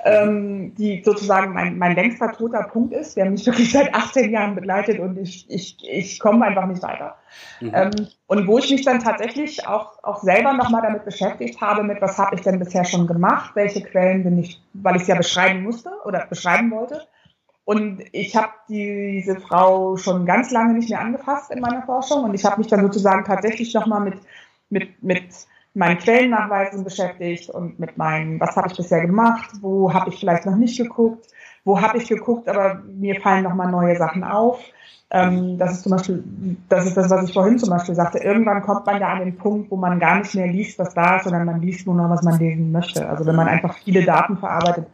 ähm, 0.03 0.75
die 0.75 1.01
sozusagen 1.01 1.53
mein, 1.53 1.77
mein 1.77 1.95
längster 1.95 2.29
toter 2.33 2.63
Punkt 2.63 2.93
ist, 2.93 3.15
der 3.15 3.29
mich 3.29 3.45
wirklich 3.45 3.71
seit 3.71 3.95
18 3.95 4.31
Jahren 4.31 4.53
begleitet 4.55 4.99
und 4.99 5.17
ich, 5.17 5.49
ich, 5.49 5.77
ich 5.89 6.19
komme 6.19 6.45
einfach 6.45 6.65
nicht 6.65 6.83
weiter. 6.83 7.15
Mhm. 7.61 7.71
Ähm, 7.73 7.91
und 8.27 8.45
wo 8.45 8.57
ich 8.57 8.69
mich 8.69 8.83
dann 8.83 8.99
tatsächlich 8.99 9.65
auch, 9.65 10.03
auch 10.03 10.21
selber 10.23 10.51
nochmal 10.51 10.81
damit 10.81 11.05
beschäftigt 11.05 11.61
habe, 11.61 11.83
mit 11.83 12.01
was 12.01 12.17
habe 12.17 12.35
ich 12.35 12.41
denn 12.41 12.59
bisher 12.59 12.83
schon 12.83 13.07
gemacht, 13.07 13.51
welche 13.55 13.81
Quellen 13.81 14.25
bin 14.25 14.39
ich, 14.39 14.61
weil 14.73 14.97
ich 14.97 15.03
es 15.03 15.07
ja 15.07 15.15
beschreiben 15.15 15.63
musste 15.63 15.89
oder 16.03 16.25
beschreiben 16.25 16.69
wollte, 16.71 17.01
und 17.65 18.03
ich 18.11 18.35
habe 18.35 18.51
diese 18.67 19.39
Frau 19.39 19.95
schon 19.97 20.25
ganz 20.25 20.51
lange 20.51 20.73
nicht 20.73 20.89
mehr 20.89 20.99
angefasst 20.99 21.51
in 21.51 21.61
meiner 21.61 21.83
Forschung 21.83 22.23
und 22.25 22.33
ich 22.33 22.43
habe 22.43 22.57
mich 22.57 22.67
dann 22.67 22.81
sozusagen 22.81 23.23
tatsächlich 23.23 23.73
nochmal 23.73 24.01
mit, 24.01 24.19
mit, 24.69 25.03
mit 25.03 25.47
meinen 25.73 25.97
Quellennachweisen 25.97 26.83
beschäftigt 26.83 27.49
und 27.49 27.79
mit 27.79 27.97
meinen, 27.97 28.39
was 28.39 28.55
habe 28.55 28.67
ich 28.69 28.77
bisher 28.77 29.01
gemacht, 29.01 29.49
wo 29.61 29.93
habe 29.93 30.09
ich 30.09 30.19
vielleicht 30.19 30.45
noch 30.45 30.55
nicht 30.55 30.77
geguckt, 30.77 31.27
wo 31.63 31.79
habe 31.81 31.97
ich 31.97 32.07
geguckt, 32.07 32.47
aber 32.47 32.83
mir 32.85 33.19
fallen 33.21 33.43
nochmal 33.43 33.71
neue 33.71 33.95
Sachen 33.95 34.23
auf. 34.23 34.59
Ähm, 35.09 35.57
das 35.57 35.73
ist 35.73 35.83
zum 35.83 35.91
Beispiel, 35.91 36.23
das 36.69 36.85
ist 36.85 36.97
das, 36.97 37.09
was 37.09 37.27
ich 37.27 37.33
vorhin 37.33 37.57
zum 37.57 37.69
Beispiel 37.69 37.95
sagte. 37.95 38.17
Irgendwann 38.17 38.61
kommt 38.61 38.85
man 38.85 38.99
da 38.99 39.13
an 39.13 39.19
den 39.19 39.37
Punkt, 39.37 39.71
wo 39.71 39.77
man 39.77 39.99
gar 39.99 40.19
nicht 40.19 40.35
mehr 40.35 40.47
liest, 40.47 40.77
was 40.79 40.93
da 40.93 41.17
ist, 41.17 41.23
sondern 41.23 41.45
man 41.45 41.61
liest 41.61 41.85
nur 41.85 41.95
noch, 41.95 42.09
was 42.09 42.23
man 42.23 42.39
lesen 42.39 42.71
möchte. 42.71 43.07
Also 43.07 43.25
wenn 43.25 43.35
man 43.35 43.47
einfach 43.47 43.77
viele 43.77 44.03
Daten 44.03 44.37
verarbeitet, 44.37 44.87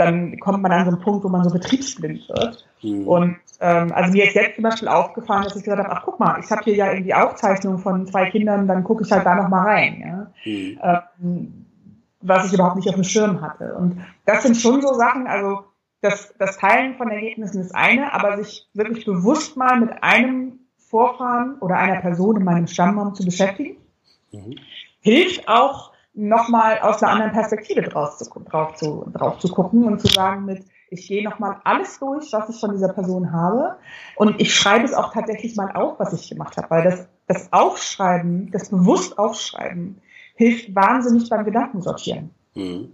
dann 0.00 0.38
kommt 0.40 0.62
man 0.62 0.72
an 0.72 0.86
so 0.86 0.92
einen 0.92 1.02
Punkt, 1.02 1.24
wo 1.24 1.28
man 1.28 1.44
so 1.44 1.50
betriebsblind 1.50 2.28
wird. 2.28 2.66
Mhm. 2.82 3.06
Und 3.06 3.36
ähm, 3.60 3.92
also 3.92 4.12
mir 4.12 4.24
ist 4.24 4.34
jetzt 4.34 4.54
zum 4.54 4.64
Beispiel 4.64 4.88
aufgefallen, 4.88 5.44
dass 5.44 5.56
ich 5.56 5.62
gesagt 5.62 5.84
habe, 5.84 5.94
ach 5.94 6.02
guck 6.04 6.18
mal, 6.18 6.40
ich 6.40 6.50
habe 6.50 6.62
hier 6.64 6.74
ja 6.74 6.90
irgendwie 6.90 7.14
Aufzeichnungen 7.14 7.78
von 7.78 8.06
zwei 8.06 8.30
Kindern, 8.30 8.66
dann 8.66 8.82
gucke 8.82 9.04
ich 9.04 9.12
halt 9.12 9.26
da 9.26 9.34
nochmal 9.34 9.66
rein. 9.66 10.00
Ja? 10.00 10.32
Mhm. 10.44 10.80
Ähm, 10.82 11.66
was 12.22 12.46
ich 12.46 12.52
überhaupt 12.52 12.76
nicht 12.76 12.88
auf 12.88 12.94
dem 12.94 13.04
Schirm 13.04 13.40
hatte. 13.40 13.74
Und 13.74 14.00
das 14.24 14.42
sind 14.42 14.56
schon 14.56 14.80
so 14.82 14.94
Sachen, 14.94 15.26
also 15.26 15.64
das, 16.00 16.34
das 16.38 16.56
Teilen 16.56 16.96
von 16.96 17.10
Ergebnissen 17.10 17.60
ist 17.60 17.74
eine, 17.74 18.12
aber 18.12 18.38
sich 18.38 18.68
wirklich 18.72 19.04
bewusst 19.04 19.56
mal 19.56 19.78
mit 19.78 20.02
einem 20.02 20.60
Vorfahren 20.78 21.58
oder 21.60 21.76
einer 21.76 22.00
Person 22.00 22.36
in 22.36 22.44
meinem 22.44 22.66
Stammbaum 22.66 23.14
zu 23.14 23.24
beschäftigen, 23.24 23.76
mhm. 24.32 24.56
hilft 25.00 25.46
auch 25.48 25.89
nochmal 26.12 26.78
aus 26.80 27.02
einer 27.02 27.12
anderen 27.12 27.32
Perspektive 27.32 27.82
drauf 27.82 28.16
zu, 28.16 28.28
drauf, 28.40 28.74
zu, 28.74 29.10
drauf 29.12 29.38
zu 29.38 29.48
gucken 29.48 29.84
und 29.84 30.00
zu 30.00 30.08
sagen 30.08 30.44
mit, 30.44 30.64
ich 30.90 31.06
gehe 31.06 31.22
nochmal 31.22 31.60
alles 31.64 31.98
durch, 32.00 32.32
was 32.32 32.48
ich 32.48 32.58
von 32.58 32.72
dieser 32.72 32.92
Person 32.92 33.32
habe 33.32 33.76
und 34.16 34.40
ich 34.40 34.54
schreibe 34.54 34.84
es 34.84 34.92
auch 34.92 35.12
tatsächlich 35.12 35.56
mal 35.56 35.70
auf, 35.72 36.00
was 36.00 36.12
ich 36.12 36.28
gemacht 36.28 36.56
habe, 36.56 36.68
weil 36.70 36.82
das, 36.82 37.08
das 37.28 37.52
Aufschreiben, 37.52 38.50
das 38.50 38.70
bewusst 38.70 39.18
Aufschreiben 39.18 40.00
hilft 40.34 40.74
wahnsinnig 40.74 41.28
beim 41.30 41.44
Gedankensortieren. 41.44 42.30
Mhm. 42.54 42.92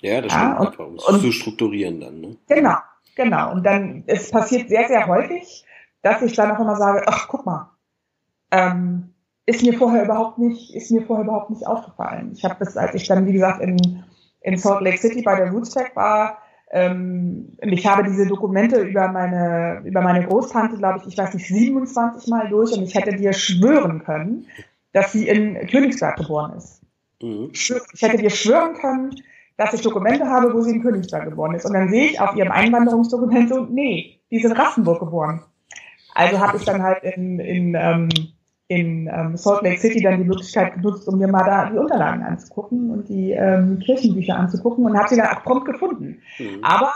Ja, 0.00 0.20
das 0.20 0.32
ja, 0.32 0.56
stimmt, 0.56 0.78
und, 0.78 1.08
um 1.08 1.14
es 1.14 1.22
zu 1.22 1.32
strukturieren 1.32 2.00
dann. 2.00 2.20
Ne? 2.20 2.36
Genau, 2.48 2.76
genau. 3.14 3.52
Und 3.52 3.64
dann, 3.64 4.02
es 4.06 4.30
passiert 4.30 4.68
sehr, 4.68 4.88
sehr 4.88 5.06
häufig, 5.06 5.64
dass 6.02 6.20
ich 6.22 6.34
dann 6.34 6.50
auch 6.50 6.58
immer 6.58 6.76
sage, 6.76 7.04
ach, 7.06 7.28
guck 7.28 7.46
mal, 7.46 7.70
ähm, 8.50 9.11
ist 9.46 9.62
mir 9.62 9.74
vorher 9.74 10.04
überhaupt 10.04 10.38
nicht, 10.38 10.74
ist 10.74 10.90
mir 10.90 11.02
vorher 11.02 11.24
überhaupt 11.24 11.50
nicht 11.50 11.66
aufgefallen. 11.66 12.32
Ich 12.34 12.44
habe 12.44 12.56
das, 12.58 12.76
als 12.76 12.94
ich 12.94 13.06
dann, 13.06 13.26
wie 13.26 13.32
gesagt, 13.32 13.60
in, 13.60 14.04
in 14.40 14.56
Salt 14.56 14.82
Lake 14.82 14.98
City 14.98 15.22
bei 15.22 15.36
der 15.36 15.50
Rootstack 15.50 15.96
war, 15.96 16.38
ähm, 16.70 17.52
ich 17.60 17.86
habe 17.86 18.04
diese 18.04 18.26
Dokumente 18.26 18.80
über 18.80 19.08
meine, 19.08 19.82
über 19.84 20.00
meine 20.00 20.26
Großtante, 20.26 20.78
glaube 20.78 21.00
ich, 21.00 21.08
ich 21.08 21.18
weiß 21.18 21.34
nicht, 21.34 21.46
27 21.46 22.30
Mal 22.30 22.48
durch 22.48 22.72
und 22.72 22.84
ich 22.84 22.94
hätte 22.94 23.14
dir 23.14 23.32
schwören 23.32 24.02
können, 24.04 24.46
dass 24.92 25.12
sie 25.12 25.28
in 25.28 25.66
Königsberg 25.66 26.16
geboren 26.16 26.56
ist. 26.56 26.80
Mhm. 27.20 27.50
Ich 27.52 27.70
hätte 28.00 28.16
dir 28.16 28.30
schwören 28.30 28.74
können, 28.74 29.14
dass 29.56 29.74
ich 29.74 29.82
Dokumente 29.82 30.26
habe, 30.26 30.52
wo 30.54 30.60
sie 30.62 30.72
in 30.72 30.82
Königsberg 30.82 31.24
geboren 31.24 31.54
ist. 31.54 31.66
Und 31.66 31.74
dann 31.74 31.90
sehe 31.90 32.06
ich 32.06 32.20
auf 32.20 32.34
ihrem 32.36 32.50
Einwanderungsdokument 32.50 33.50
so, 33.50 33.64
nee, 33.64 34.20
die 34.30 34.38
sind 34.38 34.52
in 34.52 34.56
Rassenburg 34.56 35.00
geboren. 35.00 35.42
Also 36.14 36.40
habe 36.40 36.56
ich 36.56 36.64
dann 36.64 36.82
halt 36.82 37.02
in, 37.04 37.38
in, 37.38 37.74
ähm, 37.78 38.08
in 38.72 39.10
ähm, 39.12 39.36
Salt 39.36 39.62
Lake 39.62 39.78
City 39.78 40.00
dann 40.00 40.18
die 40.18 40.24
Möglichkeit 40.24 40.74
genutzt, 40.74 41.06
um 41.06 41.18
mir 41.18 41.28
mal 41.28 41.44
da 41.44 41.68
die 41.70 41.78
Unterlagen 41.78 42.22
anzugucken 42.22 42.90
und 42.90 43.08
die 43.08 43.32
ähm, 43.32 43.78
Kirchenbücher 43.80 44.36
anzugucken 44.36 44.84
und 44.84 44.96
habe 44.96 45.08
sie 45.08 45.16
dann 45.16 45.36
auch 45.36 45.42
prompt 45.42 45.66
gefunden. 45.66 46.22
Mhm. 46.38 46.62
Aber 46.62 46.92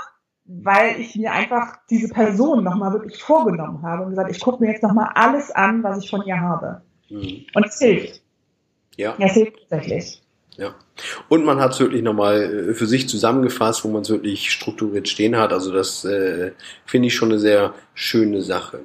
weil 0.46 1.00
ich 1.00 1.16
mir 1.16 1.32
einfach 1.32 1.76
diese 1.90 2.08
Person 2.08 2.64
nochmal 2.64 2.92
wirklich 2.92 3.22
vorgenommen 3.22 3.82
habe 3.82 4.04
und 4.04 4.10
gesagt, 4.10 4.30
ich 4.30 4.40
gucke 4.40 4.62
mir 4.62 4.70
jetzt 4.70 4.82
nochmal 4.82 5.10
alles 5.14 5.50
an, 5.50 5.82
was 5.82 6.02
ich 6.02 6.08
von 6.08 6.22
ihr 6.24 6.40
habe. 6.40 6.82
Mhm. 7.10 7.46
Und 7.54 7.66
es 7.66 7.78
hilft. 7.78 8.22
Ja. 8.96 9.14
Es 9.18 9.32
hilft 9.32 9.58
tatsächlich. 9.68 10.22
Ja. 10.56 10.74
Und 11.28 11.44
man 11.44 11.60
hat 11.60 11.72
es 11.72 11.80
wirklich 11.80 12.02
nochmal 12.02 12.70
äh, 12.70 12.74
für 12.74 12.86
sich 12.86 13.08
zusammengefasst, 13.08 13.84
wo 13.84 13.88
man 13.88 14.02
es 14.02 14.10
wirklich 14.10 14.50
strukturiert 14.50 15.08
stehen 15.08 15.36
hat. 15.36 15.52
Also 15.52 15.72
das 15.72 16.04
äh, 16.04 16.52
finde 16.86 17.08
ich 17.08 17.14
schon 17.14 17.30
eine 17.30 17.38
sehr 17.38 17.74
schöne 17.94 18.40
Sache. 18.40 18.80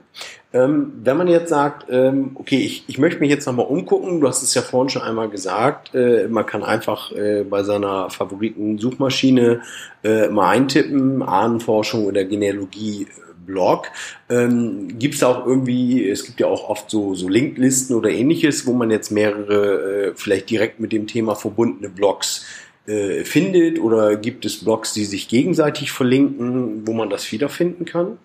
Ähm, 0.54 0.92
wenn 1.02 1.16
man 1.16 1.30
jetzt 1.30 1.50
sagt, 1.50 1.86
ähm, 1.90 2.32
okay, 2.36 2.58
ich, 2.58 2.84
ich 2.88 2.98
möchte 2.98 3.22
mich 3.22 3.30
jetzt 3.30 3.46
nochmal 3.46 3.68
umgucken, 3.68 4.20
du 4.20 4.28
hast 4.28 4.44
es 4.44 4.54
ja 4.54 4.62
vorhin 4.62 4.90
schon 4.90 5.02
einmal 5.02 5.30
gesagt, 5.30 5.96
äh, 5.96 6.28
man 6.28 6.46
kann 6.46 6.64
einfach 6.64 7.14
äh, 7.14 7.46
bei 7.46 7.64
seiner 7.64 8.10
Favoriten-Suchmaschine 8.10 9.62
äh, 10.04 10.28
mal 10.28 10.50
eintippen, 10.50 11.24
Ahnenforschung 11.24 12.06
oder 12.06 12.26
Genealogie 12.26 13.08
Blog. 13.46 13.92
Ähm, 14.30 15.00
gibt 15.00 15.16
es 15.16 15.24
auch 15.24 15.46
irgendwie, 15.46 16.10
es 16.10 16.26
gibt 16.26 16.40
ja 16.40 16.48
auch 16.48 16.70
oft 16.70 16.90
so, 16.90 17.16
so 17.16 17.28
Linklisten 17.28 17.96
oder 17.96 18.10
ähnliches, 18.10 18.66
wo 18.66 18.74
man 18.74 18.92
jetzt 18.92 19.12
mehrere, 19.12 20.10
äh, 20.10 20.14
vielleicht 20.16 20.50
direkt 20.50 20.80
mit 20.80 20.92
dem 20.92 21.08
Thema 21.08 21.36
verbundene 21.36 21.90
Blogs 21.90 22.46
äh, 22.88 23.24
findet 23.24 23.80
oder 23.80 24.16
gibt 24.16 24.46
es 24.46 24.64
Blogs, 24.64 24.94
die 24.94 25.06
sich 25.06 25.28
gegenseitig 25.28 25.92
verlinken, 25.92 26.88
wo 26.88 26.94
man 26.94 27.10
das 27.10 27.32
wiederfinden 27.32 27.86
kann? 27.86 28.18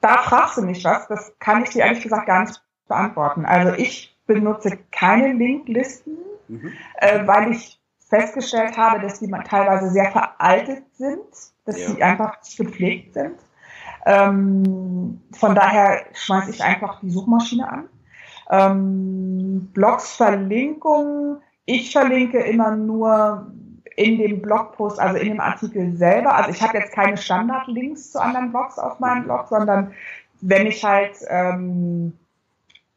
Da 0.00 0.18
fragst 0.18 0.56
du 0.58 0.62
mich 0.62 0.84
was, 0.84 1.08
das 1.08 1.32
kann 1.38 1.64
ich 1.64 1.70
dir 1.70 1.84
ehrlich 1.84 2.02
gesagt 2.02 2.26
gar 2.26 2.44
nicht 2.44 2.60
beantworten. 2.88 3.44
Also 3.44 3.74
ich 3.76 4.16
benutze 4.26 4.78
keine 4.90 5.32
Linklisten, 5.32 6.16
mhm. 6.48 6.72
äh, 6.96 7.26
weil 7.26 7.52
ich 7.52 7.80
festgestellt 8.08 8.76
habe, 8.76 9.00
dass 9.00 9.18
die 9.18 9.30
teilweise 9.48 9.90
sehr 9.90 10.10
veraltet 10.12 10.84
sind, 10.94 11.24
dass 11.64 11.80
ja. 11.80 11.90
sie 11.90 12.02
einfach 12.02 12.40
nicht 12.42 12.56
gepflegt 12.56 13.14
sind. 13.14 13.34
Ähm, 14.06 15.20
von 15.32 15.54
daher 15.54 16.04
schmeiße 16.14 16.50
ich 16.50 16.62
einfach 16.62 17.00
die 17.00 17.10
Suchmaschine 17.10 17.68
an. 17.68 17.88
Ähm, 18.50 19.68
Blogs 19.74 20.14
Verlinkungen. 20.14 21.38
Ich 21.64 21.92
verlinke 21.92 22.38
immer 22.38 22.76
nur 22.76 23.52
in 23.96 24.18
dem 24.18 24.40
Blogpost, 24.40 25.00
also 25.00 25.18
in 25.18 25.28
dem 25.28 25.40
Artikel 25.40 25.96
selber. 25.96 26.34
Also 26.36 26.50
ich 26.50 26.62
habe 26.62 26.78
jetzt 26.78 26.92
keine 26.92 27.16
Standardlinks 27.16 28.12
zu 28.12 28.22
anderen 28.22 28.50
Blogs 28.50 28.78
auf 28.78 29.00
meinem 29.00 29.24
Blog, 29.24 29.48
sondern 29.48 29.92
wenn 30.40 30.66
ich 30.66 30.84
halt 30.84 31.16
ähm, 31.28 32.12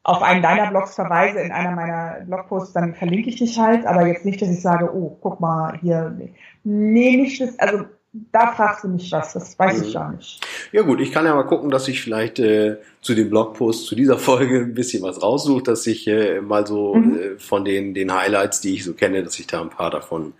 auf 0.03 0.21
einen 0.21 0.43
deiner 0.43 0.69
Blogs 0.69 0.95
verweise 0.95 1.39
in 1.39 1.51
einer 1.51 1.71
meiner 1.71 2.25
Blogposts, 2.25 2.73
dann 2.73 2.93
verlinke 2.93 3.29
ich 3.29 3.37
dich 3.37 3.57
halt, 3.57 3.85
aber 3.85 4.05
jetzt 4.05 4.25
nicht, 4.25 4.41
dass 4.41 4.49
ich 4.49 4.61
sage, 4.61 4.93
oh, 4.93 5.17
guck 5.21 5.39
mal 5.39 5.77
hier. 5.79 6.15
Nee, 6.63 7.17
nicht 7.17 7.41
also 7.59 7.85
da 8.31 8.51
fragst 8.51 8.83
du 8.83 8.89
mich 8.89 9.11
was, 9.11 9.33
das 9.33 9.57
weiß 9.57 9.81
ich 9.81 9.93
gar 9.93 10.11
nicht. 10.11 10.39
Ja 10.71 10.81
gut, 10.81 10.99
ich 10.99 11.11
kann 11.11 11.25
ja 11.25 11.35
mal 11.35 11.43
gucken, 11.43 11.69
dass 11.69 11.87
ich 11.87 12.01
vielleicht 12.01 12.39
äh, 12.39 12.77
zu 13.01 13.15
dem 13.15 13.29
Blogpost 13.29 13.85
zu 13.85 13.95
dieser 13.95 14.17
Folge 14.17 14.59
ein 14.59 14.73
bisschen 14.73 15.03
was 15.03 15.21
raussuche, 15.21 15.63
dass 15.63 15.85
ich 15.87 16.07
äh, 16.07 16.41
mal 16.41 16.65
so 16.67 16.95
mhm. 16.95 17.19
äh, 17.19 17.39
von 17.39 17.65
den, 17.65 17.93
den 17.93 18.13
Highlights, 18.13 18.61
die 18.61 18.73
ich 18.73 18.83
so 18.83 18.93
kenne, 18.93 19.23
dass 19.23 19.39
ich 19.39 19.47
da 19.47 19.61
ein 19.61 19.69
paar 19.69 19.91
davon 19.91 20.33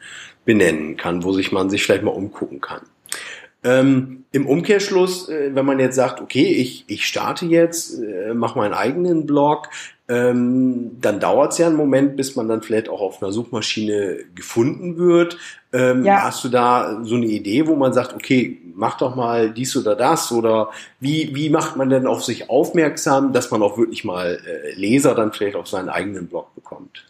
benennen 0.45 0.97
kann, 0.97 1.23
wo 1.23 1.31
sich 1.31 1.51
man 1.51 1.69
sich 1.69 1.83
vielleicht 1.83 2.03
mal 2.03 2.11
umgucken 2.11 2.61
kann. 2.61 2.81
Ähm, 3.63 4.23
Im 4.31 4.47
Umkehrschluss, 4.47 5.27
äh, 5.27 5.53
wenn 5.53 5.65
man 5.65 5.79
jetzt 5.79 5.95
sagt, 5.95 6.21
okay, 6.21 6.45
ich, 6.45 6.85
ich 6.87 7.05
starte 7.05 7.45
jetzt, 7.45 8.01
äh, 8.01 8.33
mache 8.33 8.57
meinen 8.57 8.73
eigenen 8.73 9.25
Blog, 9.25 9.67
ähm, 10.09 10.97
dann 10.99 11.19
dauert 11.19 11.51
es 11.51 11.59
ja 11.59 11.67
einen 11.67 11.75
Moment, 11.75 12.17
bis 12.17 12.35
man 12.35 12.47
dann 12.47 12.63
vielleicht 12.63 12.89
auch 12.89 12.99
auf 12.99 13.21
einer 13.21 13.31
Suchmaschine 13.31 14.17
gefunden 14.33 14.97
wird. 14.97 15.37
Ähm, 15.71 16.03
ja. 16.03 16.23
Hast 16.23 16.43
du 16.43 16.49
da 16.49 16.99
so 17.03 17.15
eine 17.15 17.27
Idee, 17.27 17.67
wo 17.67 17.75
man 17.75 17.93
sagt, 17.93 18.15
okay, 18.15 18.59
mach 18.73 18.97
doch 18.97 19.15
mal 19.15 19.51
dies 19.51 19.77
oder 19.77 19.95
das? 19.95 20.31
Oder 20.31 20.71
wie, 20.99 21.35
wie 21.35 21.51
macht 21.51 21.77
man 21.77 21.89
denn 21.89 22.07
auf 22.07 22.23
sich 22.23 22.49
aufmerksam, 22.49 23.33
dass 23.33 23.51
man 23.51 23.61
auch 23.61 23.77
wirklich 23.77 24.03
mal 24.03 24.39
äh, 24.47 24.73
Leser 24.73 25.13
dann 25.13 25.31
vielleicht 25.31 25.55
auf 25.55 25.67
seinen 25.67 25.89
eigenen 25.89 26.27
Blog 26.27 26.55
bekommt? 26.55 27.05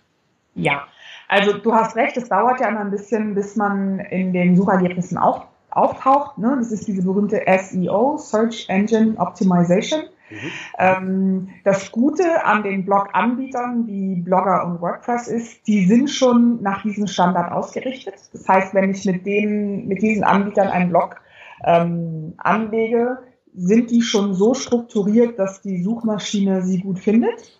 Ja, 0.55 0.85
also 1.29 1.53
du 1.53 1.73
hast 1.73 1.95
recht, 1.95 2.17
es 2.17 2.27
dauert 2.27 2.59
ja 2.59 2.67
immer 2.67 2.81
ein 2.81 2.91
bisschen, 2.91 3.33
bis 3.33 3.55
man 3.55 3.99
in 3.99 4.33
den 4.33 4.57
Suchergebnissen 4.57 5.17
auch 5.17 5.45
auftaucht. 5.69 6.37
Ne? 6.37 6.55
Das 6.59 6.71
ist 6.73 6.85
diese 6.85 7.03
berühmte 7.03 7.41
SEO, 7.47 8.17
Search 8.17 8.65
Engine 8.67 9.15
Optimization. 9.17 10.01
Mhm. 10.29 10.51
Ähm, 10.77 11.49
das 11.63 11.91
Gute 11.91 12.45
an 12.45 12.63
den 12.63 12.85
Blog-Anbietern 12.85 13.87
wie 13.87 14.15
Blogger 14.21 14.65
und 14.65 14.81
WordPress 14.81 15.27
ist, 15.27 15.67
die 15.67 15.85
sind 15.85 16.09
schon 16.09 16.61
nach 16.61 16.83
diesem 16.83 17.07
Standard 17.07 17.51
ausgerichtet. 17.51 18.15
Das 18.33 18.47
heißt, 18.47 18.73
wenn 18.73 18.91
ich 18.91 19.05
mit 19.05 19.25
denen, 19.25 19.87
mit 19.87 20.01
diesen 20.01 20.23
Anbietern 20.23 20.67
einen 20.67 20.89
Blog 20.89 21.21
ähm, 21.65 22.33
anlege, 22.37 23.19
sind 23.55 23.89
die 23.91 24.01
schon 24.01 24.33
so 24.33 24.53
strukturiert, 24.53 25.39
dass 25.39 25.61
die 25.61 25.81
Suchmaschine 25.81 26.61
sie 26.61 26.79
gut 26.79 26.99
findet. 26.99 27.59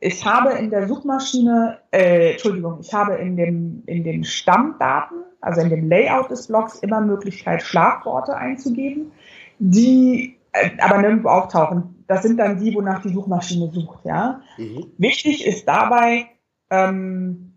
Ich 0.00 0.24
habe 0.24 0.52
in 0.52 0.70
der 0.70 0.86
Suchmaschine, 0.86 1.78
äh, 1.90 2.32
Entschuldigung, 2.32 2.78
ich 2.80 2.92
habe 2.92 3.14
in 3.14 3.36
dem 3.36 3.82
in 3.86 4.04
den 4.04 4.24
Stammdaten, 4.24 5.18
also 5.40 5.60
in 5.60 5.70
dem 5.70 5.88
Layout 5.88 6.30
des 6.30 6.46
Blogs 6.46 6.78
immer 6.80 7.00
Möglichkeit 7.00 7.62
Schlagworte 7.62 8.36
einzugeben, 8.36 9.12
die 9.58 10.36
äh, 10.52 10.70
aber 10.78 10.98
nirgendwo 10.98 11.28
auftauchen 11.28 11.93
das 12.06 12.22
sind 12.22 12.38
dann 12.38 12.58
die, 12.58 12.74
wonach 12.74 13.02
die 13.02 13.12
Suchmaschine 13.12 13.70
sucht, 13.72 14.04
ja. 14.04 14.40
Mhm. 14.58 14.86
Wichtig 14.98 15.46
ist 15.46 15.66
dabei, 15.66 16.26
ähm, 16.70 17.54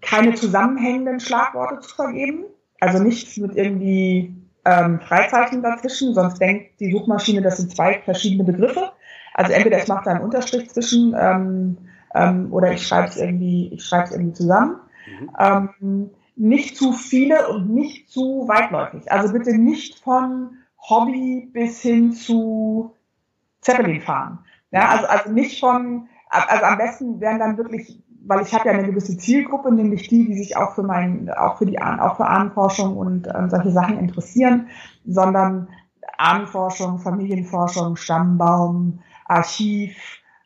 keine 0.00 0.34
zusammenhängenden 0.34 1.20
Schlagworte 1.20 1.80
zu 1.80 1.94
vergeben, 1.94 2.44
also 2.80 3.02
nichts 3.02 3.36
mit 3.36 3.56
irgendwie 3.56 4.34
ähm, 4.64 5.00
Freizeichen 5.00 5.62
dazwischen, 5.62 6.14
sonst 6.14 6.40
denkt 6.40 6.80
die 6.80 6.92
Suchmaschine, 6.92 7.42
das 7.42 7.56
sind 7.56 7.74
zwei 7.74 8.00
verschiedene 8.00 8.44
Begriffe. 8.44 8.92
Also 9.34 9.52
entweder 9.52 9.78
ich 9.78 9.88
mache 9.88 10.04
da 10.04 10.10
einen 10.12 10.24
Unterstrich 10.24 10.70
zwischen 10.70 11.14
ähm, 11.18 11.78
ähm, 12.14 12.52
oder 12.52 12.72
ich 12.72 12.86
schreibe 12.86 13.08
es 13.08 13.16
irgendwie, 13.16 13.72
ich 13.72 13.84
schreibe 13.84 14.04
es 14.04 14.12
irgendwie 14.12 14.34
zusammen. 14.34 14.76
Mhm. 15.06 15.30
Ähm, 15.38 16.10
nicht 16.36 16.76
zu 16.76 16.92
viele 16.92 17.48
und 17.48 17.70
nicht 17.70 18.10
zu 18.10 18.46
weitläufig. 18.48 19.10
Also 19.10 19.32
bitte 19.32 19.56
nicht 19.56 19.98
von 19.98 20.56
Hobby 20.78 21.48
bis 21.52 21.80
hin 21.80 22.12
zu 22.12 22.94
Zeppelin 23.62 24.00
fahren. 24.00 24.40
Ja, 24.70 24.88
also, 24.88 25.06
also 25.06 25.30
nicht 25.30 25.60
von, 25.60 26.08
also 26.28 26.64
am 26.64 26.78
besten 26.78 27.20
wären 27.20 27.38
dann 27.38 27.56
wirklich, 27.56 28.02
weil 28.26 28.42
ich 28.42 28.52
habe 28.54 28.68
ja 28.68 28.74
eine 28.74 28.86
gewisse 28.86 29.16
Zielgruppe, 29.16 29.72
nämlich 29.72 30.08
die, 30.08 30.26
die 30.26 30.36
sich 30.36 30.56
auch 30.56 30.74
für 30.74 30.82
mein, 30.82 31.30
auch 31.30 31.58
für 31.58 31.66
die 31.66 31.80
auch 31.80 32.16
für 32.16 32.26
Ahnenforschung 32.26 32.96
und 32.96 33.28
ähm, 33.34 33.50
solche 33.50 33.70
Sachen 33.70 33.98
interessieren, 33.98 34.68
sondern 35.06 35.68
Ahnenforschung, 36.18 36.98
Familienforschung, 36.98 37.96
Stammbaum, 37.96 39.00
Archiv, 39.26 39.96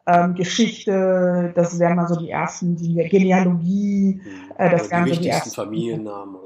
ähm, 0.06 0.34
Geschichte, 0.34 1.52
das 1.54 1.78
wären 1.78 1.96
mal 1.96 2.08
so 2.08 2.16
die 2.16 2.30
ersten, 2.30 2.76
die 2.76 2.94
Genealogie, 3.08 4.22
äh, 4.56 4.70
das 4.70 4.90
wären 4.90 5.08
so 5.08 5.20
die 5.20 5.28
ersten 5.28 5.50
Familiennamen 5.50 6.34
oder 6.36 6.45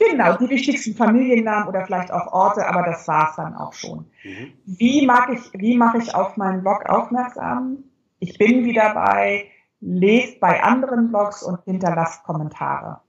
Genau, 0.00 0.34
die 0.38 0.48
wichtigsten 0.48 0.94
Familiennamen 0.94 1.68
oder 1.68 1.84
vielleicht 1.84 2.10
auch 2.10 2.32
Orte, 2.32 2.66
aber 2.66 2.82
das 2.82 3.06
war 3.06 3.28
es 3.28 3.36
dann 3.36 3.54
auch 3.54 3.74
schon. 3.74 4.06
Mhm. 4.24 4.52
Wie 4.64 5.06
mag 5.06 5.28
ich, 5.30 5.60
wie 5.60 5.76
mache 5.76 5.98
ich 5.98 6.14
auf 6.14 6.38
meinen 6.38 6.62
Blog 6.62 6.88
aufmerksam? 6.88 7.84
Ich 8.18 8.38
bin 8.38 8.64
wieder 8.64 8.94
bei, 8.94 9.46
lest 9.80 10.40
bei 10.40 10.62
anderen 10.62 11.10
Blogs 11.10 11.42
und 11.42 11.62
hinterlasst 11.64 12.24
Kommentare. 12.24 13.00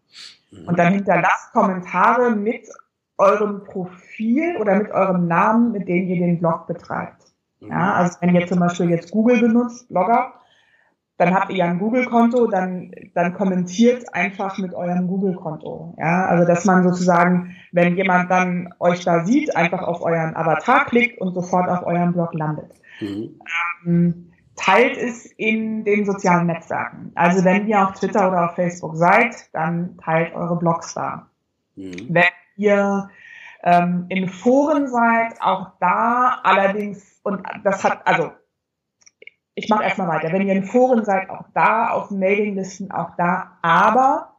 Mhm. 0.52 0.68
Und 0.68 0.80
dann 0.80 0.94
hinterlasst 0.94 1.54
Kommentare 1.54 2.32
mit 2.32 2.68
eurem 3.18 3.64
Profil 3.64 4.58
oder 4.58 4.76
mit 4.76 4.92
eurem 4.92 5.28
Namen, 5.28 5.72
mit 5.72 5.88
dem 5.88 6.08
ihr 6.08 6.18
den 6.18 6.40
Blog 6.40 6.68
betreibt. 6.68 7.24
Ja, 7.62 7.68
mhm. 7.68 7.74
also 7.74 8.18
wenn 8.20 8.36
ihr 8.36 8.48
zum 8.48 8.60
Beispiel 8.60 8.90
jetzt 8.90 9.12
Google 9.12 9.40
benutzt, 9.40 9.88
Blogger, 9.88 10.34
dann 11.22 11.36
habt 11.36 11.52
ihr 11.52 11.58
ja 11.58 11.66
ein 11.66 11.78
Google-Konto, 11.78 12.48
dann, 12.48 12.92
dann 13.14 13.36
kommentiert 13.36 14.12
einfach 14.12 14.58
mit 14.58 14.74
eurem 14.74 15.06
Google-Konto. 15.06 15.94
Ja, 16.00 16.26
also 16.26 16.48
dass 16.48 16.66
man 16.66 16.82
sozusagen, 16.84 17.56
wenn 17.72 17.96
jemand 17.96 18.32
dann 18.32 18.74
euch 18.80 19.06
da 19.06 19.24
sieht, 19.24 19.56
einfach 19.56 19.84
auf 19.84 20.02
euren 20.02 20.36
Avatar 20.36 20.86
klickt 20.86 21.22
und 21.22 21.36
sofort 21.36 21.70
auf 21.70 21.86
eurem 21.86 22.14
Blog 22.14 22.34
landet. 22.34 22.72
Mhm. 23.00 23.40
Ähm, 23.86 24.32
teilt 24.56 24.98
es 24.98 25.28
in 25.28 25.84
den 25.84 26.06
sozialen 26.06 26.48
Netzwerken. 26.48 27.12
Also 27.14 27.46
wenn 27.46 27.68
ihr 27.68 27.88
auf 27.88 28.00
Twitter 28.00 28.28
oder 28.28 28.46
auf 28.50 28.56
Facebook 28.56 28.96
seid, 28.96 29.36
dann 29.54 29.98
teilt 29.98 30.34
eure 30.34 30.58
Blogs 30.58 30.96
da. 30.96 31.28
Mhm. 31.76 32.08
Wenn 32.10 32.24
ihr 32.58 33.10
ähm, 33.62 34.08
in 34.10 34.28
Foren 34.28 34.88
seid, 34.88 35.40
auch 35.40 35.74
da 35.80 36.40
allerdings, 36.42 37.20
und 37.22 37.44
das 37.64 37.84
hat, 37.84 38.08
also 38.08 38.32
ich 39.64 39.70
mache 39.70 39.84
erstmal 39.84 40.08
weiter. 40.08 40.32
Wenn 40.32 40.48
ihr 40.48 40.54
in 40.54 40.64
Foren 40.64 41.06
seid, 41.06 41.30
auch 41.30 41.46
da, 41.54 41.90
auf 41.90 42.10
Mailinglisten, 42.10 42.92
auch 42.92 43.16
da, 43.18 43.58
aber 43.62 44.38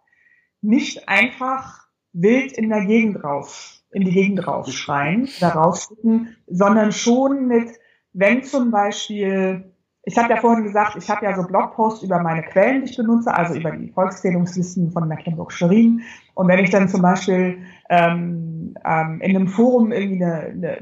nicht 0.60 1.08
einfach 1.08 1.86
wild 2.12 2.52
in 2.52 2.68
der 2.68 2.84
Gegend 2.84 3.22
raus, 3.22 3.84
in 3.92 4.04
die 4.04 4.10
Gegend 4.10 4.46
rausschreien, 4.46 5.28
da 5.40 5.50
rausschicken, 5.50 6.36
sondern 6.46 6.92
schon 6.92 7.46
mit, 7.46 7.70
wenn 8.12 8.42
zum 8.42 8.70
Beispiel, 8.70 9.72
ich 10.04 10.18
habe 10.18 10.34
ja 10.34 10.40
vorhin 10.40 10.64
gesagt, 10.64 10.96
ich 10.96 11.08
habe 11.08 11.24
ja 11.24 11.36
so 11.36 11.46
Blogposts 11.46 12.02
über 12.02 12.20
meine 12.20 12.42
Quellen, 12.42 12.84
die 12.84 12.90
ich 12.90 12.96
benutze, 12.96 13.32
also 13.32 13.54
über 13.54 13.70
die 13.70 13.92
Volkszählungslisten 13.92 14.90
von 14.90 15.06
Mecklenburg-Schwerin. 15.06 16.02
Und 16.34 16.48
wenn 16.48 16.58
ich 16.58 16.70
dann 16.70 16.88
zum 16.88 17.02
Beispiel 17.02 17.58
ähm, 17.88 18.74
ähm, 18.84 19.20
in 19.20 19.36
einem 19.36 19.46
Forum 19.48 19.92
irgendwie 19.92 20.24
eine, 20.24 20.40
eine, 20.46 20.78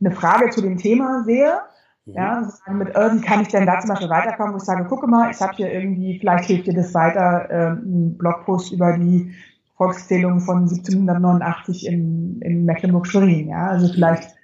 eine 0.00 0.10
Frage 0.10 0.50
zu 0.50 0.62
dem 0.62 0.78
Thema 0.78 1.24
sehe. 1.24 1.60
Ja, 2.06 2.42
sozusagen 2.42 2.78
mit, 2.78 2.94
äh, 2.94 3.12
wie 3.14 3.20
kann 3.20 3.42
ich 3.42 3.48
denn 3.48 3.66
da 3.66 3.78
zum 3.78 3.90
Beispiel 3.90 4.08
weiterkommen, 4.08 4.54
wo 4.54 4.56
ich 4.56 4.64
sage, 4.64 4.84
gucke 4.86 5.06
mal, 5.06 5.30
ich 5.30 5.40
habe 5.40 5.54
hier 5.54 5.72
irgendwie, 5.72 6.18
vielleicht 6.18 6.44
hilft 6.44 6.66
dir 6.66 6.74
das 6.74 6.94
weiter, 6.94 7.50
äh, 7.50 7.66
einen 7.66 8.16
Blogpost 8.16 8.72
über 8.72 8.96
die 8.96 9.34
Volkszählung 9.76 10.40
von 10.40 10.68
1789 10.68 11.86
in, 11.86 12.40
in 12.42 12.64
Mecklenburg-Schwerin. 12.64 13.48
Ja, 13.48 13.68
also 13.68 13.92
vielleicht, 13.92 14.34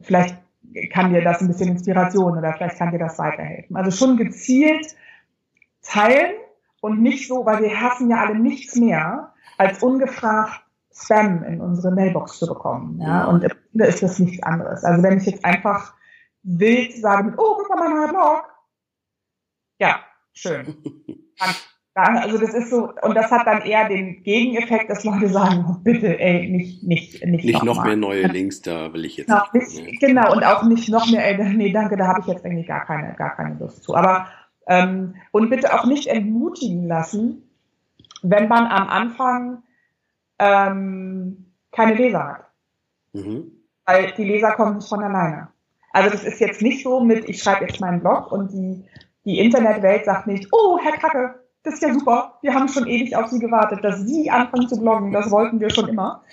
vielleicht 0.00 0.36
kann 0.92 1.12
dir 1.12 1.22
das 1.22 1.40
ein 1.40 1.48
bisschen 1.48 1.70
Inspiration 1.70 2.36
oder 2.36 2.52
vielleicht 2.52 2.78
kann 2.78 2.90
dir 2.90 2.98
das 2.98 3.18
weiterhelfen. 3.18 3.76
Also 3.76 3.90
schon 3.90 4.16
gezielt 4.16 4.94
teilen 5.82 6.32
und 6.80 7.00
nicht 7.02 7.28
so, 7.28 7.46
weil 7.46 7.62
wir 7.62 7.80
hassen 7.80 8.10
ja 8.10 8.18
alle 8.18 8.38
nichts 8.38 8.76
mehr, 8.76 9.32
als 9.58 9.82
ungefragt 9.82 10.62
Spam 10.96 11.42
in 11.42 11.60
unsere 11.60 11.92
Mailbox 11.92 12.38
zu 12.38 12.46
bekommen. 12.46 13.00
Ja, 13.00 13.24
und 13.24 13.42
im 13.42 13.50
Grunde 13.70 13.86
ist 13.86 14.02
das 14.02 14.20
nichts 14.20 14.42
anderes. 14.44 14.84
Also 14.84 15.02
wenn 15.02 15.18
ich 15.18 15.26
jetzt 15.26 15.44
einfach 15.44 15.94
wild 16.44 16.96
sage 16.96 17.24
mit, 17.24 17.38
oh, 17.38 17.56
guck 17.58 17.68
mal, 17.68 17.88
mein 17.88 17.96
neuer 17.96 18.08
Blog. 18.08 18.44
Ja, 19.80 20.00
schön. 20.32 20.76
Also 21.96 22.38
das 22.38 22.54
ist 22.54 22.70
so, 22.70 22.92
und 23.02 23.14
das 23.14 23.30
hat 23.30 23.46
dann 23.46 23.62
eher 23.62 23.88
den 23.88 24.24
Gegeneffekt, 24.24 24.90
dass 24.90 25.04
Leute 25.04 25.28
sagen, 25.28 25.64
oh, 25.68 25.76
bitte, 25.84 26.18
ey, 26.18 26.48
nicht, 26.50 26.82
nicht, 26.82 27.24
nicht, 27.24 27.44
nicht 27.44 27.54
noch, 27.54 27.76
noch 27.76 27.84
mehr 27.84 27.94
neue 27.94 28.26
Links, 28.26 28.62
da 28.62 28.92
will 28.92 29.04
ich 29.04 29.16
jetzt 29.16 29.28
genau, 29.28 29.42
nicht. 29.52 29.80
nicht 29.80 30.00
genau, 30.00 30.32
und 30.32 30.42
auch 30.42 30.64
nicht 30.64 30.88
noch 30.88 31.08
mehr, 31.08 31.24
ey, 31.24 31.54
nee, 31.54 31.72
danke, 31.72 31.96
da 31.96 32.08
habe 32.08 32.20
ich 32.20 32.26
jetzt 32.26 32.44
eigentlich 32.44 32.66
gar 32.66 32.84
keine, 32.84 33.14
gar 33.14 33.36
keine 33.36 33.56
Lust 33.60 33.84
zu. 33.84 33.94
Aber 33.94 34.26
ähm, 34.66 35.14
und 35.30 35.50
bitte 35.50 35.72
auch 35.72 35.84
nicht 35.84 36.08
entmutigen 36.08 36.88
lassen, 36.88 37.48
wenn 38.22 38.48
man 38.48 38.66
am 38.66 38.88
Anfang 38.88 39.62
ähm, 40.40 41.52
keine 41.70 41.94
Leser 41.94 42.26
hat. 42.26 42.44
Mhm. 43.12 43.52
Weil 43.84 44.12
die 44.16 44.24
Leser 44.24 44.52
kommen 44.52 44.76
nicht 44.76 44.88
von 44.88 45.02
alleine. 45.02 45.48
Also 45.94 46.10
das 46.10 46.24
ist 46.24 46.40
jetzt 46.40 46.60
nicht 46.60 46.82
so 46.82 46.98
mit, 46.98 47.28
ich 47.28 47.40
schreibe 47.40 47.66
jetzt 47.66 47.80
meinen 47.80 48.00
Blog 48.00 48.32
und 48.32 48.52
die, 48.52 48.84
die 49.24 49.38
Internetwelt 49.38 50.04
sagt 50.04 50.26
nicht, 50.26 50.48
oh, 50.50 50.76
Herr 50.82 50.98
Kacke, 50.98 51.36
das 51.62 51.74
ist 51.74 51.82
ja 51.84 51.94
super, 51.94 52.36
wir 52.42 52.52
haben 52.52 52.66
schon 52.66 52.88
ewig 52.88 53.14
auf 53.14 53.28
Sie 53.28 53.38
gewartet, 53.38 53.84
dass 53.84 54.00
Sie 54.00 54.28
anfangen 54.28 54.68
zu 54.68 54.80
bloggen, 54.80 55.12
das 55.12 55.30
wollten 55.30 55.60
wir 55.60 55.70
schon 55.70 55.88
immer. 55.88 56.24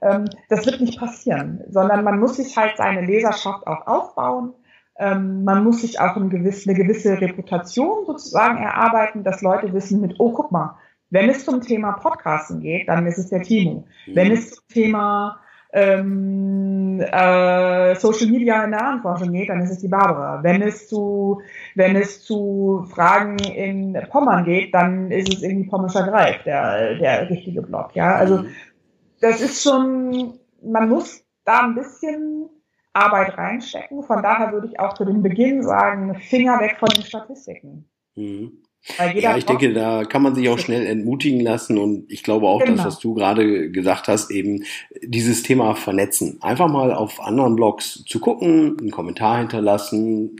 Ähm, 0.00 0.24
das 0.48 0.64
wird 0.64 0.80
nicht 0.80 0.98
passieren, 0.98 1.62
sondern 1.68 2.02
man 2.02 2.18
muss 2.18 2.36
sich 2.36 2.56
halt 2.56 2.78
seine 2.78 3.04
Leserschaft 3.04 3.66
auch 3.66 3.86
aufbauen. 3.86 4.54
Ähm, 4.98 5.44
man 5.44 5.64
muss 5.64 5.82
sich 5.82 6.00
auch 6.00 6.16
ein 6.16 6.30
gewiss, 6.30 6.66
eine 6.66 6.74
gewisse 6.74 7.20
Reputation 7.20 8.06
sozusagen 8.06 8.56
erarbeiten, 8.56 9.22
dass 9.22 9.42
Leute 9.42 9.70
wissen 9.74 10.00
mit, 10.00 10.14
oh, 10.18 10.32
guck 10.32 10.50
mal, 10.50 10.78
wenn 11.10 11.28
es 11.28 11.44
zum 11.44 11.60
Thema 11.60 11.92
Podcasten 11.92 12.60
geht, 12.60 12.88
dann 12.88 13.06
ist 13.06 13.18
es 13.18 13.28
der 13.28 13.42
Timo. 13.42 13.84
Wenn 14.06 14.28
mhm. 14.28 14.34
es 14.34 14.52
zum 14.52 14.64
Thema 14.68 15.40
ähm, 15.72 17.00
äh, 17.00 17.94
Social 17.96 18.26
Media 18.26 18.64
in 18.64 18.72
der 18.72 18.84
Ahnenforschung 18.84 19.32
geht, 19.32 19.48
dann 19.48 19.60
ist 19.60 19.70
es 19.70 19.78
die 19.78 19.88
Barbara. 19.88 20.42
Wenn 20.42 20.62
es 20.62 20.88
zu, 20.88 21.40
wenn 21.74 21.96
es 21.96 22.22
zu 22.24 22.86
Fragen 22.90 23.38
in 23.38 23.96
Pommern 24.10 24.44
geht, 24.44 24.74
dann 24.74 25.10
ist 25.10 25.32
es 25.32 25.42
irgendwie 25.42 25.68
Pommerscher 25.68 26.06
Greif, 26.06 26.42
der, 26.44 26.98
der 26.98 27.30
richtige 27.30 27.62
Blog. 27.62 27.94
Ja, 27.94 28.16
also 28.16 28.38
mhm. 28.38 28.48
das 29.20 29.40
ist 29.40 29.62
schon, 29.62 30.38
man 30.62 30.88
muss 30.88 31.24
da 31.44 31.60
ein 31.64 31.74
bisschen 31.74 32.48
Arbeit 32.92 33.38
reinstecken. 33.38 34.02
Von 34.02 34.22
daher 34.22 34.52
würde 34.52 34.66
ich 34.66 34.80
auch 34.80 34.96
für 34.96 35.06
den 35.06 35.22
Beginn 35.22 35.62
sagen, 35.62 36.16
Finger 36.16 36.58
weg 36.60 36.76
von 36.78 36.88
den 36.88 37.04
Statistiken. 37.04 37.88
Mhm. 38.16 38.62
Ja, 39.14 39.36
ich 39.36 39.44
denke, 39.44 39.72
da 39.74 40.04
kann 40.04 40.22
man 40.22 40.34
sich 40.34 40.48
auch 40.48 40.58
schnell 40.58 40.86
entmutigen 40.86 41.40
lassen 41.40 41.76
und 41.76 42.10
ich 42.10 42.22
glaube 42.22 42.46
auch, 42.46 42.60
genau. 42.60 42.76
das, 42.76 42.86
was 42.86 42.98
du 42.98 43.14
gerade 43.14 43.70
gesagt 43.70 44.08
hast, 44.08 44.30
eben 44.30 44.64
dieses 45.02 45.42
Thema 45.42 45.74
vernetzen. 45.74 46.38
Einfach 46.40 46.68
mal 46.68 46.94
auf 46.94 47.20
anderen 47.20 47.56
Blogs 47.56 48.04
zu 48.06 48.20
gucken, 48.20 48.78
einen 48.80 48.90
Kommentar 48.90 49.38
hinterlassen, 49.38 50.36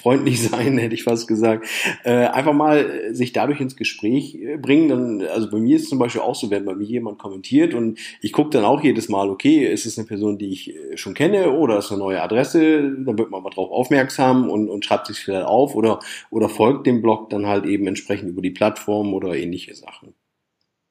freundlich 0.00 0.42
sein, 0.48 0.78
hätte 0.78 0.94
ich 0.94 1.04
fast 1.04 1.28
gesagt, 1.28 1.66
äh, 2.04 2.26
einfach 2.26 2.52
mal 2.52 3.14
sich 3.14 3.32
dadurch 3.32 3.60
ins 3.60 3.76
Gespräch 3.76 4.34
äh, 4.36 4.56
bringen. 4.56 4.88
Dann, 4.88 5.22
also 5.22 5.50
bei 5.50 5.58
mir 5.58 5.76
ist 5.76 5.88
zum 5.88 5.98
Beispiel 5.98 6.22
auch 6.22 6.34
so, 6.34 6.50
wenn 6.50 6.64
bei 6.64 6.74
mir 6.74 6.86
jemand 6.86 7.18
kommentiert 7.18 7.74
und 7.74 7.98
ich 8.20 8.32
gucke 8.32 8.50
dann 8.50 8.64
auch 8.64 8.82
jedes 8.82 9.08
Mal, 9.08 9.28
okay, 9.28 9.66
ist 9.66 9.86
es 9.86 9.98
eine 9.98 10.06
Person, 10.06 10.38
die 10.38 10.52
ich 10.52 10.74
äh, 10.74 10.96
schon 10.96 11.14
kenne 11.14 11.52
oder 11.52 11.78
ist 11.78 11.90
eine 11.90 12.00
neue 12.00 12.22
Adresse, 12.22 12.82
dann 12.82 13.18
wird 13.18 13.30
man 13.30 13.42
mal 13.42 13.50
drauf 13.50 13.70
aufmerksam 13.70 14.50
und, 14.50 14.68
und 14.68 14.84
schreibt 14.84 15.06
sich 15.06 15.18
vielleicht 15.18 15.46
auf 15.46 15.74
oder, 15.74 16.00
oder 16.30 16.48
folgt 16.48 16.86
dem 16.86 17.02
Blog 17.02 17.30
dann 17.30 17.46
halt 17.46 17.64
eben 17.64 17.86
entsprechend 17.86 18.30
über 18.30 18.42
die 18.42 18.50
Plattform 18.50 19.14
oder 19.14 19.34
ähnliche 19.36 19.74
Sachen. 19.74 20.14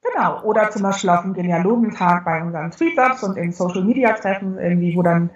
Genau, 0.00 0.42
oder 0.42 0.70
zum 0.70 0.82
Beispiel 0.82 1.10
auf 1.10 1.22
dem 1.22 1.34
Genealogentag 1.34 2.24
bei 2.24 2.40
unseren 2.40 2.70
Streetups 2.70 3.24
und 3.24 3.36
in 3.36 3.50
Social 3.50 3.82
Media 3.82 4.12
Treffen, 4.12 4.56
irgendwie, 4.56 4.96
wo 4.96 5.02
dann, 5.02 5.30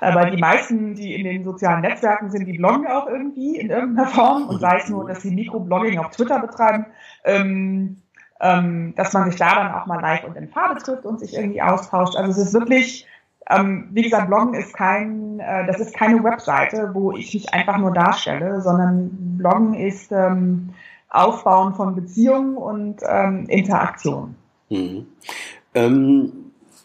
äh, 0.00 0.12
weil 0.12 0.30
die 0.32 0.36
meisten, 0.40 0.96
die 0.96 1.14
in 1.14 1.24
den 1.24 1.44
sozialen 1.44 1.82
Netzwerken 1.82 2.30
sind, 2.30 2.46
die 2.46 2.58
bloggen 2.58 2.88
auch 2.88 3.06
irgendwie 3.06 3.56
in 3.56 3.70
irgendeiner 3.70 4.08
Form 4.10 4.48
und 4.48 4.60
sei 4.60 4.78
es 4.78 4.88
nur, 4.88 5.06
dass 5.06 5.22
sie 5.22 5.30
Mikroblogging 5.30 5.98
auf 5.98 6.10
Twitter 6.10 6.40
betreiben, 6.40 6.86
ähm, 7.24 8.02
ähm, 8.40 8.94
dass 8.96 9.12
man 9.12 9.30
sich 9.30 9.38
da 9.38 9.54
dann 9.54 9.72
auch 9.72 9.86
mal 9.86 10.00
live 10.00 10.24
und 10.24 10.36
in 10.36 10.48
Farbe 10.48 10.80
trifft 10.80 11.04
und 11.04 11.20
sich 11.20 11.34
irgendwie 11.34 11.62
austauscht. 11.62 12.16
Also 12.16 12.32
es 12.32 12.38
ist 12.38 12.54
wirklich, 12.54 13.06
ähm, 13.48 13.88
wie 13.92 14.02
gesagt, 14.02 14.26
Bloggen 14.28 14.54
ist 14.54 14.74
kein, 14.74 15.38
äh, 15.38 15.64
das 15.66 15.78
ist 15.78 15.94
keine 15.94 16.22
Webseite, 16.24 16.90
wo 16.92 17.12
ich 17.12 17.34
mich 17.34 17.54
einfach 17.54 17.78
nur 17.78 17.92
darstelle, 17.92 18.60
sondern 18.62 19.10
Bloggen 19.38 19.74
ist, 19.74 20.10
ähm, 20.10 20.70
Aufbauen 21.08 21.74
von 21.74 21.94
Beziehungen 21.94 22.56
und 22.56 23.00
ähm, 23.08 23.46
Interaktion. 23.48 24.34
Mhm. 24.68 25.06
Ähm, 25.74 26.32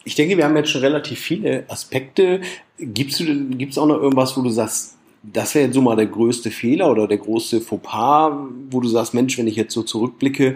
ich 0.06 0.16
denke, 0.16 0.38
wir 0.38 0.46
haben 0.46 0.56
jetzt 0.58 0.70
schon 0.70 0.82
relativ 0.82 1.20
viele 1.20 1.66
Aspekte. 1.70 2.42
Gibt 2.78 3.12
es 3.12 3.78
auch 3.78 3.86
noch 3.86 4.02
irgendwas, 4.02 4.38
wo 4.38 4.42
du 4.42 4.50
sagst, 4.50 4.98
das 5.24 5.56
wäre 5.56 5.66
jetzt 5.66 5.76
so 5.76 5.82
mal 5.82 5.96
der 5.96 6.08
größte 6.08 6.52
Fehler 6.52 6.92
oder 6.92 7.08
der 7.08 7.18
große 7.18 7.62
Fauxpas, 7.62 8.34
wo 8.70 8.82
du 8.82 8.90
sagst, 8.90 9.14
Mensch, 9.14 9.38
wenn 9.38 9.48
ich 9.48 9.56
jetzt 9.56 9.74
so 9.74 9.84
zurückblicke, 9.84 10.56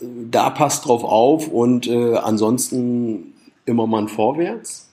da 0.00 0.50
passt 0.50 0.86
drauf 0.86 1.04
auf 1.04 1.46
und 1.48 1.86
äh, 1.86 2.16
ansonsten 2.16 3.34
immer 3.64 3.86
mal 3.86 4.08
vorwärts? 4.08 4.92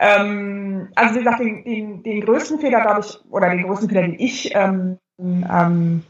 Ähm, 0.00 0.88
also 0.96 1.14
wie 1.14 1.18
gesagt, 1.18 1.40
den, 1.40 1.62
den, 1.62 2.02
den 2.02 2.20
größten 2.22 2.58
Fehler, 2.58 2.80
glaube 2.80 3.00
ich, 3.00 3.18
oder 3.30 3.50
den 3.50 3.62
größten 3.62 3.88
Fehler, 3.88 4.02
den 4.02 4.18
ich 4.18 4.50
ähm, 4.54 4.98
ähm, 5.18 6.02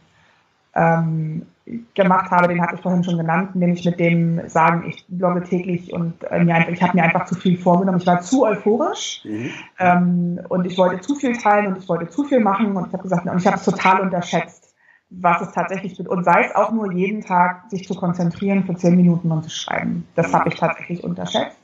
ähm, 0.74 1.46
gemacht 1.94 2.30
habe, 2.30 2.48
den 2.48 2.60
hatte 2.60 2.76
ich 2.76 2.80
vorhin 2.80 3.04
schon 3.04 3.18
genannt, 3.18 3.54
nämlich 3.54 3.84
mit 3.84 4.00
dem 4.00 4.48
Sagen, 4.48 4.88
ich 4.88 5.04
blogge 5.08 5.42
täglich 5.42 5.92
und 5.92 6.14
äh, 6.30 6.42
mir 6.42 6.68
ich 6.68 6.82
habe 6.82 6.96
mir 6.96 7.04
einfach 7.04 7.26
zu 7.26 7.34
viel 7.34 7.56
vorgenommen. 7.56 7.98
Ich 7.98 8.06
war 8.06 8.20
zu 8.20 8.44
euphorisch 8.44 9.22
mhm. 9.24 9.50
ähm, 9.78 10.40
und 10.48 10.64
ich 10.66 10.76
wollte 10.78 11.00
zu 11.00 11.14
viel 11.14 11.36
teilen 11.36 11.68
und 11.68 11.78
ich 11.78 11.88
wollte 11.88 12.08
zu 12.08 12.24
viel 12.24 12.40
machen 12.40 12.76
und 12.76 12.88
ich 12.88 12.92
habe 12.92 13.02
gesagt, 13.02 13.26
und 13.26 13.38
ich 13.38 13.46
habe 13.46 13.56
es 13.56 13.64
total 13.64 14.00
unterschätzt, 14.00 14.74
was 15.10 15.40
es 15.42 15.52
tatsächlich 15.52 15.98
wird. 15.98 16.08
Und 16.08 16.24
sei 16.24 16.44
es 16.44 16.54
auch 16.54 16.72
nur 16.72 16.92
jeden 16.92 17.20
Tag, 17.20 17.70
sich 17.70 17.86
zu 17.86 17.94
konzentrieren 17.94 18.64
für 18.64 18.74
zehn 18.74 18.96
Minuten 18.96 19.30
und 19.30 19.44
zu 19.44 19.50
schreiben. 19.50 20.06
Das 20.14 20.32
habe 20.32 20.48
ich 20.48 20.56
tatsächlich 20.56 21.04
unterschätzt. 21.04 21.58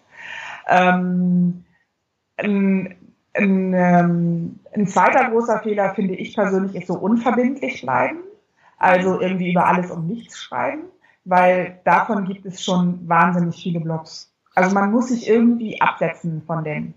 Ähm, 0.68 1.64
ein, 2.36 2.94
ein, 3.34 3.74
ähm, 3.74 4.60
ein 4.74 4.86
zweiter 4.86 5.30
großer 5.30 5.60
Fehler, 5.60 5.94
finde 5.94 6.14
ich 6.14 6.34
persönlich, 6.34 6.74
ist 6.74 6.88
so 6.88 6.94
unverbindlich 6.94 7.82
bleiben. 7.82 8.18
Also 8.78 9.20
irgendwie 9.20 9.52
über 9.52 9.66
alles 9.66 9.90
und 9.90 10.06
nichts 10.06 10.42
schreiben, 10.42 10.84
weil 11.24 11.80
davon 11.84 12.24
gibt 12.24 12.44
es 12.46 12.62
schon 12.62 13.08
wahnsinnig 13.08 13.56
viele 13.56 13.80
Blogs. 13.80 14.32
Also 14.54 14.74
man 14.74 14.90
muss 14.90 15.08
sich 15.08 15.28
irgendwie 15.28 15.80
absetzen 15.80 16.42
von 16.46 16.64
den, 16.64 16.94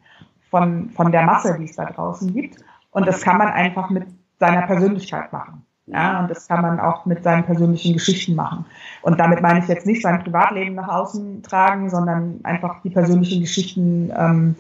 von, 0.50 0.90
von 0.90 1.12
der 1.12 1.24
Masse, 1.24 1.58
die 1.58 1.66
es 1.66 1.76
da 1.76 1.86
draußen 1.86 2.34
gibt. 2.34 2.58
Und 2.92 3.08
das 3.08 3.22
kann 3.22 3.38
man 3.38 3.50
einfach 3.50 3.90
mit 3.90 4.08
seiner 4.40 4.64
Persönlichkeit 4.64 5.32
machen. 5.32 5.66
Ja, 5.92 6.20
und 6.20 6.30
das 6.30 6.48
kann 6.48 6.62
man 6.62 6.80
auch 6.80 7.06
mit 7.06 7.24
seinen 7.24 7.44
persönlichen 7.46 7.94
Geschichten 7.94 8.36
machen. 8.36 8.66
Und 9.02 9.20
damit 9.20 9.42
meine 9.42 9.60
ich 9.60 9.68
jetzt 9.68 9.88
nicht 9.88 10.04
sein 10.04 10.24
Privatleben 10.24 10.76
nach 10.76 10.88
außen 10.88 11.42
tragen, 11.42 11.90
sondern 11.90 12.40
einfach 12.44 12.82
die 12.84 12.92
persönlichen 12.92 13.42
Geschichten 13.42 14.12
ähm, 14.16 14.56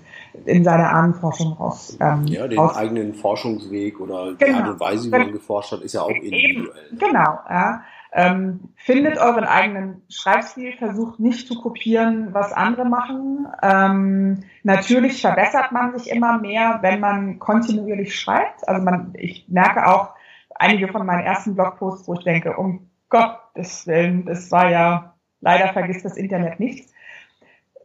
in 0.46 0.64
seiner 0.64 0.90
Ahnenforschung 0.92 1.54
raus. 1.54 1.98
Ähm, 2.00 2.26
ja, 2.28 2.48
den 2.48 2.60
raus. 2.60 2.76
eigenen 2.76 3.14
Forschungsweg 3.14 4.00
oder 4.00 4.34
genau. 4.36 4.38
die 4.38 4.54
Art 4.54 4.70
und 4.70 4.80
Weise, 4.80 5.08
wie 5.08 5.18
man 5.18 5.32
geforscht 5.32 5.72
hat, 5.72 5.82
ist 5.82 5.94
ja 5.94 6.02
auch 6.02 6.10
individuell. 6.10 6.88
Eben, 6.92 6.98
genau, 7.00 7.40
ja. 7.50 7.82
Ähm, 8.12 8.72
findet 8.76 9.20
euren 9.20 9.44
eigenen 9.44 10.02
Schreibstil, 10.10 10.74
versucht 10.78 11.20
nicht 11.20 11.48
zu 11.48 11.62
kopieren, 11.62 12.34
was 12.34 12.52
andere 12.54 12.86
machen. 12.86 13.48
Ähm, 13.62 14.44
natürlich 14.64 15.22
verbessert 15.22 15.72
man 15.72 15.96
sich 15.96 16.10
immer 16.10 16.40
mehr, 16.40 16.80
wenn 16.82 17.00
man 17.00 17.38
kontinuierlich 17.38 18.20
schreibt. 18.20 18.68
Also 18.68 18.84
man, 18.84 19.14
ich 19.16 19.46
merke 19.48 19.86
auch, 19.86 20.16
einige 20.56 20.88
von 20.88 21.06
meinen 21.06 21.24
ersten 21.24 21.54
Blogposts, 21.54 22.08
wo 22.08 22.16
ich 22.16 22.24
denke, 22.24 22.58
um 22.58 22.90
Gottes 23.10 23.86
Willen, 23.86 24.26
das 24.26 24.52
war 24.52 24.70
ja, 24.70 25.14
leider 25.42 25.72
vergisst 25.74 26.06
das 26.06 26.18
Internet 26.18 26.60
nichts. 26.60 26.92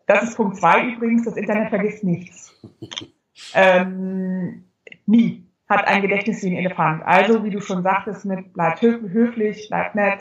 Das 0.07 0.23
ist 0.23 0.37
Punkt 0.37 0.57
zwei 0.57 0.89
übrigens, 0.89 1.25
das 1.25 1.37
Internet 1.37 1.71
vergisst 1.71 2.05
nichts. 2.05 2.61
Ähm, 3.55 4.65
nie 5.07 5.47
hat 5.69 5.87
ein 5.87 6.03
Gedächtnis 6.03 6.43
wie 6.43 6.49
ein 6.49 6.65
Elefant. 6.65 7.03
Also, 7.05 7.43
wie 7.45 7.51
du 7.51 7.61
schon 7.61 7.83
sagtest, 7.83 8.25
mit 8.25 8.53
bleibt 8.53 8.83
höflich, 8.83 9.69
bleibt 9.69 9.95
nett. 9.95 10.21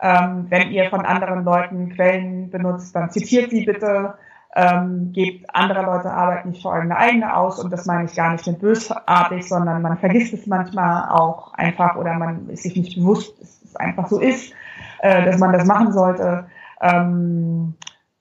Ähm, 0.00 0.46
wenn 0.48 0.70
ihr 0.70 0.88
von 0.90 1.04
anderen 1.04 1.44
Leuten 1.44 1.90
Quellen 1.90 2.50
benutzt, 2.50 2.94
dann 2.94 3.10
zitiert 3.10 3.50
sie 3.50 3.64
bitte 3.64 4.14
ähm, 4.56 5.12
gebt 5.12 5.54
andere 5.54 5.82
Leute 5.82 6.10
Arbeit 6.10 6.46
nicht 6.46 6.62
für 6.62 6.72
eigene 6.72 6.96
eigene 6.96 7.36
aus 7.36 7.62
und 7.62 7.70
das 7.72 7.86
meine 7.86 8.06
ich 8.06 8.16
gar 8.16 8.32
nicht 8.32 8.46
mit 8.46 8.58
bösartig, 8.58 9.46
sondern 9.46 9.82
man 9.82 9.98
vergisst 9.98 10.32
es 10.32 10.46
manchmal 10.46 11.10
auch 11.10 11.52
einfach 11.54 11.96
oder 11.96 12.14
man 12.14 12.48
ist 12.48 12.62
sich 12.62 12.74
nicht 12.74 12.96
bewusst, 12.96 13.40
dass 13.40 13.62
es 13.62 13.76
einfach 13.76 14.08
so 14.08 14.18
ist, 14.18 14.52
äh, 15.00 15.24
dass 15.24 15.38
man 15.38 15.52
das 15.52 15.66
machen 15.66 15.92
sollte. 15.92 16.46
Ähm, 16.80 17.74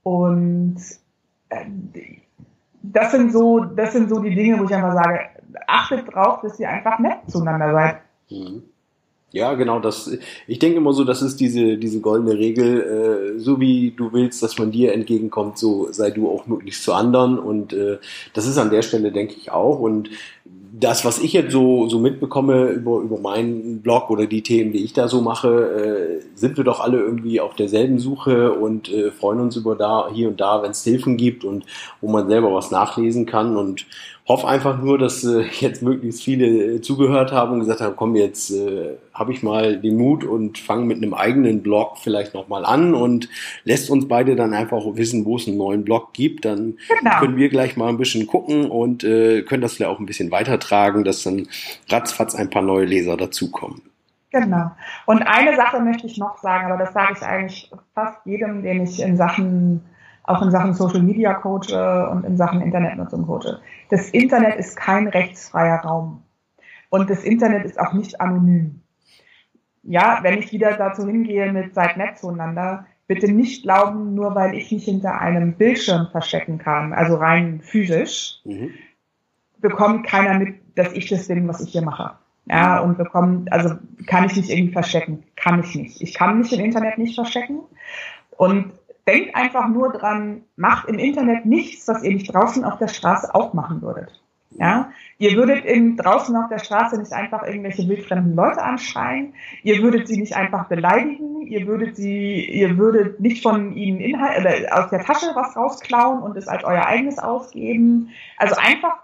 und 0.07 0.77
äh, 1.49 1.65
das 2.81 3.11
sind 3.11 3.33
so, 3.33 3.59
das 3.59 3.91
sind 3.91 4.09
so 4.09 4.19
die 4.19 4.33
Dinge, 4.33 4.57
wo 4.57 4.63
ich 4.63 4.73
einfach 4.73 4.93
sage, 4.93 5.19
achtet 5.67 6.13
drauf, 6.13 6.39
dass 6.41 6.57
ihr 6.61 6.69
einfach 6.69 6.97
nett 6.99 7.17
zueinander 7.27 7.73
seid. 7.73 7.97
Mhm. 8.29 8.63
Ja, 9.33 9.55
genau, 9.55 9.81
das, 9.81 10.09
ich 10.47 10.59
denke 10.59 10.77
immer 10.77 10.93
so, 10.93 11.03
das 11.03 11.21
ist 11.21 11.41
diese, 11.41 11.77
diese 11.77 11.99
goldene 11.99 12.37
Regel, 12.37 13.35
äh, 13.35 13.39
so 13.39 13.59
wie 13.59 13.91
du 13.91 14.13
willst, 14.13 14.41
dass 14.41 14.57
man 14.57 14.71
dir 14.71 14.93
entgegenkommt, 14.93 15.57
so 15.57 15.91
sei 15.91 16.11
du 16.11 16.29
auch 16.29 16.47
möglichst 16.47 16.83
zu 16.83 16.93
anderen 16.93 17.37
und 17.37 17.73
äh, 17.73 17.97
das 18.33 18.47
ist 18.47 18.57
an 18.57 18.69
der 18.69 18.83
Stelle, 18.83 19.11
denke 19.11 19.33
ich, 19.35 19.51
auch 19.51 19.79
und 19.79 20.09
das, 20.79 21.05
was 21.05 21.17
ich 21.17 21.33
jetzt 21.33 21.51
so, 21.51 21.89
so 21.89 21.97
mitbekomme 21.97 22.67
über, 22.69 22.99
über 22.99 23.17
meinen 23.17 23.81
Blog 23.81 24.11
oder 24.11 24.27
die 24.27 24.43
Themen, 24.43 24.71
die 24.71 24.83
ich 24.83 24.93
da 24.93 25.07
so 25.07 25.21
mache, 25.21 26.21
äh, 26.21 26.37
sind 26.37 26.55
wir 26.57 26.63
doch 26.63 26.79
alle 26.79 26.99
irgendwie 26.99 27.39
auf 27.39 27.55
derselben 27.55 27.99
Suche 27.99 28.53
und 28.53 28.89
äh, 28.89 29.11
freuen 29.11 29.39
uns 29.39 29.55
über 29.55 29.75
da, 29.75 30.09
hier 30.13 30.27
und 30.27 30.39
da, 30.39 30.61
wenn 30.61 30.71
es 30.71 30.83
Hilfen 30.83 31.17
gibt 31.17 31.43
und 31.43 31.65
wo 31.99 32.09
man 32.09 32.27
selber 32.27 32.53
was 32.53 32.69
nachlesen 32.69 33.25
kann. 33.25 33.57
Und 33.57 33.87
hoffe 34.27 34.47
einfach 34.47 34.77
nur, 34.77 34.97
dass 34.97 35.23
äh, 35.23 35.43
jetzt 35.59 35.81
möglichst 35.81 36.23
viele 36.23 36.45
äh, 36.47 36.81
zugehört 36.81 37.31
haben 37.31 37.53
und 37.53 37.59
gesagt 37.59 37.81
haben, 37.81 37.95
komm, 37.95 38.15
jetzt 38.15 38.51
äh, 38.51 38.97
habe 39.13 39.31
ich 39.31 39.41
mal 39.41 39.79
den 39.79 39.97
Mut 39.97 40.23
und 40.23 40.57
fange 40.57 40.85
mit 40.85 40.97
einem 40.97 41.13
eigenen 41.13 41.63
Blog 41.63 41.97
vielleicht 41.97 42.33
nochmal 42.33 42.65
an 42.65 42.93
und 42.93 43.29
lässt 43.63 43.89
uns 43.89 44.07
beide 44.07 44.35
dann 44.35 44.53
einfach 44.53 44.83
wissen, 44.93 45.25
wo 45.25 45.37
es 45.37 45.47
einen 45.47 45.57
neuen 45.57 45.85
Blog 45.85 46.13
gibt. 46.13 46.45
Dann 46.45 46.77
genau. 46.99 47.19
können 47.19 47.37
wir 47.37 47.49
gleich 47.49 47.77
mal 47.77 47.87
ein 47.87 47.97
bisschen 47.97 48.27
gucken 48.27 48.69
und 48.69 49.03
äh, 49.03 49.43
können 49.43 49.61
das 49.61 49.73
vielleicht 49.73 49.91
auch 49.91 49.99
ein 49.99 50.05
bisschen 50.05 50.31
weitertragen, 50.31 51.05
dass 51.05 51.23
dann 51.23 51.47
ratzfatz 51.89 52.35
ein 52.35 52.49
paar 52.49 52.61
neue 52.63 52.85
Leser 52.85 53.15
dazukommen. 53.15 53.81
Genau. 54.31 54.71
Und 55.05 55.21
eine 55.23 55.55
Sache 55.55 55.79
möchte 55.79 56.05
ich 56.05 56.17
noch 56.17 56.37
sagen, 56.39 56.69
aber 56.69 56.77
das 56.77 56.93
sage 56.93 57.13
ich 57.15 57.23
eigentlich 57.23 57.71
fast 57.93 58.19
jedem, 58.25 58.61
den 58.61 58.83
ich 58.83 59.01
in 59.01 59.15
Sachen 59.15 59.81
auch 60.27 60.41
in 60.41 60.51
Sachen 60.51 60.73
Social 60.73 61.01
Media 61.01 61.33
coache 61.33 62.09
und 62.11 62.25
in 62.25 62.37
Sachen 62.37 62.61
Internetnutzung 62.61 63.25
coache. 63.25 63.59
Das 63.89 64.09
Internet 64.11 64.55
ist 64.57 64.75
kein 64.75 65.07
rechtsfreier 65.07 65.79
Raum. 65.79 66.23
Und 66.89 67.09
das 67.09 67.23
Internet 67.23 67.65
ist 67.65 67.79
auch 67.79 67.93
nicht 67.93 68.21
anonym. 68.21 68.81
Ja, 69.83 70.19
wenn 70.21 70.37
ich 70.37 70.51
wieder 70.51 70.73
dazu 70.73 71.07
hingehe 71.07 71.51
mit 71.51 71.73
seid 71.73 71.97
nett 71.97 72.17
zueinander, 72.17 72.85
bitte 73.07 73.31
nicht 73.31 73.63
glauben, 73.63 74.13
nur 74.13 74.35
weil 74.35 74.53
ich 74.53 74.71
mich 74.71 74.83
hinter 74.83 75.19
einem 75.19 75.53
Bildschirm 75.53 76.07
verstecken 76.11 76.57
kann, 76.57 76.91
also 76.91 77.15
rein 77.15 77.61
physisch, 77.61 78.41
mhm. 78.43 78.71
bekommt 79.59 80.05
keiner 80.05 80.37
mit, 80.37 80.55
dass 80.75 80.91
ich 80.91 81.07
das 81.07 81.27
bin, 81.27 81.47
was 81.47 81.61
ich 81.61 81.71
hier 81.71 81.83
mache. 81.83 82.17
Ja, 82.49 82.79
und 82.79 82.97
bekommt, 82.97 83.51
also 83.51 83.75
kann 84.05 84.25
ich 84.25 84.35
mich 84.35 84.49
irgendwie 84.49 84.73
verstecken. 84.73 85.23
Kann 85.35 85.61
ich 85.61 85.75
nicht. 85.75 86.01
Ich 86.01 86.13
kann 86.13 86.37
mich 86.37 86.51
im 86.53 86.63
Internet 86.63 86.97
nicht 86.97 87.15
verstecken. 87.15 87.59
Und 88.37 88.71
denkt 89.07 89.35
einfach 89.35 89.67
nur 89.69 89.91
dran, 89.91 90.43
macht 90.55 90.89
im 90.89 90.99
Internet 90.99 91.45
nichts, 91.45 91.87
was 91.87 92.03
ihr 92.03 92.11
nicht 92.11 92.33
draußen 92.33 92.63
auf 92.63 92.77
der 92.77 92.89
Straße 92.89 93.33
auch 93.33 93.53
machen 93.53 93.81
würdet. 93.81 94.21
Ja, 94.51 94.91
ihr 95.17 95.33
würdet 95.33 95.65
in, 95.65 95.97
draußen 95.97 96.35
auf 96.35 96.49
der 96.49 96.59
Straße 96.59 96.97
nicht 96.97 97.13
einfach 97.13 97.45
irgendwelche 97.45 97.87
wildfremden 97.87 98.35
Leute 98.35 98.61
anschreien. 98.63 99.33
Ihr 99.61 99.83
würdet 99.83 100.07
sie 100.07 100.17
nicht 100.17 100.35
einfach 100.35 100.67
beleidigen. 100.67 101.41
Ihr 101.41 101.67
würdet 101.67 101.95
sie, 101.95 102.43
ihr 102.45 102.77
würdet 102.77 103.19
nicht 103.19 103.43
von 103.43 103.75
ihnen 103.75 103.99
Inhalt, 103.99 104.39
oder 104.39 104.79
aus 104.79 104.89
der 104.89 105.03
Tasche 105.03 105.27
was 105.35 105.55
rausklauen 105.55 106.23
und 106.23 106.37
es 106.37 106.47
als 106.47 106.63
euer 106.63 106.85
eigenes 106.85 107.19
ausgeben. 107.19 108.09
Also 108.37 108.55
einfach 108.55 108.97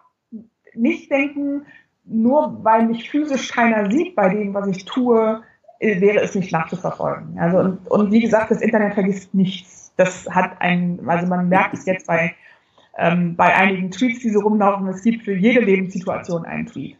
nicht 0.74 1.12
denken, 1.12 1.66
nur 2.06 2.64
weil 2.64 2.88
mich 2.88 3.10
physisch 3.10 3.52
keiner 3.52 3.92
sieht 3.92 4.16
bei 4.16 4.30
dem, 4.30 4.54
was 4.54 4.68
ich 4.68 4.86
tue, 4.86 5.44
wäre 5.80 6.22
es 6.22 6.34
nicht 6.36 6.52
nachzuverfolgen. 6.52 7.38
Also, 7.38 7.60
und, 7.60 7.92
und 7.92 8.12
wie 8.12 8.22
gesagt, 8.22 8.50
das 8.50 8.62
Internet 8.62 8.94
vergisst 8.94 9.34
nichts 9.34 9.83
das 9.96 10.28
hat 10.30 10.62
ein, 10.62 11.08
also 11.08 11.28
man 11.28 11.50
merkt 11.50 11.74
es 11.74 11.86
jetzt 11.86 12.08
bei, 12.08 12.36
ähm, 12.98 13.36
bei 13.36 13.56
einigen 13.56 13.92
Tweets, 13.92 14.20
die 14.20 14.30
so 14.30 14.40
rumlaufen, 14.40 14.88
es 14.88 15.04
gibt 15.04 15.24
für 15.24 15.36
jede 15.36 15.62
Lebenssituation 15.62 16.46
einen 16.46 16.66
Tweet. 16.66 16.98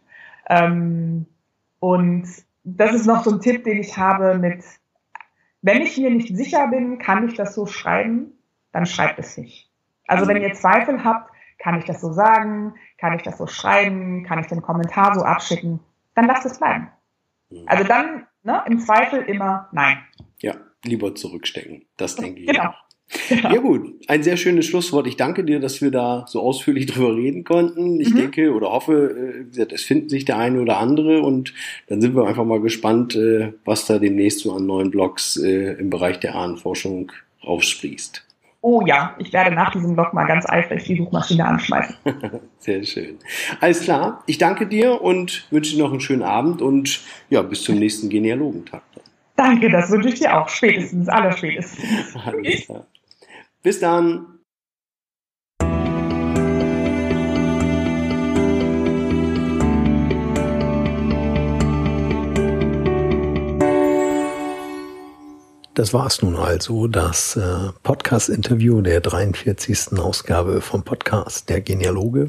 Ähm, 0.48 1.26
und 1.80 2.26
das 2.64 2.94
ist 2.94 3.06
noch 3.06 3.24
so 3.24 3.32
ein 3.32 3.40
Tipp, 3.40 3.64
den 3.64 3.78
ich 3.78 3.96
habe 3.96 4.38
mit, 4.38 4.64
wenn 5.62 5.82
ich 5.82 5.96
mir 5.98 6.10
nicht 6.10 6.34
sicher 6.36 6.68
bin, 6.68 6.98
kann 6.98 7.28
ich 7.28 7.34
das 7.34 7.54
so 7.54 7.66
schreiben, 7.66 8.32
dann 8.72 8.86
schreibt 8.86 9.18
es 9.18 9.36
nicht. 9.36 9.70
Also 10.06 10.26
wenn 10.28 10.40
ihr 10.40 10.52
Zweifel 10.52 11.04
habt, 11.04 11.30
kann 11.58 11.78
ich 11.78 11.84
das 11.84 12.00
so 12.00 12.12
sagen, 12.12 12.74
kann 12.98 13.14
ich 13.14 13.22
das 13.22 13.38
so 13.38 13.46
schreiben, 13.46 14.24
kann 14.24 14.38
ich 14.38 14.46
den 14.48 14.60
Kommentar 14.60 15.14
so 15.14 15.22
abschicken, 15.22 15.80
dann 16.14 16.26
lasst 16.26 16.44
es 16.44 16.58
bleiben. 16.58 16.90
Also 17.66 17.84
dann, 17.84 18.26
ne, 18.42 18.62
im 18.66 18.78
Zweifel 18.80 19.22
immer 19.22 19.68
nein. 19.72 19.98
Lieber 20.84 21.14
zurückstecken. 21.14 21.82
Das 21.96 22.16
denke 22.16 22.40
ich. 22.40 22.46
Genau. 22.46 22.74
Ja. 23.30 23.52
ja. 23.52 23.60
gut, 23.60 23.94
ein 24.08 24.22
sehr 24.22 24.36
schönes 24.36 24.66
Schlusswort. 24.66 25.06
Ich 25.06 25.16
danke 25.16 25.44
dir, 25.44 25.60
dass 25.60 25.82
wir 25.82 25.90
da 25.90 26.24
so 26.28 26.40
ausführlich 26.40 26.86
drüber 26.92 27.14
reden 27.14 27.44
konnten. 27.44 28.00
Ich 28.00 28.12
mhm. 28.12 28.18
denke 28.18 28.52
oder 28.52 28.70
hoffe, 28.70 29.44
äh, 29.56 29.66
es 29.72 29.82
finden 29.82 30.08
sich 30.08 30.24
der 30.24 30.38
eine 30.38 30.60
oder 30.60 30.78
andere 30.78 31.22
und 31.22 31.54
dann 31.88 32.00
sind 32.00 32.14
wir 32.14 32.26
einfach 32.26 32.44
mal 32.44 32.60
gespannt, 32.60 33.14
äh, 33.14 33.52
was 33.64 33.86
da 33.86 33.98
demnächst 33.98 34.40
so 34.40 34.52
an 34.52 34.66
neuen 34.66 34.90
Blogs 34.90 35.36
äh, 35.36 35.74
im 35.74 35.90
Bereich 35.90 36.20
der 36.20 36.34
Ahnenforschung 36.34 37.12
aufsprießt. 37.40 38.24
Oh 38.66 38.80
ja, 38.86 39.14
ich 39.18 39.30
werde 39.34 39.54
nach 39.54 39.72
diesem 39.72 39.94
Blog 39.94 40.14
mal 40.14 40.24
ganz 40.24 40.48
eifrig 40.48 40.84
die 40.84 40.96
Suchmaschine 40.96 41.44
anschmeißen. 41.44 41.96
Sehr 42.60 42.82
schön. 42.82 43.18
Alles 43.60 43.82
klar, 43.82 44.24
ich 44.26 44.38
danke 44.38 44.66
dir 44.66 45.02
und 45.02 45.46
wünsche 45.50 45.76
dir 45.76 45.82
noch 45.82 45.90
einen 45.90 46.00
schönen 46.00 46.22
Abend 46.22 46.62
und 46.62 47.00
ja, 47.28 47.42
bis 47.42 47.62
zum 47.62 47.78
nächsten 47.78 48.08
Genealogentag. 48.08 48.82
Danke, 49.36 49.68
das 49.68 49.90
wünsche 49.90 50.08
ich 50.08 50.20
dir 50.20 50.36
auch. 50.36 50.48
Spätestens, 50.48 51.08
allerspätestens. 51.08 52.16
Alles 52.24 52.66
klar. 52.66 52.86
Bis 53.62 53.80
dann. 53.80 54.26
Das 65.74 65.92
war 65.92 66.06
es 66.06 66.22
nun 66.22 66.36
also, 66.36 66.86
das 66.86 67.34
äh, 67.34 67.72
Podcast-Interview 67.82 68.80
der 68.80 69.00
43. 69.00 69.98
Ausgabe 69.98 70.60
vom 70.60 70.84
Podcast 70.84 71.48
Der 71.48 71.60
Genealoge. 71.60 72.28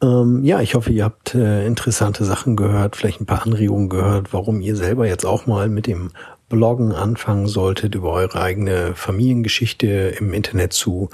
Ähm, 0.00 0.44
ja, 0.44 0.60
ich 0.60 0.74
hoffe, 0.74 0.92
ihr 0.92 1.04
habt 1.04 1.34
äh, 1.34 1.66
interessante 1.66 2.24
Sachen 2.24 2.54
gehört, 2.56 2.94
vielleicht 2.94 3.20
ein 3.20 3.26
paar 3.26 3.44
Anregungen 3.44 3.88
gehört, 3.88 4.32
warum 4.32 4.60
ihr 4.60 4.76
selber 4.76 5.06
jetzt 5.06 5.26
auch 5.26 5.46
mal 5.46 5.68
mit 5.68 5.86
dem 5.86 6.12
Bloggen 6.48 6.92
anfangen 6.92 7.46
solltet, 7.46 7.94
über 7.94 8.12
eure 8.12 8.40
eigene 8.40 8.94
Familiengeschichte 8.94 10.14
im 10.18 10.32
Internet 10.32 10.72
zu 10.72 11.10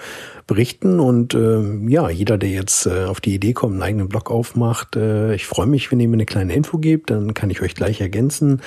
berichten. 0.46 1.00
Und 1.00 1.34
äh, 1.34 1.60
ja, 1.88 2.08
jeder, 2.08 2.38
der 2.38 2.50
jetzt 2.50 2.86
äh, 2.86 3.04
auf 3.04 3.20
die 3.20 3.34
Idee 3.34 3.52
kommt, 3.52 3.74
einen 3.74 3.82
eigenen 3.82 4.08
Blog 4.08 4.30
aufmacht, 4.30 4.96
äh, 4.96 5.34
ich 5.34 5.46
freue 5.46 5.66
mich, 5.66 5.90
wenn 5.90 6.00
ihr 6.00 6.08
mir 6.08 6.14
eine 6.14 6.26
kleine 6.26 6.54
Info 6.54 6.78
gebt, 6.78 7.10
dann 7.10 7.34
kann 7.34 7.50
ich 7.50 7.62
euch 7.62 7.74
gleich 7.74 8.00
ergänzen 8.00 8.62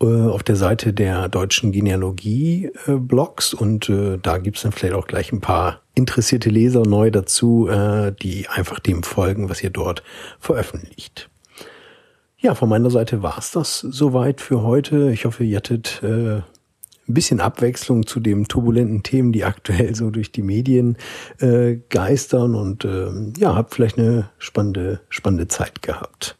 äh, 0.00 0.06
auf 0.06 0.42
der 0.42 0.56
Seite 0.56 0.92
der 0.92 1.28
deutschen 1.28 1.72
Genealogie-Blogs. 1.72 3.54
und 3.54 3.88
äh, 3.88 4.18
da 4.20 4.38
gibt's 4.38 4.62
dann 4.62 4.72
vielleicht 4.72 4.94
auch 4.94 5.06
gleich 5.06 5.32
ein 5.32 5.40
paar 5.40 5.82
interessierte 5.94 6.50
Leser 6.50 6.82
neu 6.82 7.10
dazu, 7.10 7.68
äh, 7.68 8.12
die 8.12 8.48
einfach 8.48 8.80
dem 8.80 9.02
folgen, 9.02 9.48
was 9.48 9.62
ihr 9.62 9.70
dort 9.70 10.02
veröffentlicht. 10.38 11.28
Ja, 12.40 12.54
von 12.54 12.68
meiner 12.68 12.88
Seite 12.90 13.24
war's 13.24 13.50
das 13.50 13.80
soweit 13.80 14.40
für 14.40 14.62
heute. 14.62 15.10
Ich 15.10 15.24
hoffe, 15.24 15.42
ihr 15.42 15.56
hattet 15.56 16.00
äh, 16.04 16.36
ein 16.36 16.44
bisschen 17.06 17.40
Abwechslung 17.40 18.06
zu 18.06 18.20
den 18.20 18.46
turbulenten 18.46 19.02
Themen, 19.02 19.32
die 19.32 19.42
aktuell 19.42 19.96
so 19.96 20.10
durch 20.10 20.30
die 20.30 20.42
Medien 20.42 20.96
äh, 21.40 21.78
geistern 21.88 22.54
und 22.54 22.84
äh, 22.84 23.10
ja, 23.38 23.56
habt 23.56 23.74
vielleicht 23.74 23.98
eine 23.98 24.30
spannende, 24.38 25.00
spannende 25.08 25.48
Zeit 25.48 25.82
gehabt. 25.82 26.36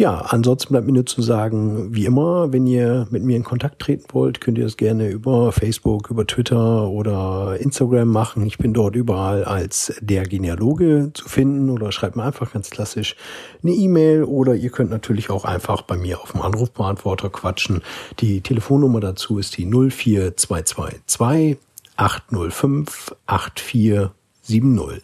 Ja, 0.00 0.20
ansonsten 0.20 0.72
bleibt 0.72 0.86
mir 0.86 0.94
nur 0.94 1.04
zu 1.04 1.20
sagen, 1.20 1.94
wie 1.94 2.06
immer, 2.06 2.54
wenn 2.54 2.66
ihr 2.66 3.06
mit 3.10 3.22
mir 3.22 3.36
in 3.36 3.44
Kontakt 3.44 3.80
treten 3.80 4.06
wollt, 4.14 4.40
könnt 4.40 4.56
ihr 4.56 4.64
das 4.64 4.78
gerne 4.78 5.10
über 5.10 5.52
Facebook, 5.52 6.08
über 6.08 6.26
Twitter 6.26 6.88
oder 6.88 7.58
Instagram 7.60 8.08
machen. 8.08 8.46
Ich 8.46 8.56
bin 8.56 8.72
dort 8.72 8.96
überall 8.96 9.44
als 9.44 9.92
der 10.00 10.22
Genealoge 10.22 11.10
zu 11.12 11.28
finden 11.28 11.68
oder 11.68 11.92
schreibt 11.92 12.16
mir 12.16 12.22
einfach 12.22 12.50
ganz 12.50 12.70
klassisch 12.70 13.14
eine 13.62 13.72
E-Mail 13.72 14.24
oder 14.24 14.54
ihr 14.54 14.70
könnt 14.70 14.88
natürlich 14.88 15.28
auch 15.28 15.44
einfach 15.44 15.82
bei 15.82 15.98
mir 15.98 16.22
auf 16.22 16.32
dem 16.32 16.40
Anrufbeantworter 16.40 17.28
quatschen. 17.28 17.82
Die 18.20 18.40
Telefonnummer 18.40 19.00
dazu 19.00 19.36
ist 19.36 19.58
die 19.58 19.66
04222 19.66 21.58
805 21.96 23.14
8470. 23.26 25.02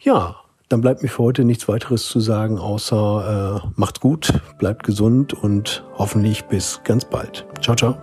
Ja, 0.00 0.39
dann 0.70 0.80
bleibt 0.80 1.02
mir 1.02 1.08
für 1.08 1.24
heute 1.24 1.44
nichts 1.44 1.68
weiteres 1.68 2.06
zu 2.06 2.20
sagen, 2.20 2.58
außer 2.58 3.62
äh, 3.64 3.68
macht's 3.74 4.00
gut, 4.00 4.40
bleibt 4.56 4.84
gesund 4.84 5.34
und 5.34 5.84
hoffentlich 5.98 6.44
bis 6.44 6.80
ganz 6.84 7.04
bald. 7.04 7.44
Ciao, 7.60 7.74
ciao. 7.74 7.96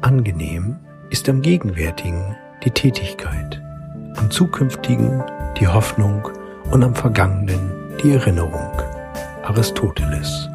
Angenehm 0.00 0.76
ist 1.10 1.28
am 1.28 1.40
Gegenwärtigen 1.40 2.36
die 2.64 2.70
Tätigkeit, 2.70 3.62
am 4.16 4.30
Zukünftigen 4.30 5.22
die 5.60 5.68
Hoffnung 5.68 6.28
und 6.72 6.82
am 6.82 6.96
Vergangenen 6.96 7.70
die 8.02 8.10
Erinnerung. 8.10 8.72
Aristoteles 9.44 10.48